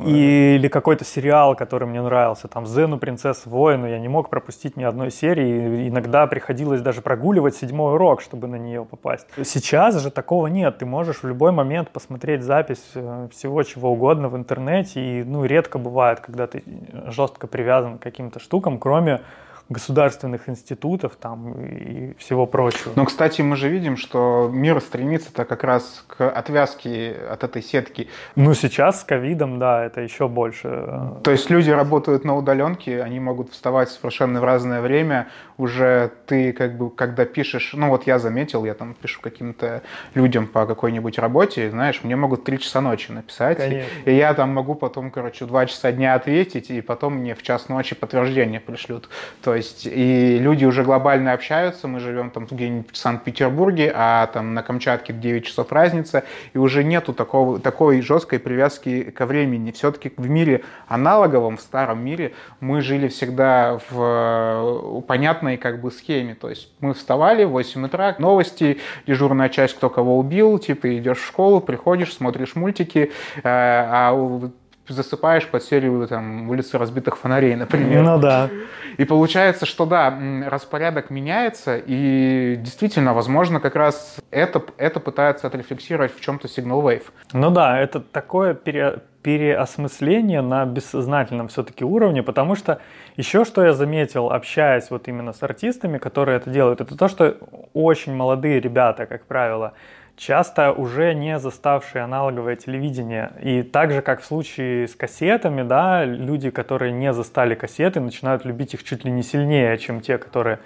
или 0.08 0.68
какой-то 0.68 1.04
сериал, 1.04 1.54
который 1.54 1.86
мне 1.86 2.00
нравился, 2.00 2.48
там 2.48 2.66
«Зену, 2.66 2.98
принцесса 2.98 3.48
воину», 3.48 3.86
я 3.86 3.98
не 3.98 4.08
мог 4.08 4.30
пропустить 4.30 4.76
ни 4.76 4.84
одной 4.84 5.10
серии, 5.10 5.88
иногда 5.88 6.26
приходилось 6.26 6.80
даже 6.80 7.02
прогуливать 7.02 7.56
седьмой 7.56 7.94
урок, 7.94 8.22
чтобы 8.22 8.48
на 8.48 8.56
нее 8.56 8.84
попасть. 8.84 9.26
Сейчас 9.44 9.97
же 9.98 10.10
такого 10.10 10.46
нет. 10.46 10.78
Ты 10.78 10.86
можешь 10.86 11.22
в 11.22 11.26
любой 11.26 11.52
момент 11.52 11.90
посмотреть 11.90 12.42
запись 12.42 12.84
э, 12.94 13.28
всего 13.32 13.62
чего 13.62 13.92
угодно 13.92 14.28
в 14.28 14.36
интернете. 14.36 15.00
И 15.00 15.24
ну, 15.24 15.44
редко 15.44 15.78
бывает, 15.78 16.20
когда 16.20 16.46
ты 16.46 16.62
жестко 17.06 17.46
привязан 17.46 17.98
к 17.98 18.02
каким-то 18.02 18.38
штукам, 18.40 18.78
кроме 18.78 19.20
государственных 19.68 20.48
институтов 20.48 21.16
там 21.16 21.52
и 21.62 22.14
всего 22.18 22.46
прочего. 22.46 22.92
Но, 22.96 23.04
кстати, 23.04 23.42
мы 23.42 23.56
же 23.56 23.68
видим, 23.68 23.96
что 23.96 24.50
мир 24.52 24.80
стремится-то 24.80 25.44
как 25.44 25.62
раз 25.64 26.04
к 26.06 26.28
отвязке 26.28 27.14
от 27.30 27.44
этой 27.44 27.62
сетки. 27.62 28.08
Ну, 28.34 28.54
сейчас 28.54 29.00
с 29.00 29.04
ковидом, 29.04 29.58
да, 29.58 29.84
это 29.84 30.00
еще 30.00 30.28
больше. 30.28 31.12
То 31.22 31.30
есть 31.30 31.50
люди 31.50 31.70
работают 31.70 32.24
на 32.24 32.36
удаленке, 32.36 33.02
они 33.02 33.20
могут 33.20 33.52
вставать 33.52 33.90
совершенно 33.90 34.40
в 34.40 34.44
разное 34.44 34.80
время. 34.80 35.28
Уже 35.58 36.12
ты 36.26 36.52
как 36.52 36.76
бы, 36.78 36.90
когда 36.90 37.24
пишешь, 37.24 37.72
ну 37.74 37.88
вот 37.88 38.06
я 38.06 38.18
заметил, 38.18 38.64
я 38.64 38.74
там 38.74 38.94
пишу 38.94 39.20
каким-то 39.20 39.82
людям 40.14 40.46
по 40.46 40.66
какой-нибудь 40.66 41.18
работе, 41.18 41.70
знаешь, 41.70 42.00
мне 42.04 42.16
могут 42.16 42.44
три 42.44 42.58
часа 42.58 42.80
ночи 42.80 43.10
написать. 43.10 43.58
Конечно. 43.58 43.88
И 44.04 44.14
я 44.14 44.34
там 44.34 44.54
могу 44.54 44.74
потом, 44.74 45.10
короче, 45.10 45.44
два 45.44 45.66
часа 45.66 45.92
дня 45.92 46.14
ответить, 46.14 46.70
и 46.70 46.80
потом 46.80 47.14
мне 47.14 47.34
в 47.34 47.42
час 47.42 47.68
ночи 47.68 47.94
подтверждение 47.94 48.60
пришлют. 48.60 49.08
То 49.42 49.57
есть 49.58 49.86
и 49.86 50.38
люди 50.38 50.64
уже 50.64 50.82
глобально 50.82 51.32
общаются, 51.34 51.86
мы 51.86 52.00
живем 52.00 52.30
там 52.30 52.46
где-нибудь 52.46 52.90
в 52.92 52.96
Санкт-Петербурге, 52.96 53.92
а 53.94 54.26
там 54.28 54.54
на 54.54 54.62
Камчатке 54.62 55.12
9 55.12 55.44
часов 55.44 55.70
разница, 55.70 56.24
и 56.54 56.58
уже 56.58 56.82
нету 56.82 57.12
такого, 57.12 57.60
такой 57.60 58.00
жесткой 58.00 58.38
привязки 58.38 59.10
ко 59.10 59.26
времени. 59.26 59.70
Все-таки 59.72 60.12
в 60.16 60.28
мире 60.28 60.64
аналоговом, 60.86 61.58
в 61.58 61.60
старом 61.60 62.02
мире, 62.02 62.32
мы 62.60 62.80
жили 62.80 63.08
всегда 63.08 63.78
в 63.90 64.98
э, 64.98 65.02
понятной 65.06 65.58
как 65.58 65.80
бы 65.80 65.90
схеме. 65.90 66.34
То 66.34 66.48
есть 66.48 66.72
мы 66.80 66.94
вставали 66.94 67.44
в 67.44 67.50
8 67.50 67.84
утра, 67.84 68.16
новости, 68.18 68.78
дежурная 69.06 69.50
часть, 69.50 69.76
кто 69.76 69.90
кого 69.90 70.18
убил, 70.18 70.58
типа 70.58 70.96
идешь 70.96 71.18
в 71.18 71.26
школу, 71.26 71.60
приходишь, 71.60 72.14
смотришь 72.14 72.54
мультики, 72.54 73.12
э, 73.36 73.40
а 73.44 74.50
засыпаешь 74.92 75.46
под 75.46 75.62
серию 75.62 76.06
там 76.08 76.48
улицы 76.48 76.78
разбитых 76.78 77.18
фонарей, 77.18 77.54
например. 77.54 78.02
Ну 78.02 78.18
да. 78.18 78.50
И 78.96 79.04
получается, 79.04 79.66
что 79.66 79.86
да, 79.86 80.16
распорядок 80.46 81.10
меняется, 81.10 81.76
и 81.76 82.56
действительно, 82.58 83.14
возможно, 83.14 83.60
как 83.60 83.76
раз 83.76 84.16
это, 84.30 84.62
это 84.76 85.00
пытается 85.00 85.46
отрефлексировать 85.46 86.14
в 86.14 86.20
чем-то 86.20 86.48
Signal 86.48 86.82
Wave. 86.82 87.04
Ну 87.32 87.50
да, 87.50 87.78
это 87.78 88.00
такое 88.00 88.54
пере, 88.54 89.00
переосмысление 89.22 90.40
на 90.40 90.64
бессознательном 90.64 91.48
все-таки 91.48 91.84
уровне, 91.84 92.22
потому 92.22 92.54
что 92.54 92.80
еще 93.16 93.44
что 93.44 93.64
я 93.64 93.74
заметил, 93.74 94.30
общаясь 94.30 94.90
вот 94.90 95.08
именно 95.08 95.32
с 95.32 95.42
артистами, 95.42 95.98
которые 95.98 96.38
это 96.38 96.50
делают, 96.50 96.80
это 96.80 96.96
то, 96.96 97.08
что 97.08 97.36
очень 97.74 98.14
молодые 98.14 98.60
ребята, 98.60 99.06
как 99.06 99.24
правило, 99.26 99.74
часто 100.18 100.72
уже 100.72 101.14
не 101.14 101.38
заставшие 101.38 102.02
аналоговое 102.02 102.56
телевидение. 102.56 103.32
И 103.40 103.62
так 103.62 103.92
же, 103.92 104.02
как 104.02 104.20
в 104.20 104.24
случае 104.24 104.88
с 104.88 104.94
кассетами, 104.94 105.62
да, 105.62 106.04
люди, 106.04 106.50
которые 106.50 106.92
не 106.92 107.12
застали 107.12 107.54
кассеты, 107.54 108.00
начинают 108.00 108.44
любить 108.44 108.74
их 108.74 108.84
чуть 108.84 109.04
ли 109.04 109.10
не 109.10 109.22
сильнее, 109.22 109.78
чем 109.78 110.00
те, 110.00 110.18
которые 110.18 110.58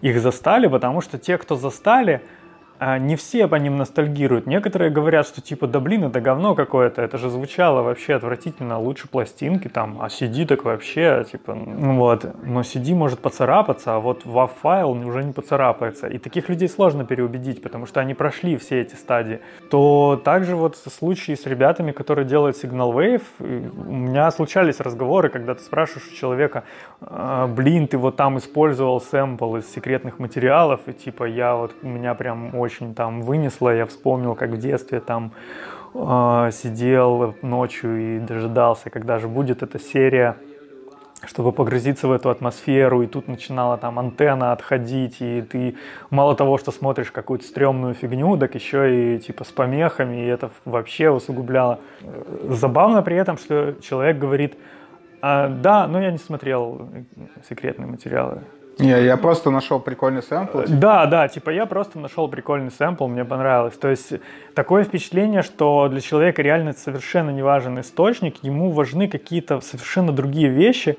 их 0.00 0.20
застали, 0.20 0.66
потому 0.66 1.00
что 1.00 1.18
те, 1.18 1.38
кто 1.38 1.56
застали, 1.56 2.22
не 2.98 3.16
все 3.16 3.48
по 3.48 3.56
ним 3.56 3.76
ностальгируют. 3.76 4.46
Некоторые 4.46 4.90
говорят, 4.90 5.26
что 5.26 5.40
типа, 5.40 5.66
да 5.66 5.80
блин, 5.80 6.04
это 6.04 6.20
говно 6.20 6.54
какое-то, 6.54 7.02
это 7.02 7.18
же 7.18 7.30
звучало 7.30 7.82
вообще 7.82 8.14
отвратительно, 8.14 8.78
лучше 8.78 9.08
пластинки 9.08 9.68
там, 9.68 9.98
а 10.00 10.06
CD 10.06 10.46
так 10.46 10.64
вообще, 10.64 11.24
типа, 11.30 11.54
ну 11.54 11.98
вот. 11.98 12.24
Но 12.44 12.60
CD 12.60 12.94
может 12.94 13.20
поцарапаться, 13.20 13.96
а 13.96 14.00
вот 14.00 14.24
WAV 14.24 14.50
файл 14.62 14.90
уже 14.90 15.22
не 15.24 15.32
поцарапается. 15.32 16.08
И 16.08 16.18
таких 16.18 16.48
людей 16.48 16.68
сложно 16.68 17.04
переубедить, 17.04 17.62
потому 17.62 17.86
что 17.86 18.00
они 18.00 18.14
прошли 18.14 18.56
все 18.56 18.80
эти 18.80 18.94
стадии. 18.94 19.40
То 19.70 20.20
также 20.24 20.56
вот 20.56 20.76
случаи 20.76 21.34
с 21.34 21.46
ребятами, 21.46 21.92
которые 21.92 22.24
делают 22.24 22.62
Signal 22.62 22.92
Wave, 22.92 23.22
у 23.38 23.92
меня 23.92 24.30
случались 24.30 24.80
разговоры, 24.80 25.28
когда 25.28 25.54
ты 25.54 25.62
спрашиваешь 25.62 26.08
у 26.12 26.14
человека, 26.14 26.64
«А, 27.00 27.46
блин, 27.46 27.86
ты 27.86 27.98
вот 27.98 28.16
там 28.16 28.38
использовал 28.38 29.00
сэмпл 29.00 29.56
из 29.56 29.72
секретных 29.72 30.18
материалов, 30.18 30.80
и 30.86 30.92
типа 30.92 31.24
я 31.24 31.54
вот, 31.54 31.74
у 31.82 31.88
меня 31.88 32.14
прям 32.14 32.54
очень 32.54 32.73
там 32.94 33.22
вынесло. 33.22 33.74
Я 33.74 33.86
вспомнил, 33.86 34.34
как 34.34 34.50
в 34.50 34.58
детстве 34.58 35.00
там 35.00 35.32
э, 35.94 36.50
сидел 36.52 37.34
ночью 37.42 38.16
и 38.16 38.18
дожидался, 38.18 38.90
когда 38.90 39.18
же 39.18 39.28
будет 39.28 39.62
эта 39.62 39.78
серия 39.78 40.36
чтобы 41.26 41.52
погрузиться 41.52 42.08
в 42.08 42.12
эту 42.12 42.30
атмосферу, 42.30 43.02
и 43.02 43.06
тут 43.06 43.28
начинала 43.28 43.76
там 43.76 43.98
антенна 43.98 44.52
отходить, 44.52 45.20
и 45.20 45.42
ты 45.42 45.76
мало 46.10 46.34
того, 46.34 46.58
что 46.58 46.70
смотришь 46.70 47.10
какую-то 47.10 47.44
стрёмную 47.44 47.94
фигню, 47.94 48.36
так 48.36 48.54
еще 48.54 49.16
и 49.16 49.18
типа 49.18 49.44
с 49.44 49.48
помехами, 49.48 50.24
и 50.24 50.26
это 50.26 50.50
вообще 50.64 51.10
усугубляло. 51.10 51.80
Забавно 52.42 53.02
при 53.02 53.16
этом, 53.16 53.38
что 53.38 53.74
человек 53.80 54.18
говорит, 54.18 54.56
а, 55.22 55.48
да, 55.48 55.86
но 55.86 56.00
я 56.00 56.10
не 56.10 56.18
смотрел 56.18 56.88
секретные 57.48 57.86
материалы. 57.86 58.42
Не, 58.78 59.04
я 59.04 59.16
просто 59.16 59.50
нашел 59.50 59.78
прикольный 59.78 60.22
сэмпл. 60.22 60.62
Типа. 60.62 60.78
Да, 60.78 61.06
да, 61.06 61.28
типа 61.28 61.50
я 61.50 61.66
просто 61.66 61.98
нашел 61.98 62.28
прикольный 62.28 62.70
сэмпл, 62.70 63.06
мне 63.06 63.24
понравилось. 63.24 63.76
То 63.76 63.88
есть 63.88 64.14
такое 64.54 64.84
впечатление, 64.84 65.42
что 65.42 65.88
для 65.88 66.00
человека 66.00 66.42
реально 66.42 66.72
совершенно 66.72 67.30
не 67.30 67.42
важен 67.42 67.78
источник, 67.80 68.42
ему 68.42 68.70
важны 68.70 69.08
какие-то 69.08 69.60
совершенно 69.60 70.12
другие 70.12 70.48
вещи. 70.48 70.98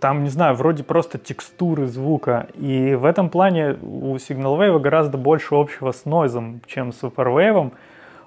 Там, 0.00 0.24
не 0.24 0.30
знаю, 0.30 0.56
вроде 0.56 0.82
просто 0.84 1.18
текстуры 1.18 1.86
звука. 1.86 2.48
И 2.54 2.94
в 2.94 3.04
этом 3.04 3.30
плане 3.30 3.78
у 3.82 4.16
Signal 4.16 4.58
Wave 4.58 4.78
гораздо 4.80 5.16
больше 5.16 5.54
общего 5.54 5.92
с 5.92 6.04
нойзом, 6.04 6.60
чем 6.66 6.92
с 6.92 7.02
Vaporwave, 7.02 7.72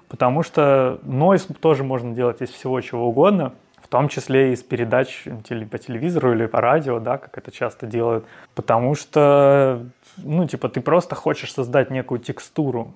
потому 0.08 0.42
что 0.42 0.98
нойз 1.02 1.46
тоже 1.60 1.84
можно 1.84 2.12
делать 2.12 2.40
из 2.40 2.50
всего 2.50 2.80
чего 2.80 3.08
угодно– 3.08 3.52
том 3.90 4.08
числе 4.08 4.52
из 4.52 4.62
передач 4.62 5.24
по 5.70 5.78
телевизору 5.78 6.32
или 6.32 6.46
по 6.46 6.60
радио, 6.60 7.00
да, 7.00 7.18
как 7.18 7.36
это 7.36 7.50
часто 7.50 7.86
делают, 7.86 8.24
потому 8.54 8.94
что, 8.94 9.84
ну, 10.16 10.46
типа, 10.46 10.68
ты 10.68 10.80
просто 10.80 11.16
хочешь 11.16 11.52
создать 11.52 11.90
некую 11.90 12.20
текстуру. 12.20 12.94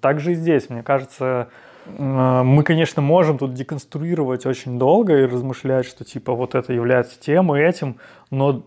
Так 0.00 0.20
же 0.20 0.32
и 0.32 0.34
здесь, 0.34 0.70
мне 0.70 0.82
кажется, 0.82 1.48
мы, 1.86 2.62
конечно, 2.62 3.02
можем 3.02 3.38
тут 3.38 3.54
деконструировать 3.54 4.46
очень 4.46 4.78
долго 4.78 5.18
и 5.18 5.26
размышлять, 5.26 5.86
что, 5.86 6.04
типа, 6.04 6.32
вот 6.32 6.54
это 6.54 6.72
является 6.72 7.20
тем 7.20 7.54
и 7.54 7.60
этим, 7.60 7.98
но 8.30 8.64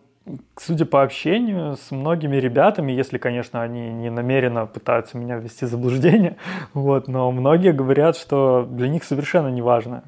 судя 0.57 0.85
по 0.85 1.03
общению 1.03 1.77
с 1.77 1.91
многими 1.91 2.37
ребятами, 2.37 2.91
если, 2.91 3.17
конечно, 3.17 3.61
они 3.61 3.91
не 3.91 4.09
намеренно 4.09 4.65
пытаются 4.65 5.17
меня 5.17 5.37
ввести 5.37 5.65
в 5.65 5.69
заблуждение, 5.69 6.37
вот, 6.73 7.07
но 7.07 7.31
многие 7.31 7.71
говорят, 7.71 8.17
что 8.17 8.67
для 8.69 8.87
них 8.87 9.03
совершенно 9.03 9.47
не 9.47 9.61
важно, 9.61 10.03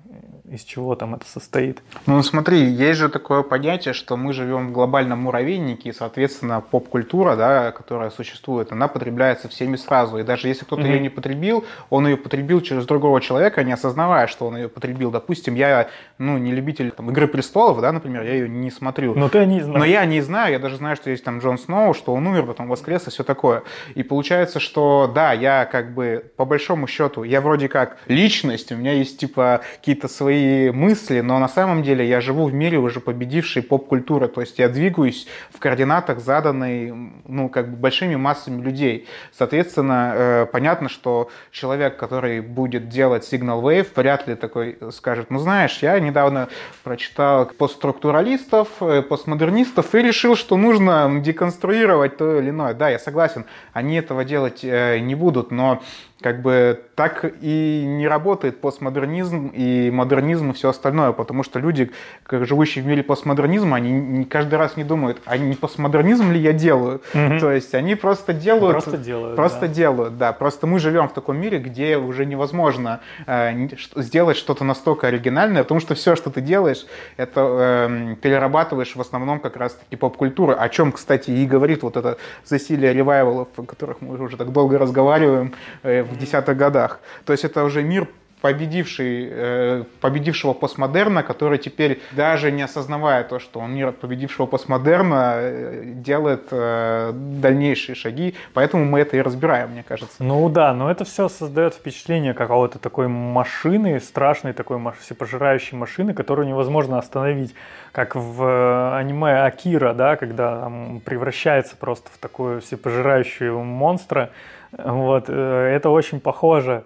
из 0.51 0.63
чего 0.63 0.95
там 0.95 1.15
это 1.15 1.27
состоит. 1.27 1.81
Ну 2.05 2.21
смотри, 2.23 2.63
есть 2.63 2.99
же 2.99 3.09
такое 3.09 3.43
понятие, 3.43 3.93
что 3.93 4.15
мы 4.15 4.33
живем 4.33 4.69
в 4.69 4.71
глобальном 4.71 5.19
муравейнике, 5.19 5.89
и, 5.89 5.93
соответственно, 5.93 6.61
поп-культура, 6.61 7.35
да, 7.35 7.71
которая 7.71 8.09
существует, 8.09 8.71
она 8.71 8.87
потребляется 8.87 9.49
всеми 9.49 9.75
сразу. 9.75 10.17
И 10.17 10.23
даже 10.23 10.47
если 10.47 10.63
кто-то 10.65 10.83
mm-hmm. 10.83 10.93
ее 10.93 10.99
не 10.99 11.09
потребил, 11.09 11.65
он 11.89 12.07
ее 12.07 12.17
потребил 12.17 12.61
через 12.61 12.85
другого 12.85 13.19
человека, 13.19 13.63
не 13.63 13.73
осознавая, 13.73 14.27
что 14.27 14.47
он 14.47 14.57
ее 14.57 14.69
потребил. 14.69 15.11
Допустим, 15.11 15.55
я 15.55 15.89
ну, 16.17 16.37
не 16.37 16.51
любитель 16.51 16.91
там, 16.91 17.11
Игры 17.11 17.27
престолов, 17.27 17.81
да, 17.81 17.91
например, 17.91 18.23
я 18.23 18.33
ее 18.33 18.49
не 18.49 18.71
смотрю. 18.71 19.15
Но 19.15 19.29
ты 19.29 19.45
не 19.45 19.61
знаешь. 19.61 19.79
Но 19.79 19.85
я 19.85 20.05
не 20.05 20.21
знаю, 20.21 20.53
я 20.53 20.59
даже 20.59 20.77
знаю, 20.77 20.95
что 20.95 21.09
есть 21.09 21.23
там 21.23 21.39
Джон 21.39 21.57
Сноу, 21.57 21.93
что 21.93 22.13
он 22.13 22.25
умер, 22.25 22.43
потом 22.43 22.67
воскрес 22.69 23.07
и 23.07 23.09
все 23.09 23.23
такое. 23.23 23.63
И 23.95 24.03
получается, 24.03 24.59
что 24.59 25.11
да, 25.13 25.33
я 25.33 25.65
как 25.65 25.93
бы 25.93 26.31
по 26.37 26.45
большому 26.45 26.87
счету, 26.87 27.23
я 27.23 27.41
вроде 27.41 27.67
как 27.67 27.97
личность, 28.07 28.71
у 28.71 28.75
меня 28.75 28.93
есть 28.93 29.19
типа 29.19 29.61
какие-то 29.77 30.07
свои 30.07 30.36
свои 30.37 30.71
мысли, 30.71 31.21
но 31.21 31.39
на 31.39 31.47
самом 31.47 31.83
деле 31.83 32.07
я 32.07 32.21
живу 32.21 32.45
в 32.45 32.53
мире 32.53 32.77
уже 32.77 32.99
победившей 32.99 33.63
поп-культуры, 33.63 34.27
то 34.27 34.41
есть 34.41 34.59
я 34.59 34.69
двигаюсь 34.69 35.27
в 35.53 35.59
координатах, 35.59 36.19
заданной 36.19 36.93
ну, 37.27 37.49
как 37.49 37.69
бы 37.69 37.77
большими 37.77 38.15
массами 38.15 38.61
людей. 38.61 39.07
Соответственно, 39.37 40.13
э, 40.15 40.45
понятно, 40.51 40.89
что 40.89 41.29
человек, 41.51 41.97
который 41.97 42.41
будет 42.41 42.89
делать 42.89 43.27
Signal 43.31 43.61
Wave, 43.61 43.87
вряд 43.95 44.27
ли 44.27 44.35
такой 44.35 44.77
скажет, 44.91 45.31
ну 45.31 45.39
знаешь, 45.39 45.79
я 45.81 45.99
недавно 45.99 46.49
прочитал 46.83 47.45
постструктуралистов, 47.45 48.67
э, 48.81 49.01
постмодернистов 49.01 49.95
и 49.95 50.01
решил, 50.01 50.35
что 50.35 50.57
нужно 50.57 51.19
деконструировать 51.23 52.17
то 52.17 52.39
или 52.39 52.49
иное. 52.49 52.73
Да, 52.73 52.89
я 52.89 52.99
согласен, 52.99 53.45
они 53.73 53.95
этого 53.95 54.23
делать 54.23 54.59
э, 54.63 54.99
не 54.99 55.15
будут, 55.15 55.51
но 55.51 55.81
как 56.21 56.41
бы 56.41 56.81
так 56.95 57.31
и 57.41 57.83
не 57.85 58.07
работает 58.07 58.59
постмодернизм 58.59 59.51
и 59.53 59.91
модернизм 59.91 60.49
и 60.49 60.53
все 60.53 60.69
остальное, 60.69 61.11
потому 61.11 61.43
что 61.43 61.59
люди, 61.59 61.91
живущие 62.29 62.83
в 62.83 62.87
мире 62.87 63.03
постмодернизма, 63.03 63.77
они 63.77 63.91
не, 63.91 64.25
каждый 64.25 64.55
раз 64.55 64.77
не 64.77 64.83
думают, 64.83 65.21
а 65.25 65.37
не 65.37 65.53
постмодернизм 65.53 66.31
ли 66.31 66.39
я 66.39 66.53
делаю? 66.53 67.01
Угу. 67.13 67.39
То 67.39 67.51
есть 67.51 67.75
они 67.75 67.93
просто 67.95 68.33
делают... 68.33 68.83
Просто 68.83 68.97
делают, 68.97 69.35
Просто 69.35 69.61
да. 69.61 69.67
делают, 69.67 70.17
да. 70.17 70.33
Просто 70.33 70.65
мы 70.65 70.79
живем 70.79 71.07
в 71.07 71.13
таком 71.13 71.37
мире, 71.37 71.59
где 71.59 71.97
уже 71.97 72.25
невозможно 72.25 73.01
э, 73.27 73.67
сделать 73.95 74.37
что-то 74.37 74.63
настолько 74.63 75.07
оригинальное, 75.07 75.61
потому 75.61 75.79
что 75.79 75.93
все, 75.93 76.15
что 76.15 76.31
ты 76.31 76.41
делаешь, 76.41 76.87
это 77.17 77.87
э, 77.89 78.15
перерабатываешь 78.21 78.95
в 78.95 79.01
основном 79.01 79.39
как 79.39 79.55
раз-таки 79.55 79.95
поп-культуру, 79.95 80.55
о 80.57 80.69
чем, 80.69 80.91
кстати, 80.91 81.29
и 81.29 81.45
говорит 81.45 81.83
вот 81.83 81.95
это 81.95 82.17
засилие 82.43 82.93
ревайвалов, 82.93 83.49
о 83.55 83.63
которых 83.63 84.01
мы 84.01 84.19
уже 84.19 84.35
так 84.35 84.51
долго 84.51 84.79
разговариваем, 84.79 85.53
э, 85.83 86.06
в 86.11 86.17
десятых 86.17 86.57
годах. 86.57 86.99
То 87.25 87.33
есть 87.33 87.43
это 87.45 87.63
уже 87.63 87.83
мир 87.83 88.07
победивший, 88.41 89.29
э, 89.31 89.83
победившего 89.99 90.53
постмодерна, 90.53 91.23
который 91.23 91.57
теперь, 91.57 92.01
даже 92.11 92.51
не 92.51 92.61
осознавая 92.61 93.23
то, 93.23 93.39
что 93.39 93.59
он 93.59 93.73
мир 93.73 93.91
победившего 93.91 94.45
постмодерна, 94.45 95.33
э, 95.37 95.81
делает 95.85 96.47
э, 96.51 97.11
дальнейшие 97.13 97.95
шаги. 97.95 98.35
Поэтому 98.53 98.85
мы 98.85 98.99
это 98.99 99.17
и 99.17 99.21
разбираем, 99.21 99.71
мне 99.71 99.83
кажется. 99.83 100.23
Ну 100.23 100.49
да, 100.49 100.73
но 100.73 100.91
это 100.91 101.03
все 101.03 101.29
создает 101.29 101.73
впечатление 101.73 102.33
какого-то 102.33 102.77
такой 102.79 103.07
машины, 103.07 103.99
страшной 103.99 104.53
такой 104.53 104.79
всепожирающей 104.99 105.77
машины, 105.77 106.13
которую 106.13 106.47
невозможно 106.47 106.99
остановить. 106.99 107.55
Как 107.91 108.15
в 108.15 108.97
аниме 108.97 109.43
Акира, 109.43 109.93
да, 109.93 110.15
когда 110.15 110.61
там 110.61 111.01
превращается 111.03 111.75
просто 111.75 112.11
в 112.13 112.19
такую 112.19 112.61
всепожирающую 112.61 113.57
монстра, 113.63 114.29
вот, 114.77 115.25
э, 115.27 115.33
это 115.33 115.89
очень 115.89 116.19
похоже 116.19 116.83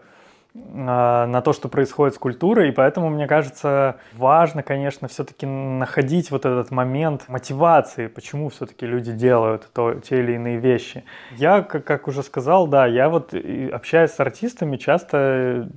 а, 0.54 1.28
на 1.28 1.42
то, 1.42 1.54
что 1.54 1.70
происходит 1.70 2.16
с 2.16 2.18
культурой, 2.18 2.70
и 2.70 2.72
поэтому, 2.72 3.10
мне 3.10 3.26
кажется, 3.26 3.96
важно, 4.14 4.64
конечно, 4.64 5.08
все-таки 5.08 5.46
находить 5.46 6.30
вот 6.30 6.46
этот 6.46 6.72
момент 6.72 7.30
мотивации, 7.30 8.08
почему 8.08 8.50
все-таки 8.50 8.86
люди 8.86 9.14
делают 9.14 9.70
то, 9.74 9.94
те 9.96 10.20
или 10.20 10.34
иные 10.34 10.58
вещи. 10.58 11.06
Я, 11.38 11.62
как, 11.62 11.86
как 11.86 12.08
уже 12.10 12.22
сказал, 12.22 12.68
да, 12.68 12.86
я 12.86 13.08
вот 13.08 13.34
общаясь 13.34 14.12
с 14.12 14.20
артистами, 14.20 14.76
часто 14.76 15.70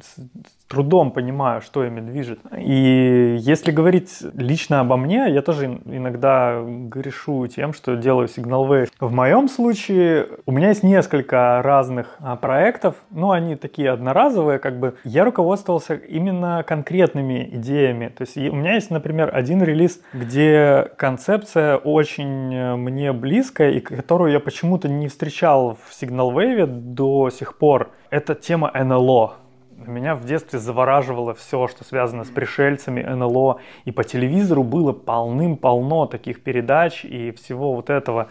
трудом 0.69 1.11
понимаю, 1.11 1.61
что 1.61 1.85
ими 1.85 2.01
движет. 2.01 2.41
И 2.57 3.37
если 3.39 3.71
говорить 3.71 4.11
лично 4.35 4.81
обо 4.81 4.97
мне, 4.97 5.27
я 5.31 5.43
тоже 5.43 5.67
иногда 5.85 6.63
грешу 6.65 7.47
тем, 7.47 7.73
что 7.73 7.97
делаю 7.97 8.29
сигнал 8.29 8.67
Wave. 8.67 8.89
В 9.01 9.13
моем 9.13 9.49
случае 9.49 10.29
у 10.47 10.53
меня 10.53 10.69
есть 10.69 10.83
несколько 10.83 11.61
разных 11.63 12.17
а, 12.21 12.37
проектов, 12.37 12.97
но 13.11 13.31
они 13.31 13.57
такие 13.57 13.91
одноразовые, 13.91 14.59
как 14.59 14.79
бы 14.79 14.97
я 15.05 15.25
руководствовался 15.25 15.95
именно 15.95 16.65
конкретными 16.67 17.49
идеями. 17.53 18.09
То 18.09 18.23
есть 18.23 18.37
у 18.37 18.55
меня 18.55 18.75
есть, 18.75 18.91
например, 18.91 19.31
один 19.33 19.63
релиз, 19.63 20.01
где 20.13 20.91
концепция 20.97 21.77
очень 21.77 22.55
э, 22.55 22.77
мне 22.77 23.13
близкая 23.13 23.71
и 23.73 23.81
которую 23.81 24.33
я 24.33 24.41
почему-то 24.41 24.89
не 24.89 25.09
встречал 25.09 25.77
в 25.87 26.03
Signal 26.03 26.33
Wave 26.33 26.67
до 26.67 27.31
сих 27.31 27.59
пор. 27.59 27.91
Это 28.11 28.35
тема 28.35 28.71
НЛО. 28.75 29.44
Меня 29.77 30.15
в 30.15 30.25
детстве 30.25 30.61
завораживало 30.61 31.35
все, 31.35 31.67
что 31.67 31.85
связано 31.85 32.25
с 32.25 32.29
пришельцами, 32.29 33.03
НЛО. 33.03 33.61
И 33.85 33.91
по 33.91 34.05
телевизору 34.05 34.63
было 34.63 34.93
полным-полно 34.93 36.07
таких 36.07 36.43
передач 36.43 37.05
и 37.05 37.33
всего 37.33 37.75
вот 37.75 37.91
этого. 37.91 38.29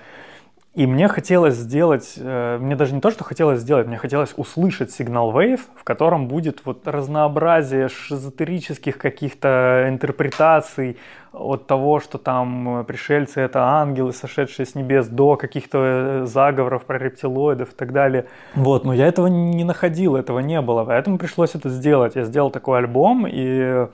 И 0.76 0.88
мне 0.88 1.08
хотелось 1.08 1.54
сделать, 1.54 2.16
э, 2.18 2.58
мне 2.60 2.76
даже 2.76 2.96
не 2.96 3.02
то, 3.02 3.12
что 3.12 3.24
хотелось 3.24 3.60
сделать, 3.60 3.86
мне 3.86 3.98
хотелось 3.98 4.34
услышать 4.36 4.92
сигнал 4.92 5.32
Wave, 5.32 5.60
в 5.76 5.84
котором 5.84 6.28
будет 6.28 6.66
вот 6.66 6.88
разнообразие 6.88 7.90
шизотерических 7.90 8.98
каких-то 8.98 9.86
интерпретаций 9.88 10.98
от 11.32 11.68
того, 11.68 12.00
что 12.00 12.18
там 12.18 12.86
пришельцы 12.88 13.42
это 13.42 13.64
ангелы, 13.64 14.14
сошедшие 14.14 14.66
с 14.66 14.74
небес, 14.74 15.08
до 15.08 15.36
каких-то 15.36 15.78
э, 15.78 16.26
заговоров 16.26 16.86
про 16.86 16.98
рептилоидов 16.98 17.74
и 17.74 17.76
так 17.76 17.94
далее. 17.94 18.26
Вот, 18.56 18.84
но 18.84 18.94
я 18.96 19.06
этого 19.06 19.28
не 19.28 19.64
находил, 19.64 20.16
этого 20.16 20.40
не 20.40 20.60
было, 20.60 20.86
поэтому 20.86 21.20
пришлось 21.20 21.54
это 21.54 21.70
сделать. 21.70 22.16
Я 22.16 22.24
сделал 22.24 22.50
такой 22.50 22.80
альбом, 22.80 23.28
и 23.30 23.88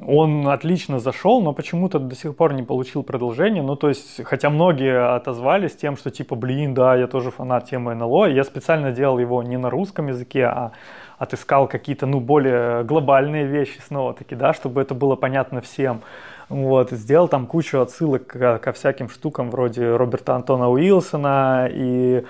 он 0.00 0.48
отлично 0.48 0.98
зашел, 0.98 1.40
но 1.40 1.52
почему-то 1.52 1.98
до 1.98 2.14
сих 2.14 2.36
пор 2.36 2.52
не 2.52 2.62
получил 2.62 3.02
продолжения. 3.02 3.62
Ну, 3.62 3.76
то 3.76 3.88
есть, 3.88 4.22
хотя 4.24 4.50
многие 4.50 5.14
отозвались 5.14 5.76
тем, 5.76 5.96
что 5.96 6.10
типа, 6.10 6.34
блин, 6.34 6.74
да, 6.74 6.96
я 6.96 7.06
тоже 7.06 7.30
фанат 7.30 7.70
темы 7.70 7.94
НЛО. 7.94 8.26
Я 8.26 8.44
специально 8.44 8.90
делал 8.90 9.18
его 9.18 9.42
не 9.42 9.56
на 9.56 9.70
русском 9.70 10.08
языке, 10.08 10.44
а 10.44 10.72
отыскал 11.18 11.68
какие-то, 11.68 12.06
ну, 12.06 12.20
более 12.20 12.82
глобальные 12.84 13.46
вещи 13.46 13.80
снова-таки, 13.86 14.34
да, 14.34 14.52
чтобы 14.52 14.82
это 14.82 14.94
было 14.94 15.16
понятно 15.16 15.60
всем. 15.60 16.00
Вот, 16.48 16.90
сделал 16.90 17.28
там 17.28 17.46
кучу 17.46 17.80
отсылок 17.80 18.26
ко, 18.26 18.58
ко 18.58 18.72
всяким 18.72 19.08
штукам 19.08 19.50
вроде 19.50 19.96
Роберта 19.96 20.34
Антона 20.34 20.70
Уилсона 20.70 21.68
и 21.70 22.24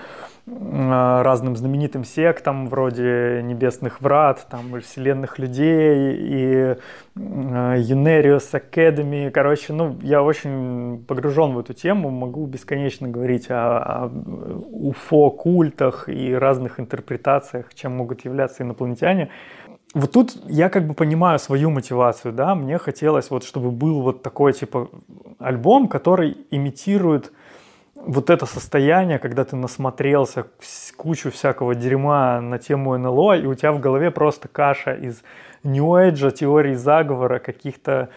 разным 0.46 1.56
знаменитым 1.56 2.04
сектам 2.04 2.68
вроде 2.68 3.40
Небесных 3.42 4.02
Врат, 4.02 4.46
там, 4.50 4.78
Вселенных 4.82 5.38
Людей 5.38 6.16
и 6.18 6.76
Юнериус 7.16 8.52
э, 8.52 8.58
Academy. 8.58 9.30
Короче, 9.30 9.72
ну, 9.72 9.96
я 10.02 10.22
очень 10.22 11.02
погружен 11.08 11.54
в 11.54 11.60
эту 11.60 11.72
тему, 11.72 12.10
могу 12.10 12.44
бесконечно 12.46 13.08
говорить 13.08 13.50
о, 13.50 13.78
о 13.78 14.06
уфо-культах 14.08 16.10
и 16.10 16.34
разных 16.34 16.78
интерпретациях, 16.78 17.72
чем 17.74 17.96
могут 17.96 18.26
являться 18.26 18.64
инопланетяне. 18.64 19.30
Вот 19.94 20.12
тут 20.12 20.36
я 20.46 20.68
как 20.68 20.86
бы 20.86 20.92
понимаю 20.92 21.38
свою 21.38 21.70
мотивацию, 21.70 22.34
да, 22.34 22.54
мне 22.54 22.76
хотелось 22.78 23.30
вот, 23.30 23.44
чтобы 23.44 23.70
был 23.70 24.02
вот 24.02 24.22
такой 24.22 24.52
типа 24.52 24.90
альбом, 25.38 25.88
который 25.88 26.36
имитирует 26.50 27.32
вот 28.06 28.30
это 28.30 28.46
состояние, 28.46 29.18
когда 29.18 29.44
ты 29.44 29.56
насмотрелся 29.56 30.46
кучу 30.96 31.30
всякого 31.30 31.74
дерьма 31.74 32.40
на 32.40 32.58
тему 32.58 32.96
НЛО, 32.96 33.38
и 33.38 33.46
у 33.46 33.54
тебя 33.54 33.72
в 33.72 33.80
голове 33.80 34.10
просто 34.10 34.48
каша 34.48 34.94
из 34.94 35.22
нью-эйджа, 35.62 36.30
теорий 36.30 36.74
заговора, 36.74 37.38
каких-то 37.38 38.10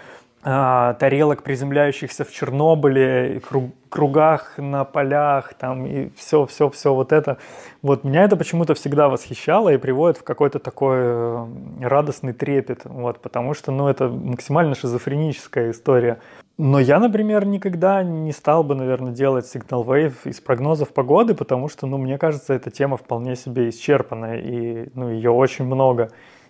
а, 0.44 0.94
тарелок, 0.94 1.44
приземляющихся 1.44 2.24
в 2.24 2.32
Чернобыле, 2.32 3.42
круг, 3.48 3.72
кругах 3.90 4.58
на 4.58 4.84
полях, 4.86 5.54
там 5.56 5.86
и 5.86 6.10
все, 6.16 6.46
все, 6.46 6.70
все 6.70 6.94
вот 6.94 7.12
это. 7.12 7.38
Вот 7.82 8.04
меня 8.04 8.24
это 8.24 8.38
почему-то 8.38 8.74
всегда 8.74 9.10
восхищало 9.10 9.74
и 9.74 9.78
приводит 9.78 10.18
в 10.18 10.24
какой-то 10.24 10.60
такой 10.60 10.98
э, 11.00 11.48
радостный 11.82 12.34
трепет, 12.34 12.82
вот, 12.84 13.20
потому 13.20 13.54
что, 13.56 13.72
ну, 13.72 13.88
это 13.88 14.08
максимально 14.10 14.76
шизофреническая 14.76 15.72
история. 15.72 16.20
Но 16.58 16.80
я, 16.80 17.00
например, 17.00 17.46
никогда 17.46 18.02
не 18.04 18.32
стал 18.32 18.64
бы, 18.64 18.74
наверное, 18.74 19.12
делать 19.12 19.46
Wave 19.56 20.16
из 20.26 20.42
прогнозов 20.42 20.92
погоды, 20.92 21.36
потому 21.36 21.70
что, 21.70 21.86
ну, 21.86 22.00
мне 22.00 22.18
кажется, 22.18 22.54
эта 22.54 22.72
тема 22.72 22.98
вполне 22.98 23.36
себе 23.36 23.70
исчерпанная, 23.70 24.40
и, 24.40 24.90
ну, 24.96 25.10
ее 25.10 25.30
очень 25.30 25.66
много. 25.66 26.10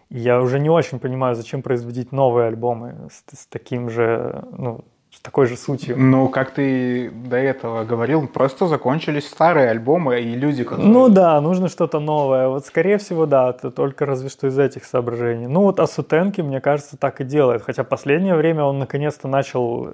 И 0.09 0.17
я 0.19 0.41
уже 0.41 0.59
не 0.59 0.69
очень 0.69 0.99
понимаю, 0.99 1.35
зачем 1.35 1.61
производить 1.61 2.13
новые 2.13 2.47
альбомы 2.47 3.09
с, 3.11 3.37
с 3.37 3.47
таким 3.47 3.89
же, 3.89 4.45
ну, 4.57 4.85
с 5.17 5.19
такой 5.19 5.47
же 5.47 5.57
сутью. 5.57 5.95
Ну, 5.97 6.29
как 6.29 6.51
ты 6.51 7.09
до 7.09 7.37
этого 7.37 7.83
говорил, 7.83 8.27
просто 8.27 8.67
закончились 8.67 9.27
старые 9.27 9.69
альбомы 9.71 10.21
и 10.21 10.35
люди, 10.35 10.63
которые... 10.63 10.87
Ну 10.87 11.09
да, 11.09 11.41
нужно 11.41 11.69
что-то 11.69 11.99
новое. 11.99 12.47
Вот, 12.49 12.65
скорее 12.67 12.99
всего, 12.99 13.25
да, 13.25 13.49
это 13.49 13.71
только 13.71 14.05
разве 14.05 14.29
что 14.29 14.47
из 14.47 14.59
этих 14.59 14.85
соображений. 14.85 15.47
Ну 15.47 15.61
вот 15.61 15.79
Асутенки, 15.79 16.41
мне 16.41 16.61
кажется, 16.61 16.97
так 16.97 17.19
и 17.19 17.23
делает. 17.23 17.63
Хотя 17.63 17.83
последнее 17.83 18.35
время 18.35 18.63
он 18.63 18.77
наконец-то 18.77 19.27
начал 19.27 19.87
э, 19.87 19.93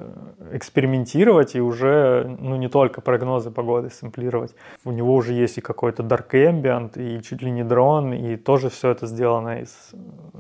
экспериментировать 0.52 1.56
и 1.56 1.62
уже, 1.62 2.36
ну, 2.40 2.58
не 2.58 2.68
только 2.68 3.00
прогнозы 3.00 3.50
погоды 3.50 3.92
сэмплировать. 3.92 4.54
У 4.84 4.92
него 4.92 5.16
уже 5.16 5.32
есть 5.32 5.58
и 5.58 5.62
какой-то 5.62 6.04
Dark 6.04 6.32
Ambient, 6.34 7.00
и 7.00 7.24
чуть 7.24 7.42
ли 7.42 7.50
не 7.50 7.64
дрон, 7.64 8.12
и 8.14 8.36
тоже 8.36 8.70
все 8.70 8.90
это 8.90 9.08
сделано 9.08 9.62
из 9.62 9.72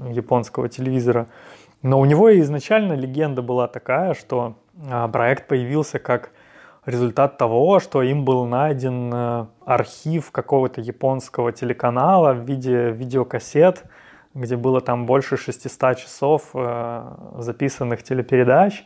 японского 0.09 0.67
телевизора. 0.67 1.27
Но 1.83 1.99
у 1.99 2.05
него 2.05 2.37
изначально 2.39 2.93
легенда 2.93 3.41
была 3.41 3.67
такая, 3.67 4.13
что 4.13 4.55
проект 5.11 5.47
появился 5.47 5.99
как 5.99 6.31
результат 6.85 7.37
того, 7.37 7.79
что 7.79 8.01
им 8.01 8.25
был 8.25 8.45
найден 8.45 9.11
э, 9.13 9.45
архив 9.65 10.31
какого-то 10.31 10.81
японского 10.81 11.51
телеканала 11.51 12.33
в 12.33 12.45
виде 12.45 12.91
видеокассет, 12.91 13.83
где 14.33 14.57
было 14.57 14.81
там 14.81 15.05
больше 15.05 15.37
600 15.37 15.97
часов 15.97 16.49
э, 16.53 17.15
записанных 17.37 18.03
телепередач, 18.03 18.85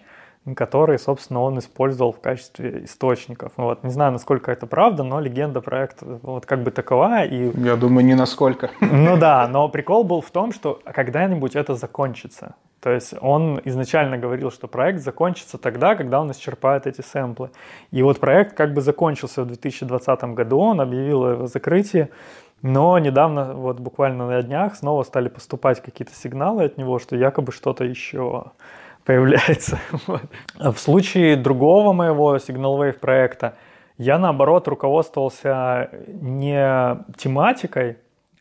которые, 0.55 0.99
собственно, 0.99 1.41
он 1.41 1.59
использовал 1.59 2.11
в 2.11 2.19
качестве 2.19 2.85
источников. 2.85 3.51
Вот. 3.57 3.83
Не 3.83 3.89
знаю, 3.89 4.11
насколько 4.11 4.51
это 4.51 4.67
правда, 4.67 5.03
но 5.03 5.19
легенда 5.19 5.61
проекта 5.61 6.19
вот 6.21 6.45
как 6.45 6.63
бы 6.63 6.71
такова. 6.71 7.23
И... 7.23 7.51
Я 7.59 7.75
думаю, 7.75 8.05
не 8.05 8.15
насколько. 8.15 8.69
Ну 8.81 9.17
да, 9.17 9.47
но 9.47 9.69
прикол 9.69 10.03
был 10.03 10.21
в 10.21 10.31
том, 10.31 10.51
что 10.51 10.79
когда-нибудь 10.85 11.55
это 11.55 11.75
закончится. 11.75 12.55
То 12.79 12.91
есть 12.91 13.13
он 13.21 13.59
изначально 13.65 14.17
говорил, 14.17 14.51
что 14.51 14.67
проект 14.67 15.01
закончится 15.01 15.57
тогда, 15.57 15.95
когда 15.95 16.21
он 16.21 16.31
исчерпает 16.31 16.85
эти 16.87 17.01
сэмплы. 17.01 17.49
И 17.91 18.03
вот 18.03 18.19
проект 18.19 18.55
как 18.55 18.73
бы 18.73 18.81
закончился 18.81 19.41
в 19.41 19.47
2020 19.47 20.23
году, 20.35 20.59
он 20.59 20.79
объявил 20.79 21.25
о 21.25 21.31
его 21.31 21.47
закрытии, 21.47 22.09
но 22.61 22.97
недавно, 22.97 23.53
вот 23.53 23.79
буквально 23.79 24.27
на 24.27 24.41
днях, 24.41 24.75
снова 24.75 25.03
стали 25.03 25.27
поступать 25.27 25.81
какие-то 25.81 26.13
сигналы 26.15 26.65
от 26.65 26.77
него, 26.77 26.99
что 26.99 27.15
якобы 27.15 27.51
что-то 27.51 27.83
еще 27.83 28.45
появляется. 29.07 29.79
В 30.59 30.77
случае 30.77 31.37
другого 31.37 31.93
моего 31.93 32.35
Signal 32.35 32.77
Wave 32.77 32.99
проекта 32.99 33.55
я, 33.97 34.19
наоборот, 34.19 34.67
руководствовался 34.67 35.89
не 36.07 37.03
тематикой, 37.17 37.97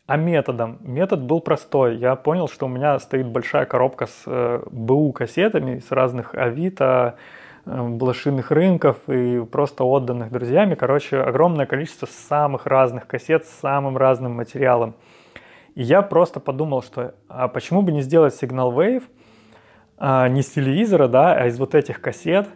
а 0.07 0.17
методом. 0.17 0.77
Метод 0.81 1.23
был 1.23 1.39
простой. 1.39 1.95
Я 1.95 2.15
понял, 2.15 2.49
что 2.49 2.65
у 2.65 2.69
меня 2.69 2.99
стоит 2.99 3.27
большая 3.27 3.65
коробка 3.65 4.07
с 4.07 4.23
э, 4.25 4.61
БУ 4.69 5.13
кассетами 5.13 5.79
с 5.79 5.91
разных 5.91 6.35
Авито, 6.35 7.15
э, 7.65 7.87
блошиных 7.87 8.51
рынков 8.51 8.97
и 9.07 9.43
просто 9.45 9.85
отданных 9.85 10.31
друзьями. 10.31 10.75
Короче, 10.75 11.17
огромное 11.21 11.65
количество 11.65 12.07
самых 12.07 12.65
разных 12.65 13.07
кассет 13.07 13.45
с 13.45 13.59
самым 13.61 13.97
разным 13.97 14.33
материалом. 14.33 14.95
И 15.75 15.83
я 15.83 16.01
просто 16.01 16.39
подумал, 16.39 16.83
что 16.83 17.15
а 17.29 17.47
почему 17.47 17.81
бы 17.81 17.91
не 17.91 18.01
сделать 18.01 18.35
сигнал 18.35 18.73
Wave 18.73 19.03
а, 19.97 20.27
не 20.27 20.41
с 20.41 20.51
телевизора, 20.51 21.07
да, 21.07 21.33
а 21.33 21.47
из 21.47 21.57
вот 21.59 21.75
этих 21.75 22.01
кассет. 22.01 22.47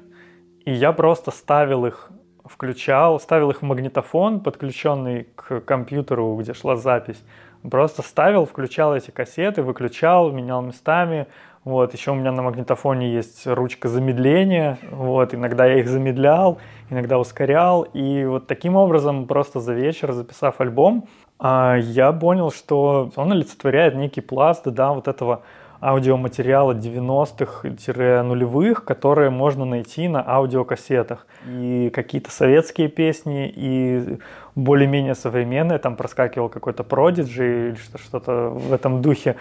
И 0.65 0.71
я 0.71 0.91
просто 0.91 1.31
ставил 1.31 1.85
их, 1.85 2.11
включал, 2.45 3.19
ставил 3.19 3.49
их 3.49 3.61
в 3.61 3.65
магнитофон, 3.65 4.41
подключенный 4.41 5.27
к 5.35 5.61
компьютеру, 5.61 6.35
где 6.35 6.53
шла 6.53 6.75
запись. 6.75 7.23
Просто 7.69 8.01
ставил, 8.01 8.45
включал 8.45 8.95
эти 8.95 9.11
кассеты, 9.11 9.61
выключал, 9.63 10.31
менял 10.31 10.61
местами. 10.61 11.27
Вот, 11.63 11.93
еще 11.93 12.11
у 12.11 12.15
меня 12.15 12.31
на 12.31 12.41
магнитофоне 12.41 13.13
есть 13.13 13.45
ручка 13.45 13.87
замедления. 13.87 14.79
Вот, 14.89 15.35
иногда 15.35 15.67
я 15.67 15.79
их 15.79 15.87
замедлял, 15.87 16.57
иногда 16.89 17.19
ускорял. 17.19 17.83
И 17.83 18.25
вот 18.25 18.47
таким 18.47 18.75
образом, 18.75 19.27
просто 19.27 19.59
за 19.59 19.73
вечер, 19.73 20.11
записав 20.11 20.59
альбом, 20.59 21.07
а, 21.37 21.75
я 21.77 22.11
понял, 22.13 22.51
что 22.51 23.11
он 23.15 23.31
олицетворяет 23.31 23.95
некий 23.95 24.21
пласт, 24.21 24.63
да, 24.65 24.91
вот 24.91 25.07
этого 25.07 25.43
аудиоматериала 25.81 26.73
90-х-нулевых, 26.73 28.85
которые 28.85 29.31
можно 29.31 29.65
найти 29.65 30.07
на 30.07 30.23
аудиокассетах. 30.25 31.25
И 31.47 31.89
какие-то 31.93 32.29
советские 32.29 32.87
песни, 32.87 33.51
и 33.53 34.19
более-менее 34.53 35.15
современные, 35.15 35.79
там 35.79 35.95
проскакивал 35.95 36.49
какой-то 36.49 36.83
Prodigy 36.83 37.69
или 37.69 37.77
что-то 37.97 38.49
в 38.49 38.71
этом 38.71 39.01
духе. 39.01 39.37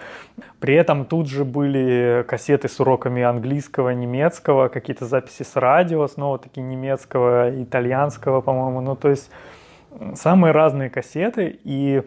При 0.59 0.73
этом 0.73 1.05
тут 1.05 1.29
же 1.29 1.45
были 1.45 2.25
кассеты 2.27 2.67
с 2.67 2.79
уроками 2.79 3.21
английского, 3.21 3.91
немецкого, 3.91 4.69
какие-то 4.69 5.05
записи 5.05 5.43
с 5.43 5.55
радио, 5.55 6.07
снова 6.07 6.39
таки 6.39 6.59
немецкого, 6.59 7.51
итальянского, 7.61 8.41
по-моему. 8.41 8.81
Ну, 8.81 8.95
то 8.95 9.09
есть 9.09 9.29
самые 10.15 10.53
разные 10.53 10.89
кассеты, 10.89 11.59
и 11.63 12.01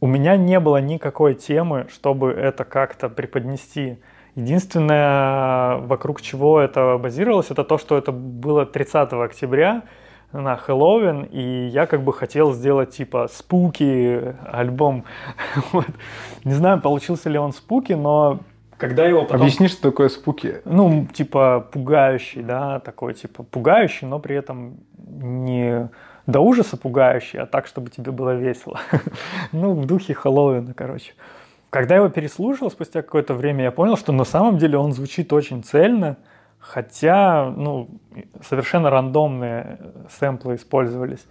у 0.00 0.06
меня 0.06 0.36
не 0.36 0.58
было 0.60 0.78
никакой 0.78 1.34
темы, 1.34 1.86
чтобы 1.90 2.30
это 2.30 2.64
как-то 2.64 3.08
преподнести. 3.08 3.98
Единственное, 4.34 5.76
вокруг 5.78 6.22
чего 6.22 6.60
это 6.60 6.96
базировалось, 6.98 7.50
это 7.50 7.64
то, 7.64 7.78
что 7.78 7.98
это 7.98 8.12
было 8.12 8.64
30 8.64 9.12
октября 9.12 9.82
на 10.32 10.56
Хэллоуин, 10.56 11.24
и 11.24 11.66
я 11.66 11.86
как 11.86 12.02
бы 12.02 12.12
хотел 12.12 12.52
сделать 12.52 12.90
типа 12.90 13.28
спуки 13.30 14.34
альбом. 14.46 15.04
вот. 15.72 15.86
Не 16.44 16.52
знаю, 16.52 16.80
получился 16.80 17.28
ли 17.28 17.38
он 17.38 17.52
спуки, 17.52 17.92
но 17.92 18.40
когда 18.78 19.04
его 19.04 19.22
потом... 19.24 19.42
Объясни, 19.42 19.68
что 19.68 19.82
такое 19.82 20.08
спуки. 20.08 20.62
Ну, 20.64 21.06
типа 21.12 21.68
пугающий, 21.70 22.42
да, 22.42 22.80
такой 22.80 23.12
типа 23.12 23.42
пугающий, 23.42 24.06
но 24.06 24.18
при 24.20 24.36
этом 24.36 24.78
не 24.96 25.90
до 26.30 26.40
ужаса 26.40 26.76
пугающий, 26.76 27.40
а 27.40 27.46
так, 27.46 27.66
чтобы 27.66 27.90
тебе 27.90 28.12
было 28.12 28.34
весело. 28.34 28.80
ну, 29.52 29.74
в 29.74 29.86
духе 29.86 30.14
Хэллоуина, 30.14 30.74
короче. 30.74 31.12
Когда 31.70 31.94
я 31.94 32.00
его 32.00 32.10
переслушал 32.10 32.70
спустя 32.70 33.02
какое-то 33.02 33.34
время, 33.34 33.64
я 33.64 33.70
понял, 33.70 33.96
что 33.96 34.12
на 34.12 34.24
самом 34.24 34.58
деле 34.58 34.76
он 34.78 34.92
звучит 34.92 35.32
очень 35.32 35.62
цельно, 35.62 36.16
хотя 36.58 37.52
ну, 37.56 37.88
совершенно 38.42 38.90
рандомные 38.90 39.78
сэмплы 40.18 40.56
использовались. 40.56 41.26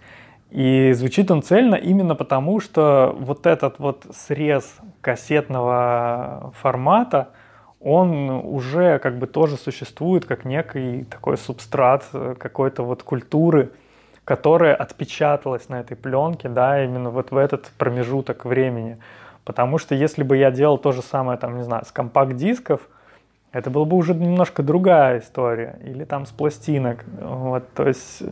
И 0.50 0.92
звучит 0.94 1.30
он 1.30 1.42
цельно 1.42 1.76
именно 1.76 2.14
потому, 2.14 2.58
что 2.58 3.14
вот 3.18 3.46
этот 3.46 3.78
вот 3.78 4.06
срез 4.12 4.78
кассетного 5.00 6.52
формата, 6.60 7.28
он 7.78 8.30
уже 8.30 8.98
как 8.98 9.18
бы 9.18 9.26
тоже 9.26 9.56
существует 9.56 10.24
как 10.24 10.44
некий 10.44 11.04
такой 11.04 11.38
субстрат 11.38 12.04
какой-то 12.38 12.82
вот 12.82 13.02
культуры, 13.02 13.72
которая 14.30 14.76
отпечаталась 14.76 15.68
на 15.68 15.80
этой 15.80 15.96
пленке, 15.96 16.48
да, 16.48 16.84
именно 16.84 17.10
вот 17.10 17.32
в 17.32 17.36
этот 17.36 17.66
промежуток 17.76 18.44
времени. 18.44 18.96
Потому 19.44 19.78
что 19.78 19.96
если 19.96 20.22
бы 20.22 20.36
я 20.36 20.52
делал 20.52 20.78
то 20.78 20.92
же 20.92 21.02
самое, 21.02 21.36
там, 21.36 21.56
не 21.56 21.64
знаю, 21.64 21.84
с 21.84 21.90
компакт-дисков, 21.90 22.80
это 23.50 23.70
была 23.70 23.86
бы 23.86 23.96
уже 23.96 24.14
немножко 24.14 24.62
другая 24.62 25.18
история. 25.18 25.80
Или 25.82 26.04
там 26.04 26.26
с 26.26 26.30
пластинок. 26.30 27.04
Вот, 27.20 27.72
то 27.74 27.88
есть... 27.88 28.22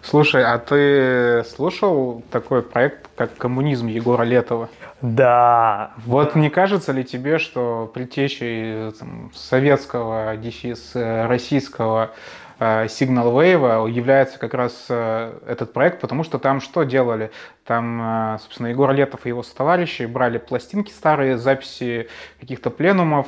Слушай, 0.00 0.44
а 0.46 0.56
ты 0.56 1.44
слушал 1.44 2.22
такой 2.30 2.62
проект, 2.62 3.10
как 3.14 3.36
«Коммунизм» 3.36 3.88
Егора 3.88 4.22
Летова? 4.22 4.70
Да. 5.02 5.90
Вот 6.06 6.36
не 6.36 6.48
кажется 6.48 6.92
ли 6.92 7.04
тебе, 7.04 7.36
что 7.36 7.90
притечей 7.92 8.92
там, 8.92 9.30
советского, 9.34 10.38
дефис 10.38 10.92
э, 10.94 11.26
российского 11.26 12.12
Signal 12.58 13.32
Wave 13.32 13.90
является 13.90 14.38
как 14.38 14.54
раз 14.54 14.86
э, 14.88 15.38
этот 15.46 15.72
проект, 15.72 16.00
потому 16.00 16.22
что 16.24 16.38
там 16.38 16.60
что 16.60 16.84
делали? 16.84 17.30
Там, 17.64 18.34
э, 18.34 18.38
собственно, 18.40 18.68
Егор 18.68 18.92
Летов 18.92 19.26
и 19.26 19.30
его 19.30 19.42
товарищи 19.42 20.04
брали 20.04 20.38
пластинки 20.38 20.90
старые, 20.90 21.38
записи 21.38 22.08
каких-то 22.40 22.70
пленумов, 22.70 23.26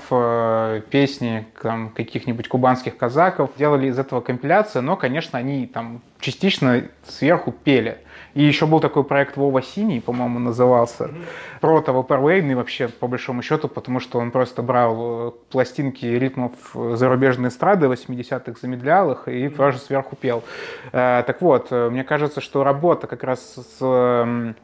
песни 0.90 1.46
там, 1.62 1.90
каких-нибудь 1.90 2.48
кубанских 2.48 2.96
казаков, 2.96 3.50
делали 3.56 3.88
из 3.88 3.98
этого 3.98 4.20
компиляции, 4.20 4.80
но, 4.80 4.96
конечно, 4.96 5.38
они 5.38 5.66
там 5.66 6.02
частично 6.20 6.84
сверху 7.04 7.52
пели. 7.52 7.98
И 8.36 8.42
еще 8.42 8.66
был 8.66 8.80
такой 8.80 9.02
проект 9.02 9.38
Вова 9.38 9.62
Синий, 9.62 9.98
по-моему, 9.98 10.38
назывался, 10.38 11.04
mm-hmm. 11.04 11.24
про 11.62 11.80
того 11.80 12.02
Парвейн, 12.02 12.54
вообще, 12.54 12.88
по 12.88 13.06
большому 13.06 13.40
счету, 13.40 13.66
потому 13.66 13.98
что 13.98 14.18
он 14.18 14.30
просто 14.30 14.60
брал 14.60 15.28
э, 15.28 15.32
пластинки 15.50 16.04
ритмов 16.04 16.52
зарубежной 16.74 17.48
эстрады 17.48 17.86
80-х, 17.86 18.60
замедлял 18.60 19.12
их 19.12 19.26
и 19.26 19.46
mm-hmm. 19.46 19.56
тоже 19.56 19.78
сверху 19.78 20.16
пел. 20.16 20.44
Э, 20.92 21.24
так 21.26 21.40
вот, 21.40 21.68
э, 21.70 21.88
мне 21.88 22.04
кажется, 22.04 22.42
что 22.42 22.62
работа 22.62 23.06
как 23.06 23.24
раз 23.24 23.54
с 23.78 24.54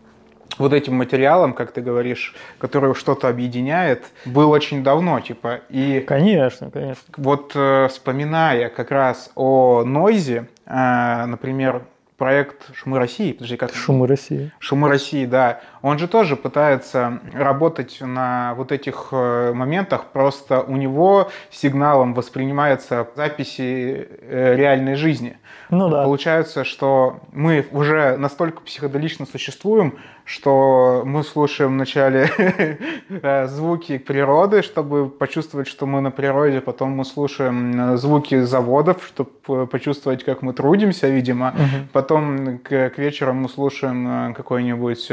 вот 0.58 0.74
этим 0.74 0.94
материалом, 0.94 1.54
как 1.54 1.72
ты 1.72 1.80
говоришь, 1.80 2.34
который 2.58 2.94
что-то 2.94 3.28
объединяет, 3.28 4.04
был 4.26 4.50
очень 4.50 4.84
давно, 4.84 5.18
типа, 5.20 5.60
и... 5.70 6.04
Конечно, 6.06 6.70
конечно. 6.70 7.02
Вот 7.16 7.56
вспоминая 7.90 8.68
как 8.68 8.90
раз 8.90 9.30
о 9.34 9.82
Нойзе, 9.82 10.48
например, 10.66 11.84
проект 12.22 12.72
«Шумы 12.76 13.00
России». 13.00 13.32
Подожди, 13.32 13.56
как? 13.56 13.74
«Шумы 13.74 14.06
России». 14.06 14.52
«Шумы 14.60 14.88
России», 14.88 15.26
да. 15.26 15.60
Он 15.82 15.98
же 15.98 16.06
тоже 16.06 16.36
пытается 16.36 17.18
работать 17.32 17.98
на 18.00 18.54
вот 18.56 18.70
этих 18.70 19.08
э, 19.10 19.52
моментах, 19.52 20.06
просто 20.12 20.62
у 20.62 20.76
него 20.76 21.28
сигналом 21.50 22.14
воспринимаются 22.14 23.08
записи 23.16 24.08
э, 24.20 24.54
реальной 24.56 24.94
жизни. 24.94 25.38
Ну 25.70 25.88
да. 25.88 26.04
Получается, 26.04 26.64
что 26.64 27.20
мы 27.32 27.66
уже 27.72 28.16
настолько 28.16 28.60
психоделично 28.60 29.26
существуем, 29.26 29.94
что 30.24 31.02
мы 31.04 31.24
слушаем 31.24 31.72
вначале 31.72 32.30
э, 33.08 33.46
звуки 33.48 33.98
природы, 33.98 34.62
чтобы 34.62 35.08
почувствовать, 35.08 35.66
что 35.66 35.86
мы 35.86 36.00
на 36.00 36.10
природе, 36.10 36.60
потом 36.60 36.90
мы 36.90 37.04
слушаем 37.04 37.96
звуки 37.96 38.40
заводов, 38.42 39.04
чтобы 39.04 39.66
почувствовать, 39.66 40.24
как 40.24 40.42
мы 40.42 40.52
трудимся, 40.52 41.08
видимо, 41.08 41.48
угу. 41.48 41.88
потом 41.92 42.58
к, 42.58 42.90
к 42.90 42.98
вечеру 42.98 43.32
мы 43.32 43.48
слушаем 43.48 44.32
какой-нибудь 44.34 45.10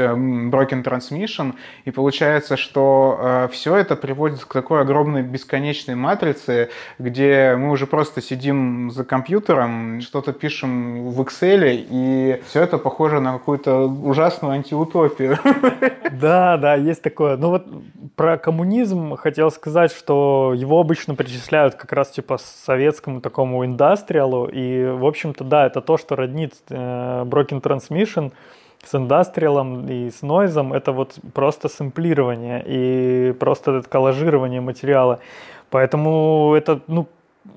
Broken 0.60 0.84
Transmission, 0.84 1.54
и 1.84 1.90
получается, 1.90 2.56
что 2.56 3.18
э, 3.20 3.48
все 3.52 3.76
это 3.76 3.96
приводит 3.96 4.44
к 4.44 4.52
такой 4.52 4.80
огромной 4.80 5.22
бесконечной 5.22 5.94
матрице, 5.94 6.70
где 6.98 7.54
мы 7.56 7.70
уже 7.70 7.86
просто 7.86 8.20
сидим 8.20 8.90
за 8.90 9.04
компьютером, 9.04 10.00
что-то 10.00 10.32
пишем 10.32 11.08
в 11.10 11.20
Excel, 11.22 11.86
и 11.90 12.42
все 12.46 12.62
это 12.62 12.78
похоже 12.78 13.20
на 13.20 13.32
какую-то 13.32 13.86
ужасную 13.86 14.54
антиутопию. 14.54 15.38
Да, 16.10 16.56
да, 16.56 16.74
есть 16.74 17.02
такое. 17.02 17.36
Ну 17.36 17.50
вот 17.50 17.66
про 18.16 18.36
коммунизм 18.36 19.16
хотел 19.16 19.50
сказать, 19.50 19.92
что 19.92 20.52
его 20.54 20.80
обычно 20.80 21.14
причисляют 21.14 21.76
как 21.76 21.92
раз 21.92 22.10
типа 22.10 22.38
советскому 22.38 23.20
такому 23.20 23.64
индастриалу, 23.64 24.46
и, 24.46 24.86
в 24.86 25.06
общем-то, 25.06 25.44
да, 25.44 25.66
это 25.66 25.80
то, 25.80 25.96
что 25.96 26.16
роднит 26.16 26.54
э, 26.68 27.24
Broken 27.24 27.62
Transmission, 27.62 28.32
с 28.84 28.94
индастриалом 28.94 29.88
и 29.88 30.10
с 30.10 30.22
нойзом 30.22 30.72
это 30.72 30.92
вот 30.92 31.18
просто 31.34 31.68
сэмплирование 31.68 32.62
и 32.66 33.32
просто 33.32 33.82
коллажирование 33.82 34.60
материала. 34.60 35.20
Поэтому 35.70 36.54
это, 36.56 36.80
ну, 36.86 37.06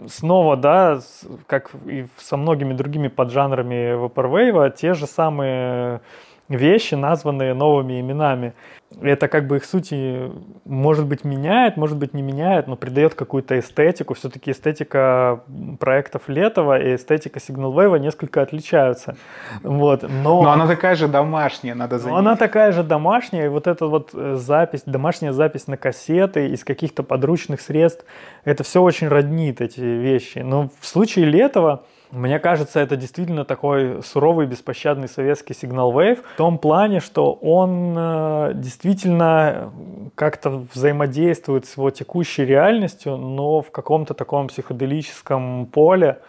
снова, 0.08 0.58
да, 0.58 1.00
как 1.48 1.72
и 1.86 2.08
со 2.18 2.38
многими 2.38 2.74
другими 2.74 3.08
поджанрами 3.08 3.96
Vaporwave, 3.96 4.76
те 4.76 4.94
же 4.94 5.08
самые 5.08 6.02
вещи, 6.50 6.96
названные 6.96 7.54
новыми 7.54 8.00
именами. 8.00 8.54
Это 9.02 9.28
как 9.28 9.48
бы 9.48 9.58
их 9.58 9.66
сути, 9.66 10.32
может 10.66 11.06
быть, 11.06 11.24
меняет, 11.24 11.78
может 11.78 11.98
быть, 11.98 12.14
не 12.14 12.22
меняет, 12.22 12.68
но 12.68 12.76
придает 12.76 13.16
какую-то 13.16 13.60
эстетику. 13.60 14.14
Все-таки 14.14 14.52
эстетика 14.52 15.42
проектов 15.80 16.24
Летова 16.28 16.80
и 16.80 16.96
эстетика 16.96 17.40
Signal 17.40 17.74
Wave 17.74 18.00
несколько 18.00 18.42
отличаются. 18.42 19.16
Вот, 19.62 20.04
но... 20.04 20.44
но 20.44 20.52
она 20.52 20.68
такая 20.68 20.96
же 20.96 21.08
домашняя, 21.08 21.76
надо 21.76 22.00
заметить. 22.00 22.20
Она 22.20 22.36
такая 22.36 22.72
же 22.72 22.84
домашняя, 22.84 23.46
и 23.46 23.50
вот 23.50 23.68
эта 23.68 23.88
вот 23.88 24.12
э, 24.14 24.36
запись, 24.36 24.84
домашняя 24.86 25.32
запись 25.32 25.68
на 25.68 25.78
кассеты 25.78 26.48
из 26.48 26.64
каких-то 26.64 27.04
подручных 27.04 27.62
средств, 27.62 28.06
это 28.46 28.64
все 28.64 28.82
очень 28.82 29.08
роднит 29.08 29.62
эти 29.62 29.82
вещи. 29.82 30.40
Но 30.40 30.70
в 30.80 30.86
случае 30.86 31.26
Летова 31.26 31.84
мне 32.14 32.38
кажется, 32.38 32.80
это 32.80 32.96
действительно 32.96 33.44
такой 33.44 34.04
суровый, 34.04 34.46
беспощадный 34.46 35.08
советский 35.08 35.56
сигнал 35.56 35.92
Wave 35.92 36.20
в 36.36 36.38
том 36.38 36.60
плане, 36.60 37.00
что 37.00 37.34
он 37.34 37.96
э, 37.98 38.52
действительно 38.54 39.72
как-то 40.14 40.64
взаимодействует 40.72 41.66
с 41.66 41.76
его 41.76 41.90
текущей 41.90 42.46
реальностью, 42.46 43.18
но 43.18 43.62
в 43.62 43.72
каком-то 43.72 44.14
таком 44.14 44.48
психоделическом 44.48 45.66
поле, 45.66 46.20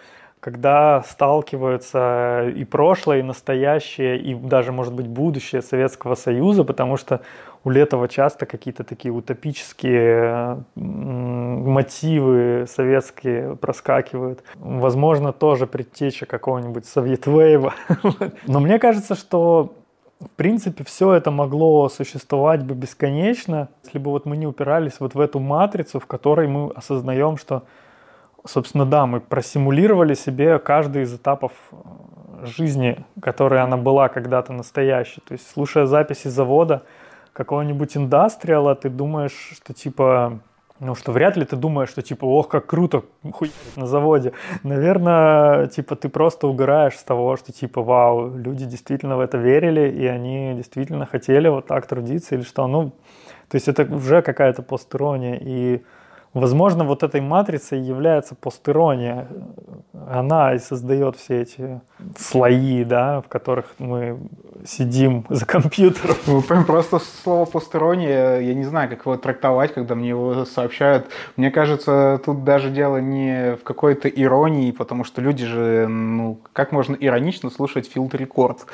когда 0.41 1.03
сталкиваются 1.03 2.51
и 2.57 2.65
прошлое, 2.65 3.19
и 3.19 3.23
настоящее, 3.23 4.19
и 4.19 4.35
даже, 4.35 4.73
может 4.73 4.95
быть, 4.95 5.07
будущее 5.07 5.61
Советского 5.61 6.15
Союза, 6.15 6.65
потому 6.65 6.97
что 6.97 7.21
у 7.65 7.71
Летова 7.71 8.09
часто 8.09 8.47
какие-то 8.47 8.85
такие 8.85 9.13
утопические 9.13 10.65
мотивы 10.75 12.67
советские 12.69 13.57
проскакивают. 13.57 14.45
Возможно, 14.57 15.33
тоже 15.33 15.67
предтеча 15.67 16.27
какого-нибудь 16.27 16.85
Советвейва. 16.85 17.75
Но 18.47 18.61
мне 18.61 18.79
кажется, 18.79 19.15
что 19.15 19.73
в 20.21 20.31
принципе, 20.37 20.85
все 20.85 21.13
это 21.13 21.31
могло 21.31 21.89
существовать 21.89 22.65
бы 22.65 22.75
бесконечно, 22.75 23.69
если 23.85 23.99
бы 23.99 24.11
вот 24.11 24.27
мы 24.27 24.37
не 24.37 24.47
упирались 24.47 25.01
вот 25.01 25.15
в 25.15 25.21
эту 25.21 25.39
матрицу, 25.39 26.01
в 26.01 26.07
которой 26.07 26.47
мы 26.47 26.71
осознаем, 26.71 27.37
что, 27.37 27.65
собственно, 28.47 28.87
да, 28.87 29.07
мы 29.07 29.21
просимулировали 29.21 30.15
себе 30.15 30.59
каждый 30.59 31.03
из 31.03 31.15
этапов 31.15 31.53
э, 31.73 32.47
жизни, 32.47 33.05
которая 33.21 33.65
она 33.65 33.77
была 33.77 34.09
когда-то 34.09 34.53
настоящей. 34.53 35.21
То 35.27 35.33
есть, 35.33 35.51
слушая 35.51 35.85
записи 35.85 36.29
завода 36.29 36.85
какого-нибудь 37.35 37.97
индастриала, 37.97 38.75
ты 38.75 38.89
думаешь, 38.89 39.51
что 39.53 39.75
типа 39.75 40.41
ну, 40.81 40.95
что 40.95 41.13
вряд 41.13 41.37
ли 41.37 41.45
ты 41.45 41.57
думаешь, 41.57 41.89
что 41.89 42.03
типа, 42.03 42.25
ох, 42.25 42.49
как 42.49 42.67
круто, 42.67 43.05
хуй 43.33 43.53
на 43.77 43.87
заводе. 43.87 44.33
Наверное, 44.65 45.69
типа, 45.69 45.95
ты 45.95 46.09
просто 46.09 46.49
угораешь 46.49 46.97
с 46.97 47.05
того, 47.05 47.37
что 47.37 47.53
типа, 47.53 47.83
вау, 47.83 48.37
люди 48.37 48.65
действительно 48.65 49.17
в 49.17 49.21
это 49.21 49.39
верили, 49.39 49.89
и 49.89 50.05
они 50.07 50.53
действительно 50.55 51.07
хотели 51.07 51.49
вот 51.49 51.67
так 51.67 51.87
трудиться 51.87 52.35
или 52.35 52.43
что. 52.43 52.67
Ну, 52.67 52.93
то 53.49 53.55
есть 53.55 53.69
это 53.69 53.85
уже 53.85 54.21
какая-то 54.21 54.63
постирония. 54.63 55.39
И 55.41 55.85
Возможно, 56.35 56.83
вот 56.85 57.05
этой 57.05 57.21
матрицей 57.21 57.81
является 57.81 58.35
постерония. 58.35 59.29
Она 60.09 60.55
и 60.55 60.59
создает 60.59 61.17
все 61.17 61.43
эти 61.43 61.81
слои, 62.19 62.83
да, 62.83 63.21
в 63.21 63.29
которых 63.29 63.67
мы 63.79 64.19
сидим 64.67 65.25
за 65.29 65.47
компьютером. 65.47 66.17
Ну, 66.27 66.43
просто 66.43 66.99
слово 66.99 67.45
постирония, 67.45 68.41
я 68.41 68.55
не 68.55 68.65
знаю, 68.65 68.89
как 68.91 69.07
его 69.07 69.17
трактовать, 69.17 69.75
когда 69.75 69.95
мне 69.95 70.09
его 70.09 70.45
сообщают. 70.45 71.07
Мне 71.37 71.53
кажется, 71.53 72.21
тут 72.25 72.43
даже 72.43 72.71
дело 72.71 72.97
не 72.97 73.55
в 73.55 73.63
какой-то 73.63 74.09
иронии, 74.09 74.73
потому 74.73 75.05
что 75.05 75.21
люди 75.21 75.47
же, 75.47 75.87
ну, 75.87 76.39
как 76.53 76.73
можно 76.73 76.97
иронично 76.99 77.49
слушать 77.51 77.89
field 77.89 78.21
record? 78.21 78.67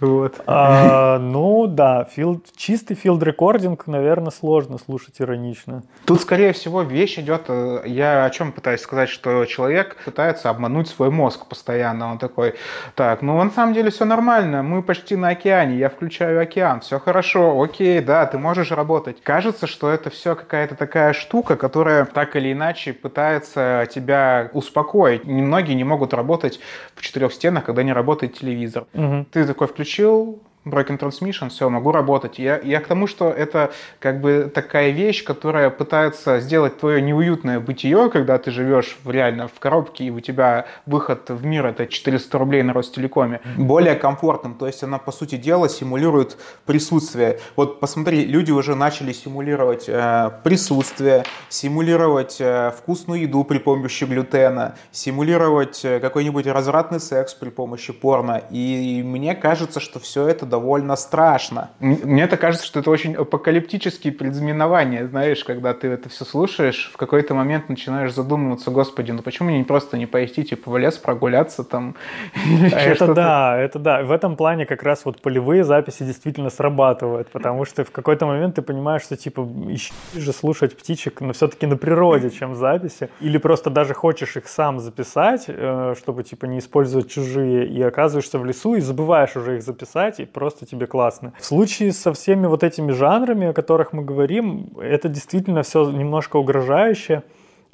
Вот. 0.00 0.34
А, 0.46 1.18
ну, 1.18 1.66
да, 1.66 2.04
field, 2.04 2.44
чистый 2.56 2.94
field 2.94 3.25
recording, 3.25 3.86
наверное, 3.86 4.30
сложно 4.30 4.76
слушать 4.78 5.14
иронично. 5.18 5.82
Тут, 6.04 6.20
скорее 6.20 6.52
всего, 6.52 6.82
вещь 6.82 7.05
речь 7.06 7.18
идет, 7.20 7.42
э, 7.48 7.82
я 7.86 8.24
о 8.24 8.30
чем 8.30 8.50
пытаюсь 8.50 8.80
сказать, 8.80 9.08
что 9.08 9.44
человек 9.44 9.96
пытается 10.04 10.50
обмануть 10.50 10.88
свой 10.88 11.10
мозг 11.10 11.46
постоянно. 11.46 12.10
Он 12.10 12.18
такой, 12.18 12.54
так, 12.96 13.22
ну 13.22 13.42
на 13.42 13.50
самом 13.50 13.74
деле 13.74 13.90
все 13.90 14.04
нормально, 14.04 14.64
мы 14.64 14.82
почти 14.82 15.14
на 15.14 15.28
океане, 15.28 15.78
я 15.78 15.88
включаю 15.88 16.40
океан, 16.40 16.80
все 16.80 16.98
хорошо, 16.98 17.62
окей, 17.62 18.00
да, 18.00 18.26
ты 18.26 18.38
можешь 18.38 18.72
работать. 18.72 19.22
Кажется, 19.22 19.68
что 19.68 19.88
это 19.88 20.10
все 20.10 20.34
какая-то 20.34 20.74
такая 20.74 21.12
штука, 21.12 21.56
которая 21.56 22.06
так 22.06 22.34
или 22.34 22.52
иначе 22.52 22.92
пытается 22.92 23.86
тебя 23.94 24.50
успокоить. 24.52 25.24
Немногие 25.24 25.76
не 25.76 25.84
могут 25.84 26.12
работать 26.12 26.58
в 26.96 27.02
четырех 27.02 27.32
стенах, 27.32 27.64
когда 27.64 27.84
не 27.84 27.92
работает 27.92 28.34
телевизор. 28.34 28.86
Угу. 28.94 29.26
Ты 29.30 29.46
такой 29.46 29.68
включил, 29.68 30.42
Broken 30.66 30.98
Transmission, 30.98 31.48
все, 31.48 31.70
могу 31.70 31.92
работать. 31.92 32.38
Я, 32.38 32.58
я 32.58 32.80
к 32.80 32.86
тому, 32.88 33.06
что 33.06 33.30
это 33.30 33.72
как 34.00 34.20
бы 34.20 34.50
такая 34.52 34.90
вещь, 34.90 35.24
которая 35.24 35.70
пытается 35.70 36.40
сделать 36.40 36.78
твое 36.78 37.00
неуютное 37.00 37.60
бытие, 37.60 38.10
когда 38.10 38.36
ты 38.38 38.50
живешь 38.50 38.98
в, 39.04 39.10
реально 39.10 39.46
в 39.46 39.58
коробке, 39.60 40.04
и 40.04 40.10
у 40.10 40.20
тебя 40.20 40.66
выход 40.84 41.30
в 41.30 41.44
мир 41.44 41.66
это 41.66 41.86
400 41.86 42.38
рублей 42.38 42.62
на 42.62 42.72
Ростелекоме, 42.72 43.40
более 43.56 43.94
комфортным. 43.94 44.54
То 44.54 44.66
есть 44.66 44.82
она, 44.82 44.98
по 44.98 45.12
сути 45.12 45.36
дела, 45.36 45.68
симулирует 45.68 46.36
присутствие. 46.64 47.38
Вот 47.54 47.78
посмотри, 47.78 48.24
люди 48.24 48.50
уже 48.50 48.74
начали 48.74 49.12
симулировать 49.12 49.84
э, 49.88 50.30
присутствие, 50.42 51.24
симулировать 51.48 52.36
э, 52.40 52.72
вкусную 52.76 53.22
еду 53.22 53.44
при 53.44 53.58
помощи 53.58 54.04
глютена, 54.04 54.74
симулировать 54.90 55.84
э, 55.84 56.00
какой-нибудь 56.00 56.46
развратный 56.46 57.00
секс 57.00 57.34
при 57.34 57.50
помощи 57.50 57.92
порно. 57.92 58.42
И, 58.50 58.98
и 58.98 59.02
мне 59.02 59.34
кажется, 59.34 59.78
что 59.78 60.00
все 60.00 60.26
это 60.26 60.46
довольно 60.56 60.96
страшно. 60.96 61.68
Мне 61.80 62.22
это 62.22 62.38
кажется, 62.38 62.66
что 62.66 62.80
это 62.80 62.90
очень 62.90 63.14
апокалиптические 63.14 64.12
предзнаменования, 64.12 65.06
знаешь, 65.06 65.44
когда 65.44 65.74
ты 65.74 65.88
это 65.88 66.08
все 66.08 66.24
слушаешь, 66.24 66.90
в 66.94 66.96
какой-то 66.96 67.34
момент 67.34 67.68
начинаешь 67.68 68.14
задумываться, 68.14 68.70
господи, 68.70 69.12
ну 69.12 69.22
почему 69.22 69.50
мне 69.50 69.64
просто 69.64 69.98
не 69.98 70.06
пойти, 70.06 70.44
типа, 70.44 70.70
в 70.70 70.78
лес 70.78 70.96
прогуляться 70.96 71.62
там? 71.62 71.94
Это 72.72 73.14
да, 73.14 73.58
это 73.58 73.78
да. 73.78 74.02
В 74.02 74.10
этом 74.10 74.36
плане 74.36 74.66
как 74.66 74.82
раз 74.82 75.04
вот 75.04 75.20
полевые 75.20 75.64
записи 75.64 76.04
действительно 76.04 76.50
срабатывают, 76.50 77.28
потому 77.28 77.64
что 77.66 77.84
в 77.84 77.90
какой-то 77.90 78.26
момент 78.26 78.54
ты 78.54 78.62
понимаешь, 78.62 79.02
что, 79.02 79.16
типа, 79.16 79.46
ищи 79.68 79.92
же 80.14 80.32
слушать 80.32 80.76
птичек, 80.76 81.20
но 81.20 81.32
все-таки 81.32 81.66
на 81.66 81.76
природе, 81.76 82.30
чем 82.30 82.54
записи. 82.54 83.08
Или 83.20 83.38
просто 83.38 83.70
даже 83.70 83.94
хочешь 83.94 84.36
их 84.36 84.48
сам 84.48 84.78
записать, 84.78 85.44
э, 85.48 85.94
чтобы, 85.98 86.22
типа, 86.22 86.46
не 86.46 86.58
использовать 86.58 87.10
чужие, 87.10 87.66
и 87.66 87.82
оказываешься 87.82 88.38
в 88.38 88.44
лесу, 88.44 88.74
и 88.74 88.80
забываешь 88.80 89.36
уже 89.36 89.56
их 89.56 89.62
записать, 89.62 90.20
и 90.20 90.24
просто 90.24 90.45
просто 90.46 90.64
тебе 90.64 90.86
классно. 90.86 91.32
В 91.40 91.44
случае 91.44 91.92
со 91.92 92.12
всеми 92.12 92.46
вот 92.46 92.62
этими 92.62 92.92
жанрами, 92.92 93.48
о 93.48 93.52
которых 93.52 93.92
мы 93.92 94.04
говорим, 94.04 94.68
это 94.80 95.08
действительно 95.08 95.62
все 95.62 95.90
немножко 95.90 96.36
угрожающе. 96.36 97.22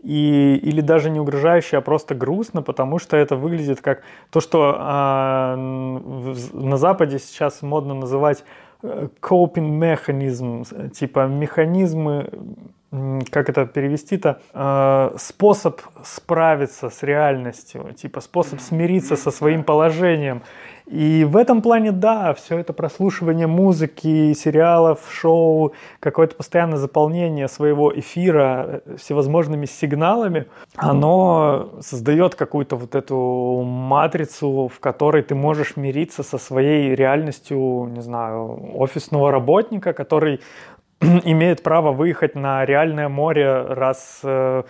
И, 0.02 0.58
или 0.64 0.80
даже 0.80 1.10
не 1.10 1.20
угрожающе, 1.20 1.76
а 1.76 1.80
просто 1.80 2.14
грустно, 2.14 2.62
потому 2.62 2.98
что 2.98 3.16
это 3.16 3.36
выглядит 3.36 3.80
как 3.80 4.02
то, 4.30 4.40
что 4.40 4.74
а, 4.78 5.54
на 5.54 6.76
Западе 6.76 7.18
сейчас 7.18 7.62
модно 7.62 7.94
называть 7.94 8.44
э, 8.82 9.08
coping 9.20 9.78
mechanism, 9.78 10.90
типа 10.90 11.26
механизмы 11.26 12.26
как 13.30 13.48
это 13.48 13.64
перевести-то, 13.64 14.40
э, 14.52 15.16
способ 15.18 15.80
справиться 16.04 16.90
с 16.90 17.02
реальностью, 17.02 17.94
типа 17.96 18.20
способ 18.20 18.60
смириться 18.60 19.16
со 19.16 19.30
своим 19.30 19.64
положением. 19.64 20.42
И 20.86 21.24
в 21.24 21.36
этом 21.36 21.62
плане, 21.62 21.92
да, 21.92 22.34
все 22.34 22.58
это 22.58 22.72
прослушивание 22.72 23.46
музыки, 23.46 24.32
сериалов, 24.34 25.00
шоу, 25.10 25.72
какое-то 26.00 26.34
постоянное 26.34 26.78
заполнение 26.78 27.48
своего 27.48 27.92
эфира 27.98 28.82
э, 28.84 28.96
всевозможными 28.96 29.66
сигналами, 29.66 30.46
оно 30.76 31.70
создает 31.80 32.34
какую-то 32.34 32.76
вот 32.76 32.94
эту 32.94 33.62
матрицу, 33.64 34.70
в 34.74 34.80
которой 34.80 35.22
ты 35.22 35.34
можешь 35.34 35.76
мириться 35.76 36.22
со 36.22 36.38
своей 36.38 36.94
реальностью, 36.94 37.88
не 37.90 38.00
знаю, 38.00 38.72
офисного 38.74 39.30
работника, 39.30 39.92
который 39.92 40.40
имеет 41.24 41.62
право 41.62 41.92
выехать 41.92 42.34
на 42.34 42.64
реальное 42.64 43.08
море 43.08 43.62
раз, 43.62 44.20
э, 44.22 44.62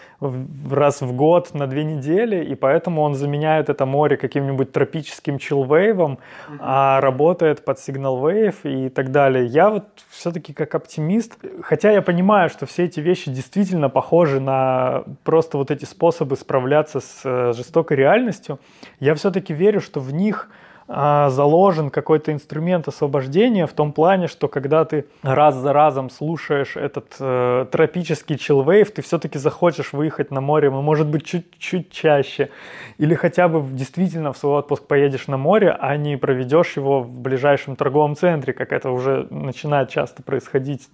раз 0.70 1.02
в 1.02 1.12
год 1.14 1.54
на 1.54 1.66
две 1.66 1.84
недели, 1.84 2.44
и 2.44 2.54
поэтому 2.54 3.02
он 3.02 3.14
заменяет 3.14 3.68
это 3.68 3.86
море 3.86 4.16
каким-нибудь 4.16 4.72
тропическим 4.72 5.38
чилвейвом, 5.38 6.12
mm-hmm. 6.12 6.56
а 6.60 7.00
работает 7.00 7.64
под 7.64 7.78
сигнал 7.78 8.26
вейв 8.26 8.64
и 8.64 8.88
так 8.88 9.10
далее. 9.10 9.44
Я 9.46 9.70
вот 9.70 9.84
все-таки 10.10 10.52
как 10.52 10.74
оптимист, 10.74 11.38
хотя 11.62 11.90
я 11.90 12.02
понимаю, 12.02 12.48
что 12.48 12.66
все 12.66 12.84
эти 12.84 13.00
вещи 13.00 13.30
действительно 13.30 13.88
похожи 13.88 14.40
на 14.40 15.04
просто 15.24 15.58
вот 15.58 15.70
эти 15.70 15.84
способы 15.84 16.36
справляться 16.36 17.00
с 17.00 17.20
э, 17.24 17.52
жестокой 17.54 17.96
реальностью, 17.96 18.58
я 19.00 19.14
все-таки 19.14 19.52
верю, 19.52 19.80
что 19.80 20.00
в 20.00 20.12
них 20.12 20.48
заложен 20.88 21.90
какой-то 21.90 22.32
инструмент 22.32 22.88
освобождения 22.88 23.66
в 23.66 23.72
том 23.72 23.92
плане, 23.92 24.26
что 24.26 24.48
когда 24.48 24.84
ты 24.84 25.06
раз 25.22 25.54
за 25.54 25.72
разом 25.72 26.10
слушаешь 26.10 26.76
этот 26.76 27.16
э, 27.20 27.66
тропический 27.70 28.36
чилвейв, 28.36 28.90
ты 28.90 29.02
все-таки 29.02 29.38
захочешь 29.38 29.92
выехать 29.92 30.30
на 30.30 30.40
море, 30.40 30.70
ну, 30.70 30.82
может 30.82 31.08
быть, 31.08 31.24
чуть-чуть 31.24 31.90
чаще. 31.90 32.50
Или 32.98 33.14
хотя 33.14 33.48
бы 33.48 33.62
действительно 33.72 34.32
в 34.32 34.38
свой 34.38 34.58
отпуск 34.58 34.86
поедешь 34.86 35.28
на 35.28 35.36
море, 35.36 35.76
а 35.78 35.96
не 35.96 36.16
проведешь 36.16 36.76
его 36.76 37.00
в 37.00 37.20
ближайшем 37.20 37.76
торговом 37.76 38.16
центре, 38.16 38.52
как 38.52 38.72
это 38.72 38.90
уже 38.90 39.26
начинает 39.30 39.88
часто 39.88 40.22
происходить 40.22 40.88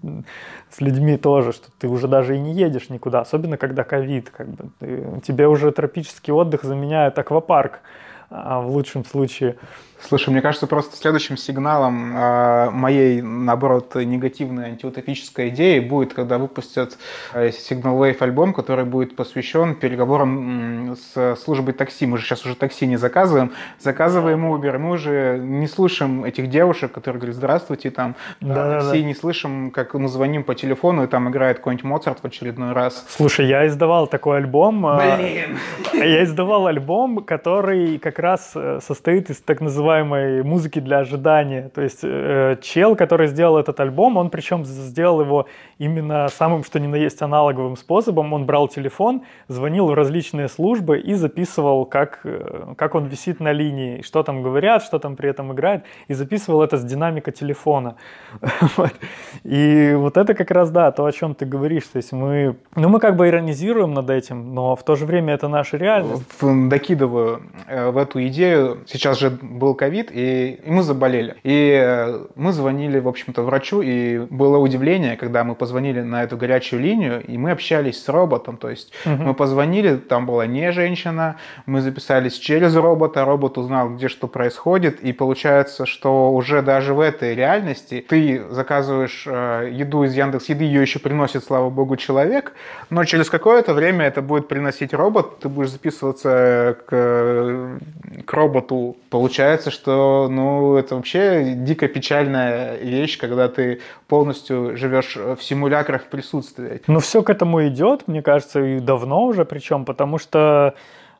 с 0.70 0.80
людьми 0.80 1.16
тоже, 1.16 1.52
что 1.52 1.68
ты 1.78 1.88
уже 1.88 2.08
даже 2.08 2.36
и 2.36 2.40
не 2.40 2.52
едешь 2.52 2.90
никуда, 2.90 3.20
особенно 3.20 3.56
когда 3.56 3.84
ковид, 3.84 4.30
как 4.30 4.48
бы, 4.48 4.70
ты, 4.78 5.20
тебе 5.26 5.48
уже 5.48 5.72
тропический 5.72 6.32
отдых 6.32 6.62
заменяет 6.62 7.18
аквапарк 7.18 7.80
а 7.80 8.07
в 8.30 8.66
лучшем 8.66 9.04
случае. 9.04 9.56
Слушай, 10.00 10.30
мне 10.30 10.40
кажется, 10.40 10.66
просто 10.66 10.96
следующим 10.96 11.36
сигналом 11.36 12.16
э, 12.16 12.70
моей, 12.70 13.20
наоборот, 13.20 13.94
негативной 13.96 14.66
антиутопической 14.66 15.48
идеи 15.48 15.80
будет, 15.80 16.14
когда 16.14 16.38
выпустят 16.38 16.96
э, 17.34 17.48
Signal 17.48 17.98
Wave 17.98 18.16
альбом, 18.20 18.54
который 18.54 18.84
будет 18.84 19.16
посвящен 19.16 19.74
переговорам 19.74 20.96
с 20.96 21.36
службой 21.36 21.74
такси. 21.74 22.06
Мы 22.06 22.18
же 22.18 22.24
сейчас 22.24 22.44
уже 22.46 22.54
такси 22.54 22.86
не 22.86 22.96
заказываем, 22.96 23.52
заказываем 23.80 24.46
Uber. 24.46 24.78
Мы 24.78 24.90
уже 24.90 25.40
не 25.42 25.66
слышим 25.66 26.24
этих 26.24 26.48
девушек, 26.48 26.92
которые 26.92 27.18
говорят, 27.20 27.36
здравствуйте, 27.36 27.90
там, 27.90 28.14
да, 28.40 28.54
да, 28.54 28.80
такси, 28.80 29.02
да. 29.02 29.08
не 29.08 29.14
слышим, 29.14 29.70
как 29.72 29.94
мы 29.94 30.08
звоним 30.08 30.44
по 30.44 30.54
телефону, 30.54 31.04
и 31.04 31.06
там 31.08 31.28
играет 31.28 31.58
какой-нибудь 31.58 31.84
Моцарт 31.84 32.20
в 32.22 32.24
очередной 32.24 32.72
раз. 32.72 33.04
Слушай, 33.08 33.46
я 33.46 33.66
издавал 33.66 34.06
такой 34.06 34.38
альбом. 34.38 34.86
А, 34.86 35.16
Блин! 35.16 35.58
Я 35.98 36.22
издавал 36.22 36.66
альбом, 36.68 37.24
который 37.24 37.98
как 37.98 38.18
раз 38.18 38.52
э, 38.54 38.78
состоит 38.80 39.30
из 39.30 39.38
так 39.38 39.60
называемых 39.60 39.87
называемой 39.88 40.42
музыки 40.42 40.80
для 40.80 40.98
ожидания. 40.98 41.70
То 41.74 41.82
есть 41.82 42.00
э, 42.02 42.56
чел, 42.62 42.96
который 42.96 43.26
сделал 43.28 43.58
этот 43.58 43.80
альбом, 43.80 44.16
он 44.16 44.30
причем 44.30 44.64
сделал 44.64 45.20
его 45.20 45.46
именно 45.78 46.28
самым, 46.28 46.64
что 46.64 46.78
ни 46.78 46.86
на 46.86 46.96
есть, 46.96 47.22
аналоговым 47.22 47.76
способом. 47.76 48.32
Он 48.32 48.44
брал 48.44 48.68
телефон, 48.68 49.22
звонил 49.48 49.86
в 49.86 49.94
различные 49.94 50.48
службы 50.48 50.98
и 50.98 51.14
записывал, 51.14 51.86
как, 51.86 52.20
э, 52.24 52.74
как 52.76 52.94
он 52.94 53.06
висит 53.06 53.40
на 53.40 53.52
линии, 53.52 54.02
что 54.02 54.22
там 54.22 54.42
говорят, 54.42 54.82
что 54.82 54.98
там 54.98 55.16
при 55.16 55.30
этом 55.30 55.52
играет, 55.52 55.84
и 56.08 56.14
записывал 56.14 56.62
это 56.62 56.76
с 56.76 56.84
динамика 56.84 57.32
телефона. 57.32 57.96
И 59.44 59.94
вот 59.96 60.16
это 60.16 60.34
как 60.34 60.50
раз, 60.50 60.70
да, 60.70 60.90
то, 60.90 61.04
о 61.04 61.12
чем 61.12 61.34
ты 61.34 61.46
говоришь. 61.46 61.84
То 61.84 61.96
есть 61.96 62.12
мы, 62.12 62.56
ну, 62.76 62.88
мы 62.88 63.00
как 63.00 63.16
бы 63.16 63.28
иронизируем 63.28 63.94
над 63.94 64.10
этим, 64.10 64.54
но 64.54 64.76
в 64.76 64.82
то 64.82 64.96
же 64.96 65.06
время 65.06 65.34
это 65.34 65.48
наша 65.48 65.76
реальность. 65.76 66.24
Докидываю 66.40 67.42
э, 67.66 67.90
в 67.90 67.96
эту 67.96 68.26
идею. 68.26 68.78
Сейчас 68.86 69.18
же 69.18 69.30
был 69.30 69.74
ковид, 69.78 70.10
и, 70.12 70.60
и 70.62 70.70
мы 70.70 70.82
заболели. 70.82 71.36
И 71.42 71.80
э, 71.82 72.26
мы 72.34 72.52
звонили, 72.52 72.98
в 72.98 73.08
общем-то, 73.08 73.42
врачу, 73.42 73.80
и 73.80 74.18
было 74.18 74.58
удивление, 74.58 75.16
когда 75.16 75.44
мы 75.44 75.54
позвонили 75.54 76.02
на 76.02 76.24
эту 76.24 76.36
горячую 76.36 76.82
линию, 76.82 77.24
и 77.24 77.38
мы 77.38 77.52
общались 77.52 78.02
с 78.02 78.08
роботом. 78.08 78.58
То 78.58 78.68
есть 78.68 78.92
угу. 79.06 79.22
мы 79.22 79.34
позвонили, 79.34 79.96
там 79.96 80.26
была 80.26 80.46
не 80.46 80.72
женщина, 80.72 81.36
мы 81.64 81.80
записались 81.80 82.34
через 82.34 82.76
робота, 82.76 83.24
робот 83.24 83.56
узнал, 83.56 83.94
где 83.94 84.08
что 84.08 84.28
происходит, 84.28 85.00
и 85.00 85.12
получается, 85.12 85.86
что 85.86 86.30
уже 86.32 86.60
даже 86.62 86.92
в 86.92 87.00
этой 87.00 87.34
реальности 87.34 88.04
ты 88.06 88.42
заказываешь 88.50 89.24
э, 89.26 89.70
еду 89.72 90.04
из 90.04 90.14
Яндекс 90.14 90.48
Еды, 90.50 90.64
ее 90.64 90.82
еще 90.82 90.98
приносит, 90.98 91.44
слава 91.44 91.70
богу, 91.70 91.96
человек, 91.96 92.52
но 92.90 93.04
через 93.04 93.30
какое-то 93.30 93.72
время 93.74 94.06
это 94.06 94.20
будет 94.22 94.48
приносить 94.48 94.92
робот, 94.92 95.38
ты 95.38 95.48
будешь 95.48 95.70
записываться 95.70 96.76
к, 96.86 97.78
к 98.24 98.32
роботу. 98.32 98.96
Получается, 99.10 99.67
что 99.70 100.28
ну, 100.30 100.76
это 100.76 100.96
вообще 100.96 101.54
дико 101.56 101.88
печальная 101.88 102.76
вещь, 102.76 103.18
когда 103.18 103.48
ты 103.48 103.80
полностью 104.06 104.76
живешь 104.76 105.16
в 105.16 105.38
симулякрах 105.42 106.06
присутствия. 106.06 106.80
Ну, 106.86 107.00
все 107.00 107.22
к 107.22 107.30
этому 107.30 107.66
идет, 107.68 108.08
мне 108.08 108.22
кажется, 108.22 108.60
и 108.60 108.80
давно 108.80 109.24
уже 109.24 109.44
причем, 109.44 109.84
потому 109.84 110.18
что 110.18 110.74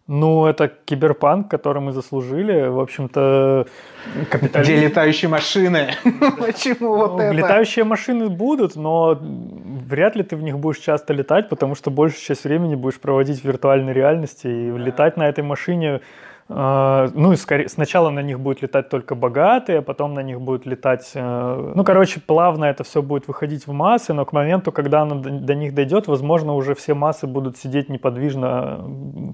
ну, 0.09 0.47
это 0.47 0.69
киберпанк, 0.69 1.51
который 1.51 1.83
мы 1.83 1.93
заслужили. 1.93 2.67
В 2.69 2.81
общем-то, 2.81 3.67
капитализм... 4.31 4.73
Где 4.73 4.87
летающие 4.87 5.29
машины? 5.29 5.91
Почему 6.39 6.97
вот 6.97 7.17
ну, 7.17 7.21
это? 7.21 7.35
Летающие 7.35 7.85
машины 7.85 8.31
будут, 8.31 8.75
но 8.75 9.19
вряд 9.21 10.17
ли 10.17 10.23
ты 10.23 10.37
в 10.37 10.43
них 10.43 10.59
будешь 10.59 10.79
часто 10.79 11.13
летать, 11.13 11.51
потому 11.51 11.75
что 11.75 11.91
большую 11.91 12.23
часть 12.23 12.45
времени 12.45 12.75
будешь 12.75 12.99
проводить 12.99 13.43
в 13.43 13.45
виртуальной 13.45 13.93
реальности. 13.93 14.47
И 14.47 14.71
летать 14.79 15.19
на 15.19 15.29
этой 15.29 15.45
машине 15.45 16.01
ну, 16.49 17.33
и 17.33 17.37
скорее, 17.37 17.69
сначала 17.69 18.09
на 18.09 18.21
них 18.21 18.41
будет 18.41 18.63
летать 18.63 18.89
только 18.89 19.15
богатые, 19.15 19.81
а 19.81 19.83
потом 19.83 20.15
на 20.15 20.21
них 20.21 20.41
будет 20.41 20.65
летать... 20.65 21.11
Э, 21.15 21.73
ну, 21.75 21.85
короче, 21.85 22.21
плавно 22.21 22.65
это 22.65 22.85
все 22.85 23.03
будет 23.03 23.29
выходить 23.29 23.67
в 23.67 23.73
массы, 23.73 24.15
но 24.15 24.25
к 24.25 24.33
моменту, 24.33 24.73
когда 24.73 25.03
оно 25.03 25.17
до 25.17 25.55
них 25.55 25.75
дойдет, 25.75 26.07
возможно, 26.09 26.55
уже 26.55 26.75
все 26.75 26.95
массы 26.95 27.27
будут 27.27 27.59
сидеть 27.59 27.91
неподвижно 27.91 28.81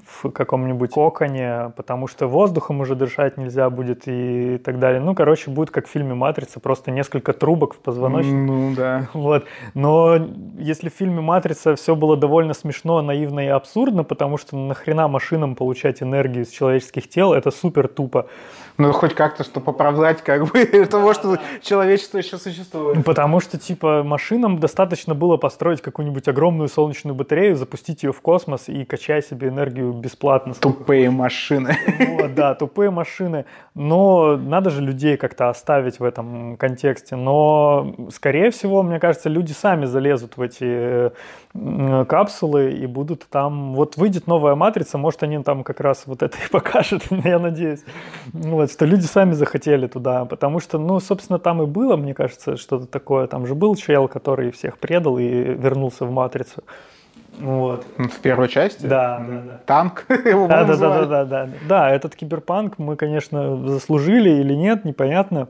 в 0.07 0.31
каком-нибудь 0.31 0.91
коконе, 0.91 1.73
потому 1.77 2.09
что 2.09 2.27
воздухом 2.27 2.81
уже 2.81 2.97
дышать 2.97 3.37
нельзя 3.37 3.71
будет 3.71 4.03
и 4.07 4.59
так 4.59 4.81
далее. 4.81 5.01
Ну, 5.01 5.15
короче, 5.15 5.51
будет 5.51 5.71
как 5.71 5.87
в 5.87 5.91
фильме 5.91 6.15
«Матрица», 6.15 6.59
просто 6.59 6.91
несколько 6.91 7.33
трубок 7.33 7.75
в 7.75 7.79
позвоночнике. 7.79 8.37
Ну, 8.37 8.75
да. 8.75 9.09
Вот. 9.15 9.45
Но 9.75 10.19
если 10.59 10.89
в 10.89 10.95
фильме 10.95 11.21
«Матрица» 11.21 11.77
все 11.77 11.95
было 11.95 12.17
довольно 12.17 12.55
смешно, 12.55 13.03
наивно 13.03 13.41
и 13.41 13.49
абсурдно, 13.49 14.03
потому 14.03 14.37
что 14.37 14.57
нахрена 14.57 15.07
машинам 15.07 15.55
получать 15.55 16.03
энергию 16.03 16.45
из 16.45 16.51
человеческих 16.51 17.04
тел, 17.09 17.33
это 17.33 17.51
супер 17.51 17.89
тупо. 17.89 18.29
Ну, 18.77 18.93
хоть 18.93 19.15
как-то, 19.15 19.45
что 19.45 19.61
поправлять 19.61 20.23
как 20.23 20.47
бы 20.51 20.65
того, 20.91 21.15
что 21.15 21.39
человечество 21.63 22.19
еще 22.19 22.39
существует. 22.39 23.05
Потому 23.05 23.41
что, 23.41 23.59
типа, 23.59 24.03
машинам 24.03 24.59
достаточно 24.59 25.15
было 25.15 25.37
построить 25.37 25.81
какую-нибудь 25.81 26.27
огромную 26.27 26.69
солнечную 26.69 27.15
батарею, 27.15 27.55
запустить 27.57 28.03
ее 28.03 28.13
в 28.13 28.21
космос 28.21 28.69
и 28.69 28.85
качать 28.85 29.27
себе 29.27 29.49
энергию 29.49 29.93
бесплатно. 29.93 30.55
Тупые 30.55 31.11
машины. 31.11 31.77
Вот, 31.99 32.35
да, 32.35 32.55
тупые 32.55 32.91
машины. 32.91 33.45
Но 33.75 34.37
надо 34.37 34.71
же 34.71 34.83
людей 34.83 35.17
как-то 35.17 35.49
оставить 35.49 36.01
в 36.01 36.05
этом 36.05 36.57
контексте. 36.57 37.17
Но, 37.17 37.95
скорее 38.13 38.51
всего, 38.51 38.83
мне 38.83 38.99
кажется, 38.99 39.29
люди 39.29 39.53
сами 39.53 39.85
залезут 39.85 40.37
в 40.37 40.43
эти 40.43 41.13
капсулы 42.07 42.73
и 42.73 42.87
будут 42.87 43.27
там... 43.31 43.75
Вот 43.75 43.97
выйдет 43.97 44.27
новая 44.27 44.57
матрица, 44.57 44.99
может, 44.99 45.23
они 45.23 45.41
там 45.43 45.63
как 45.63 45.81
раз 45.81 46.03
вот 46.07 46.23
это 46.23 46.37
и 46.37 46.49
покажут, 46.51 47.05
я 47.11 47.39
надеюсь. 47.39 47.85
Вот, 48.33 48.64
что 48.71 48.85
люди 48.85 49.05
сами 49.05 49.33
захотели 49.33 49.87
туда, 49.87 50.25
потому 50.25 50.61
что, 50.61 50.79
ну, 50.79 51.01
собственно, 51.01 51.39
там 51.39 51.63
и 51.63 51.67
было, 51.67 51.97
мне 51.97 52.15
кажется, 52.15 52.57
что-то 52.57 52.87
такое. 52.87 53.27
Там 53.27 53.47
же 53.47 53.55
был 53.55 53.77
чел, 53.77 54.09
который 54.09 54.51
всех 54.51 54.79
предал 54.79 55.19
и 55.19 55.27
вернулся 55.27 56.05
в 56.05 56.11
матрицу. 56.11 56.63
Вот. 57.39 57.85
В 57.97 58.21
первой 58.21 58.49
части? 58.49 58.87
Да, 58.87 59.19
да, 59.19 59.41
да. 59.41 59.61
Танк 59.67 60.05
его 60.09 60.47
да, 60.47 60.65
да, 60.65 60.77
да, 60.77 60.89
да, 60.89 61.07
да, 61.07 61.25
да. 61.25 61.49
Да, 61.69 61.91
этот 61.91 62.15
киберпанк 62.15 62.79
мы, 62.79 62.97
конечно, 62.97 63.57
заслужили 63.69 64.31
или 64.31 64.55
нет, 64.55 64.85
непонятно. 64.85 65.49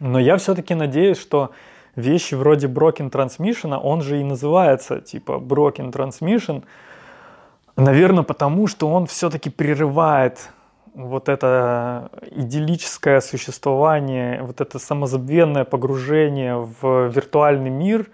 Но 0.00 0.18
я 0.18 0.36
все-таки 0.36 0.74
надеюсь, 0.74 1.18
что 1.18 1.50
вещи 1.96 2.34
вроде 2.34 2.66
Broken 2.66 3.10
Transmission, 3.10 3.78
он 3.80 4.02
же 4.02 4.20
и 4.20 4.24
называется 4.24 5.00
типа 5.00 5.32
Broken 5.32 5.92
Transmission, 5.92 6.64
наверное, 7.76 8.24
потому 8.24 8.66
что 8.66 8.88
он 8.88 9.06
все-таки 9.06 9.50
прерывает 9.50 10.50
вот 10.94 11.28
это 11.28 12.10
идиллическое 12.30 13.20
существование, 13.20 14.42
вот 14.42 14.60
это 14.60 14.78
самозабвенное 14.78 15.64
погружение 15.64 16.56
в 16.56 17.08
виртуальный 17.08 17.70
мир 17.70 18.10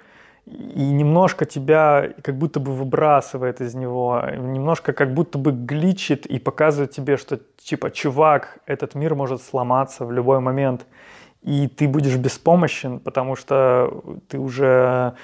и 0.46 0.82
немножко 0.82 1.44
тебя 1.44 2.12
как 2.22 2.36
будто 2.36 2.58
бы 2.58 2.72
выбрасывает 2.72 3.60
из 3.60 3.74
него, 3.74 4.22
немножко 4.36 4.92
как 4.92 5.14
будто 5.14 5.38
бы 5.38 5.52
гличит 5.52 6.26
и 6.26 6.38
показывает 6.38 6.90
тебе, 6.90 7.16
что 7.16 7.38
типа, 7.58 7.90
чувак, 7.90 8.58
этот 8.66 8.94
мир 8.94 9.14
может 9.14 9.42
сломаться 9.42 10.04
в 10.04 10.12
любой 10.12 10.40
момент 10.40 10.86
и 11.42 11.68
ты 11.68 11.88
будешь 11.88 12.16
беспомощен, 12.16 13.00
потому 13.00 13.34
что 13.34 14.02
ты 14.28 14.38
уже 14.38 15.14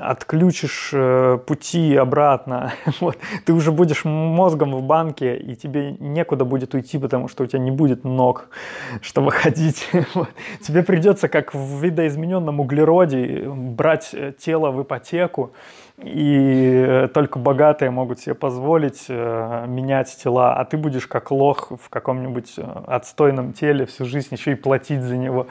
отключишь 0.00 0.90
э, 0.92 1.38
пути 1.46 1.94
обратно, 1.96 2.72
вот, 3.00 3.18
ты 3.44 3.52
уже 3.52 3.72
будешь 3.72 4.04
мозгом 4.04 4.74
в 4.74 4.82
банке, 4.82 5.36
и 5.36 5.54
тебе 5.54 5.92
некуда 5.98 6.44
будет 6.44 6.74
уйти, 6.74 6.98
потому 6.98 7.28
что 7.28 7.44
у 7.44 7.46
тебя 7.46 7.58
не 7.58 7.70
будет 7.70 8.04
ног, 8.04 8.48
чтобы 9.00 9.30
ходить. 9.30 9.88
Вот. 10.14 10.28
Тебе 10.62 10.82
придется, 10.82 11.28
как 11.28 11.52
в 11.52 11.82
видоизмененном 11.82 12.60
углероде, 12.60 13.44
брать 13.48 14.10
э, 14.12 14.32
тело 14.38 14.70
в 14.70 14.82
ипотеку, 14.82 15.52
и 16.02 16.84
э, 16.86 17.08
только 17.08 17.38
богатые 17.38 17.90
могут 17.90 18.20
себе 18.20 18.34
позволить 18.34 19.06
э, 19.08 19.64
менять 19.66 20.14
тела, 20.22 20.54
а 20.54 20.64
ты 20.66 20.76
будешь 20.76 21.06
как 21.06 21.30
лох 21.30 21.72
в 21.82 21.88
каком-нибудь 21.88 22.54
э, 22.58 22.62
отстойном 22.86 23.54
теле 23.54 23.86
всю 23.86 24.04
жизнь 24.04 24.28
еще 24.32 24.52
и 24.52 24.54
платить 24.56 25.00
за 25.00 25.16
него. 25.16 25.46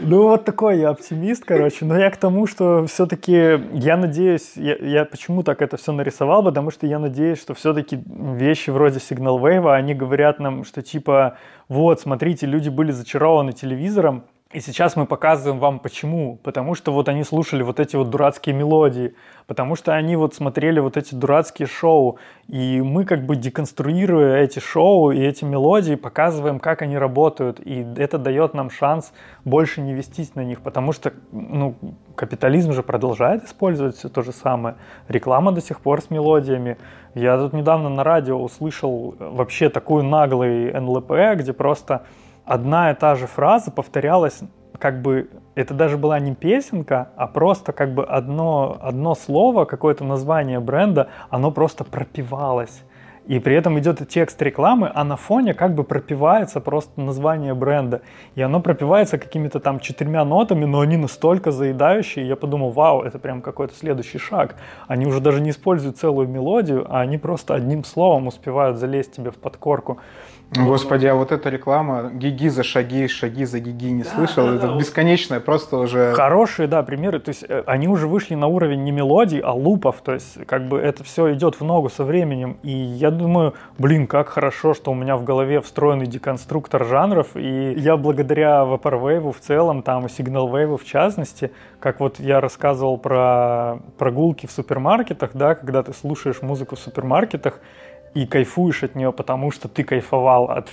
Ну 0.00 0.24
вот 0.24 0.44
такой 0.44 0.80
я 0.80 0.88
оптимист, 0.88 1.44
короче. 1.44 1.84
Но 1.84 1.96
я 1.96 2.10
к 2.10 2.16
тому, 2.16 2.48
что 2.48 2.84
все-таки 2.86 3.60
я 3.74 3.96
надеюсь, 3.96 4.54
я, 4.56 4.74
я 4.76 5.04
почему 5.04 5.44
так 5.44 5.62
это 5.62 5.76
все 5.76 5.92
нарисовал, 5.92 6.42
потому 6.42 6.72
что 6.72 6.88
я 6.88 6.98
надеюсь, 6.98 7.40
что 7.40 7.54
все-таки 7.54 8.02
вещи 8.06 8.70
вроде 8.70 8.98
Signal 8.98 9.40
Wave, 9.40 9.72
они 9.72 9.94
говорят 9.94 10.40
нам, 10.40 10.64
что 10.64 10.82
типа 10.82 11.38
вот, 11.68 12.00
смотрите, 12.00 12.46
люди 12.46 12.70
были 12.70 12.90
зачарованы 12.90 13.52
телевизором, 13.52 14.24
и 14.52 14.60
сейчас 14.60 14.94
мы 14.94 15.06
показываем 15.06 15.58
вам 15.58 15.80
почему. 15.80 16.36
Потому 16.36 16.76
что 16.76 16.92
вот 16.92 17.08
они 17.08 17.24
слушали 17.24 17.64
вот 17.64 17.80
эти 17.80 17.96
вот 17.96 18.10
дурацкие 18.10 18.54
мелодии, 18.54 19.14
потому 19.48 19.74
что 19.74 19.92
они 19.92 20.14
вот 20.14 20.34
смотрели 20.34 20.78
вот 20.78 20.96
эти 20.96 21.16
дурацкие 21.16 21.66
шоу. 21.66 22.18
И 22.46 22.80
мы 22.80 23.04
как 23.04 23.26
бы 23.26 23.34
деконструируя 23.34 24.36
эти 24.36 24.60
шоу 24.60 25.10
и 25.10 25.20
эти 25.20 25.44
мелодии, 25.44 25.96
показываем, 25.96 26.60
как 26.60 26.82
они 26.82 26.96
работают. 26.96 27.58
И 27.58 27.84
это 27.96 28.18
дает 28.18 28.54
нам 28.54 28.70
шанс 28.70 29.12
больше 29.44 29.80
не 29.80 29.94
вестись 29.94 30.36
на 30.36 30.44
них, 30.44 30.60
потому 30.60 30.92
что 30.92 31.12
ну, 31.32 31.74
капитализм 32.14 32.72
же 32.72 32.84
продолжает 32.84 33.44
использовать 33.44 33.96
все 33.96 34.08
то 34.08 34.22
же 34.22 34.30
самое. 34.30 34.76
Реклама 35.08 35.50
до 35.50 35.60
сих 35.60 35.80
пор 35.80 36.00
с 36.00 36.08
мелодиями. 36.08 36.78
Я 37.14 37.36
тут 37.36 37.52
недавно 37.52 37.88
на 37.88 38.04
радио 38.04 38.40
услышал 38.40 39.16
вообще 39.18 39.70
такой 39.70 40.04
наглый 40.04 40.72
НЛП, 40.72 41.10
где 41.34 41.52
просто 41.52 42.06
одна 42.46 42.90
и 42.90 42.94
та 42.94 43.14
же 43.16 43.26
фраза 43.26 43.70
повторялась, 43.70 44.40
как 44.78 45.02
бы 45.02 45.28
это 45.54 45.74
даже 45.74 45.98
была 45.98 46.18
не 46.20 46.34
песенка, 46.34 47.10
а 47.16 47.26
просто 47.26 47.72
как 47.72 47.94
бы 47.94 48.04
одно, 48.04 48.78
одно 48.80 49.14
слово, 49.14 49.64
какое-то 49.64 50.04
название 50.04 50.60
бренда, 50.60 51.08
оно 51.30 51.50
просто 51.50 51.84
пропивалось. 51.84 52.82
И 53.26 53.40
при 53.40 53.56
этом 53.56 53.76
идет 53.80 54.08
текст 54.08 54.40
рекламы, 54.40 54.90
а 54.94 55.02
на 55.02 55.16
фоне 55.16 55.52
как 55.52 55.74
бы 55.74 55.82
пропивается 55.82 56.60
просто 56.60 57.00
название 57.00 57.54
бренда. 57.54 58.02
И 58.36 58.42
оно 58.42 58.60
пропивается 58.60 59.18
какими-то 59.18 59.58
там 59.58 59.80
четырьмя 59.80 60.24
нотами, 60.24 60.64
но 60.64 60.80
они 60.80 60.96
настолько 60.96 61.50
заедающие. 61.50 62.28
Я 62.28 62.36
подумал, 62.36 62.70
вау, 62.70 63.02
это 63.02 63.18
прям 63.18 63.42
какой-то 63.42 63.74
следующий 63.74 64.18
шаг. 64.18 64.54
Они 64.86 65.06
уже 65.06 65.20
даже 65.20 65.40
не 65.40 65.50
используют 65.50 65.98
целую 65.98 66.28
мелодию, 66.28 66.86
а 66.88 67.00
они 67.00 67.18
просто 67.18 67.54
одним 67.54 67.82
словом 67.82 68.28
успевают 68.28 68.78
залезть 68.78 69.16
тебе 69.16 69.32
в 69.32 69.38
подкорку. 69.38 69.98
Господи, 70.54 71.06
а 71.06 71.14
вот 71.14 71.32
эта 71.32 71.50
реклама 71.50 72.10
«Гиги 72.14 72.48
за 72.48 72.62
шаги, 72.62 73.08
шаги 73.08 73.44
за 73.44 73.58
гиги» 73.58 73.90
не 73.90 74.04
слышал? 74.04 74.48
Это 74.48 74.76
бесконечное, 74.78 75.40
просто 75.40 75.76
уже... 75.76 76.12
Хорошие, 76.14 76.68
да, 76.68 76.84
примеры. 76.84 77.18
То 77.18 77.30
есть 77.30 77.44
э, 77.48 77.64
они 77.66 77.88
уже 77.88 78.06
вышли 78.06 78.36
на 78.36 78.46
уровень 78.46 78.84
не 78.84 78.92
мелодий, 78.92 79.40
а 79.40 79.52
лупов. 79.52 79.96
То 80.02 80.14
есть 80.14 80.46
как 80.46 80.68
бы 80.68 80.78
это 80.78 81.02
все 81.02 81.34
идет 81.34 81.58
в 81.60 81.64
ногу 81.64 81.90
со 81.90 82.04
временем. 82.04 82.58
И 82.62 82.70
я 82.70 83.10
думаю, 83.10 83.54
блин, 83.76 84.06
как 84.06 84.28
хорошо, 84.28 84.72
что 84.72 84.92
у 84.92 84.94
меня 84.94 85.16
в 85.16 85.24
голове 85.24 85.60
встроенный 85.60 86.06
деконструктор 86.06 86.84
жанров. 86.84 87.34
И 87.34 87.74
я 87.76 87.96
благодаря 87.96 88.62
Vaporwave 88.62 89.32
в 89.32 89.40
целом, 89.40 89.82
там 89.82 90.06
и 90.06 90.08
Signal 90.08 90.50
Wave 90.50 90.78
в 90.78 90.84
частности, 90.84 91.50
как 91.80 91.98
вот 91.98 92.20
я 92.20 92.40
рассказывал 92.40 92.98
про 92.98 93.78
прогулки 93.98 94.46
в 94.46 94.52
супермаркетах, 94.52 95.30
да, 95.34 95.56
когда 95.56 95.82
ты 95.82 95.92
слушаешь 95.92 96.40
музыку 96.40 96.76
в 96.76 96.78
супермаркетах, 96.78 97.60
и 98.16 98.24
кайфуешь 98.24 98.82
от 98.82 98.94
нее, 98.94 99.12
потому 99.12 99.50
что 99.50 99.68
ты 99.68 99.84
кайфовал 99.84 100.44
от 100.50 100.68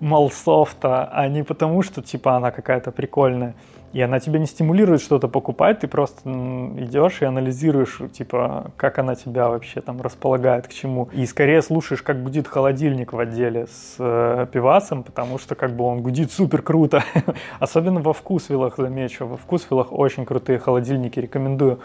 Малсофта, 0.00 1.04
а 1.04 1.28
не 1.28 1.44
потому 1.44 1.82
что, 1.82 2.02
типа, 2.02 2.36
она 2.36 2.50
какая-то 2.50 2.90
прикольная 2.90 3.54
и 3.92 4.02
она 4.02 4.20
тебя 4.20 4.38
не 4.38 4.46
стимулирует 4.46 5.00
что-то 5.00 5.28
покупать, 5.28 5.80
ты 5.80 5.88
просто 5.88 6.28
идешь 6.28 7.22
и 7.22 7.24
анализируешь, 7.24 8.00
типа, 8.12 8.70
как 8.76 8.98
она 8.98 9.14
тебя 9.14 9.48
вообще 9.48 9.80
там 9.80 10.00
располагает 10.02 10.68
к 10.68 10.72
чему. 10.72 11.08
И 11.12 11.24
скорее 11.24 11.62
слушаешь, 11.62 12.02
как 12.02 12.22
гудит 12.22 12.46
холодильник 12.46 13.12
в 13.12 13.18
отделе 13.18 13.66
с 13.66 13.96
э, 13.98 14.46
пивасом, 14.52 15.02
потому 15.02 15.38
что 15.38 15.54
как 15.54 15.74
бы 15.74 15.84
он 15.84 16.02
гудит 16.02 16.32
супер 16.32 16.60
круто. 16.60 17.02
Особенно 17.60 18.00
во 18.00 18.12
вкусвиллах, 18.12 18.76
замечу. 18.76 19.26
Во 19.26 19.36
вкусвиллах 19.36 19.88
очень 19.90 20.26
крутые 20.26 20.58
холодильники, 20.58 21.18
рекомендую. 21.18 21.80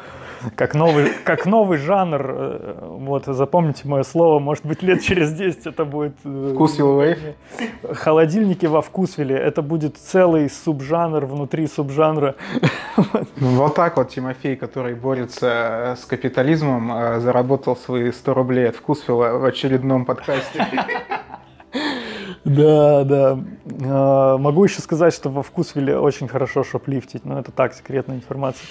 Как 0.56 0.76
новый, 0.76 1.08
как 1.24 1.46
новый 1.46 1.78
жанр, 1.78 2.22
э, 2.26 2.88
вот, 3.00 3.26
запомните 3.26 3.88
мое 3.88 4.04
слово, 4.04 4.40
может 4.40 4.66
быть, 4.66 4.84
лет 4.84 5.02
через 5.02 5.34
10 5.34 5.68
это 5.68 5.86
будет... 5.86 6.16
Э, 6.26 6.52
Вкусвилл 6.54 7.02
Холодильники 7.94 8.66
во 8.66 8.82
вкусвилле, 8.82 9.38
это 9.38 9.62
будет 9.62 9.98
целый 9.98 10.50
субжанр 10.50 11.26
внутри 11.26 11.68
субжанра 11.68 11.93
жанра. 11.94 12.36
Ну, 13.38 13.56
вот 13.56 13.76
так 13.76 13.98
вот 13.98 14.10
Тимофей, 14.10 14.56
который 14.56 14.96
борется 14.96 15.48
э, 15.48 15.96
с 15.96 16.06
капитализмом, 16.06 16.92
э, 16.94 17.20
заработал 17.20 17.76
свои 17.76 18.12
100 18.12 18.34
рублей 18.34 18.70
от 18.70 18.76
Вкусвилла 18.76 19.38
в 19.38 19.46
очередном 19.46 20.06
подкасте. 20.06 20.68
Да, 22.46 23.06
да. 23.06 23.40
А, 23.66 24.38
могу 24.38 24.64
еще 24.66 24.82
сказать, 24.82 25.14
что 25.14 25.30
во 25.30 25.42
вкусвилле 25.42 25.98
очень 25.98 26.28
хорошо 26.28 26.64
шоплифтить, 26.64 27.26
но 27.26 27.40
это 27.40 27.52
так, 27.52 27.74
секретная 27.74 28.18
информация. 28.18 28.68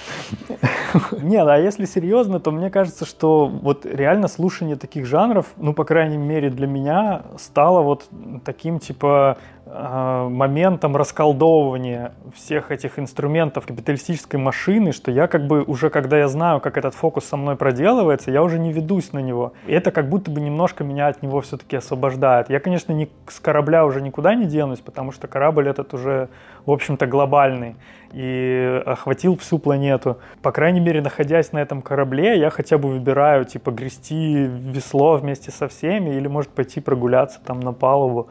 Нет, 1.22 1.46
а 1.46 1.58
если 1.58 1.86
серьезно, 1.86 2.40
то 2.40 2.50
мне 2.50 2.70
кажется, 2.70 3.06
что 3.06 3.46
вот 3.46 3.86
реально 3.86 4.28
слушание 4.28 4.76
таких 4.76 5.06
жанров, 5.06 5.46
ну, 5.56 5.72
по 5.72 5.84
крайней 5.84 6.18
мере, 6.18 6.50
для 6.50 6.66
меня 6.66 7.22
стало 7.38 7.82
вот 7.82 8.06
таким, 8.44 8.78
типа, 8.78 9.38
а, 9.74 10.28
моментом 10.28 10.96
расколдовывания 10.96 12.12
всех 12.34 12.70
этих 12.70 12.98
инструментов 12.98 13.64
капиталистической 13.64 14.36
машины, 14.36 14.92
что 14.92 15.10
я 15.10 15.26
как 15.28 15.46
бы 15.46 15.62
уже, 15.62 15.88
когда 15.88 16.18
я 16.18 16.28
знаю, 16.28 16.60
как 16.60 16.76
этот 16.76 16.94
фокус 16.94 17.24
со 17.24 17.38
мной 17.38 17.56
проделывается, 17.56 18.30
я 18.30 18.42
уже 18.42 18.58
не 18.58 18.70
ведусь 18.70 19.14
на 19.14 19.20
него. 19.20 19.54
И 19.66 19.72
это 19.72 19.90
как 19.90 20.10
будто 20.10 20.30
бы 20.30 20.42
немножко 20.42 20.84
меня 20.84 21.06
от 21.06 21.22
него 21.22 21.40
все-таки 21.40 21.76
освобождает. 21.76 22.50
Я, 22.50 22.60
конечно, 22.60 22.92
не, 22.92 23.08
с 23.28 23.40
корабля 23.40 23.86
уже 23.86 24.02
никуда 24.02 24.34
не 24.34 24.44
денусь, 24.44 24.80
потому 24.82 25.12
что 25.12 25.28
корабль 25.28 25.68
этот 25.68 25.94
уже, 25.94 26.28
в 26.66 26.70
общем-то, 26.70 27.06
глобальный 27.06 27.76
и 28.12 28.82
охватил 28.84 29.36
всю 29.36 29.58
планету. 29.58 30.18
По 30.42 30.52
крайней 30.52 30.80
мере, 30.80 31.00
находясь 31.00 31.52
на 31.52 31.58
этом 31.58 31.82
корабле, 31.82 32.38
я 32.38 32.50
хотя 32.50 32.78
бы 32.78 32.88
выбираю, 32.88 33.44
типа, 33.44 33.70
грести 33.70 34.44
весло 34.44 35.16
вместе 35.16 35.50
со 35.50 35.68
всеми 35.68 36.10
или, 36.10 36.28
может, 36.28 36.50
пойти 36.50 36.80
прогуляться 36.80 37.40
там 37.44 37.60
на 37.60 37.72
палубу 37.72 38.28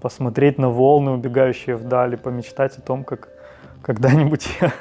посмотреть 0.00 0.58
на 0.58 0.68
волны, 0.68 1.10
убегающие 1.10 1.76
вдали, 1.76 2.16
помечтать 2.16 2.78
о 2.78 2.80
том, 2.80 3.04
как 3.04 3.28
когда-нибудь 3.88 4.46
я 4.60 4.74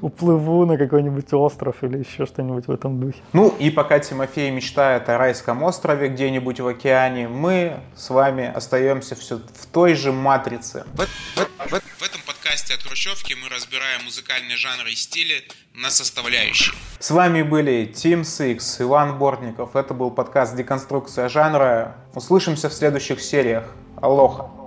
уплыву 0.00 0.64
на 0.64 0.78
какой-нибудь 0.78 1.30
остров 1.34 1.76
или 1.82 1.98
еще 1.98 2.24
что-нибудь 2.24 2.66
в 2.66 2.70
этом 2.70 2.98
духе. 2.98 3.18
Ну 3.34 3.54
и 3.58 3.68
пока 3.68 3.98
Тимофей 3.98 4.50
мечтает 4.50 5.10
о 5.10 5.18
райском 5.18 5.62
острове 5.62 6.08
где-нибудь 6.08 6.60
в 6.60 6.66
океане, 6.66 7.28
мы 7.28 7.78
с 7.94 8.08
вами 8.08 8.46
остаемся 8.46 9.16
все 9.16 9.36
в 9.36 9.66
той 9.66 9.94
же 9.94 10.12
матрице. 10.12 10.84
В, 10.94 11.02
в, 11.02 11.70
в, 11.70 11.82
в 11.98 12.02
этом 12.02 12.22
подкасте 12.26 12.72
от 12.72 12.82
Хрущевки 12.82 13.34
мы 13.34 13.50
разбираем 13.50 14.04
музыкальные 14.04 14.56
жанры 14.56 14.90
и 14.90 14.94
стили 14.94 15.42
на 15.74 15.90
составляющие. 15.90 16.74
С 16.98 17.10
вами 17.10 17.42
были 17.42 17.92
Team 17.94 18.22
Six, 18.22 18.80
Иван 18.80 19.18
Бортников. 19.18 19.76
Это 19.76 19.92
был 19.92 20.10
подкаст 20.10 20.56
«Деконструкция 20.56 21.28
жанра». 21.28 21.98
Услышимся 22.14 22.70
в 22.70 22.72
следующих 22.72 23.20
сериях. 23.20 23.64
Алоха! 24.00 24.63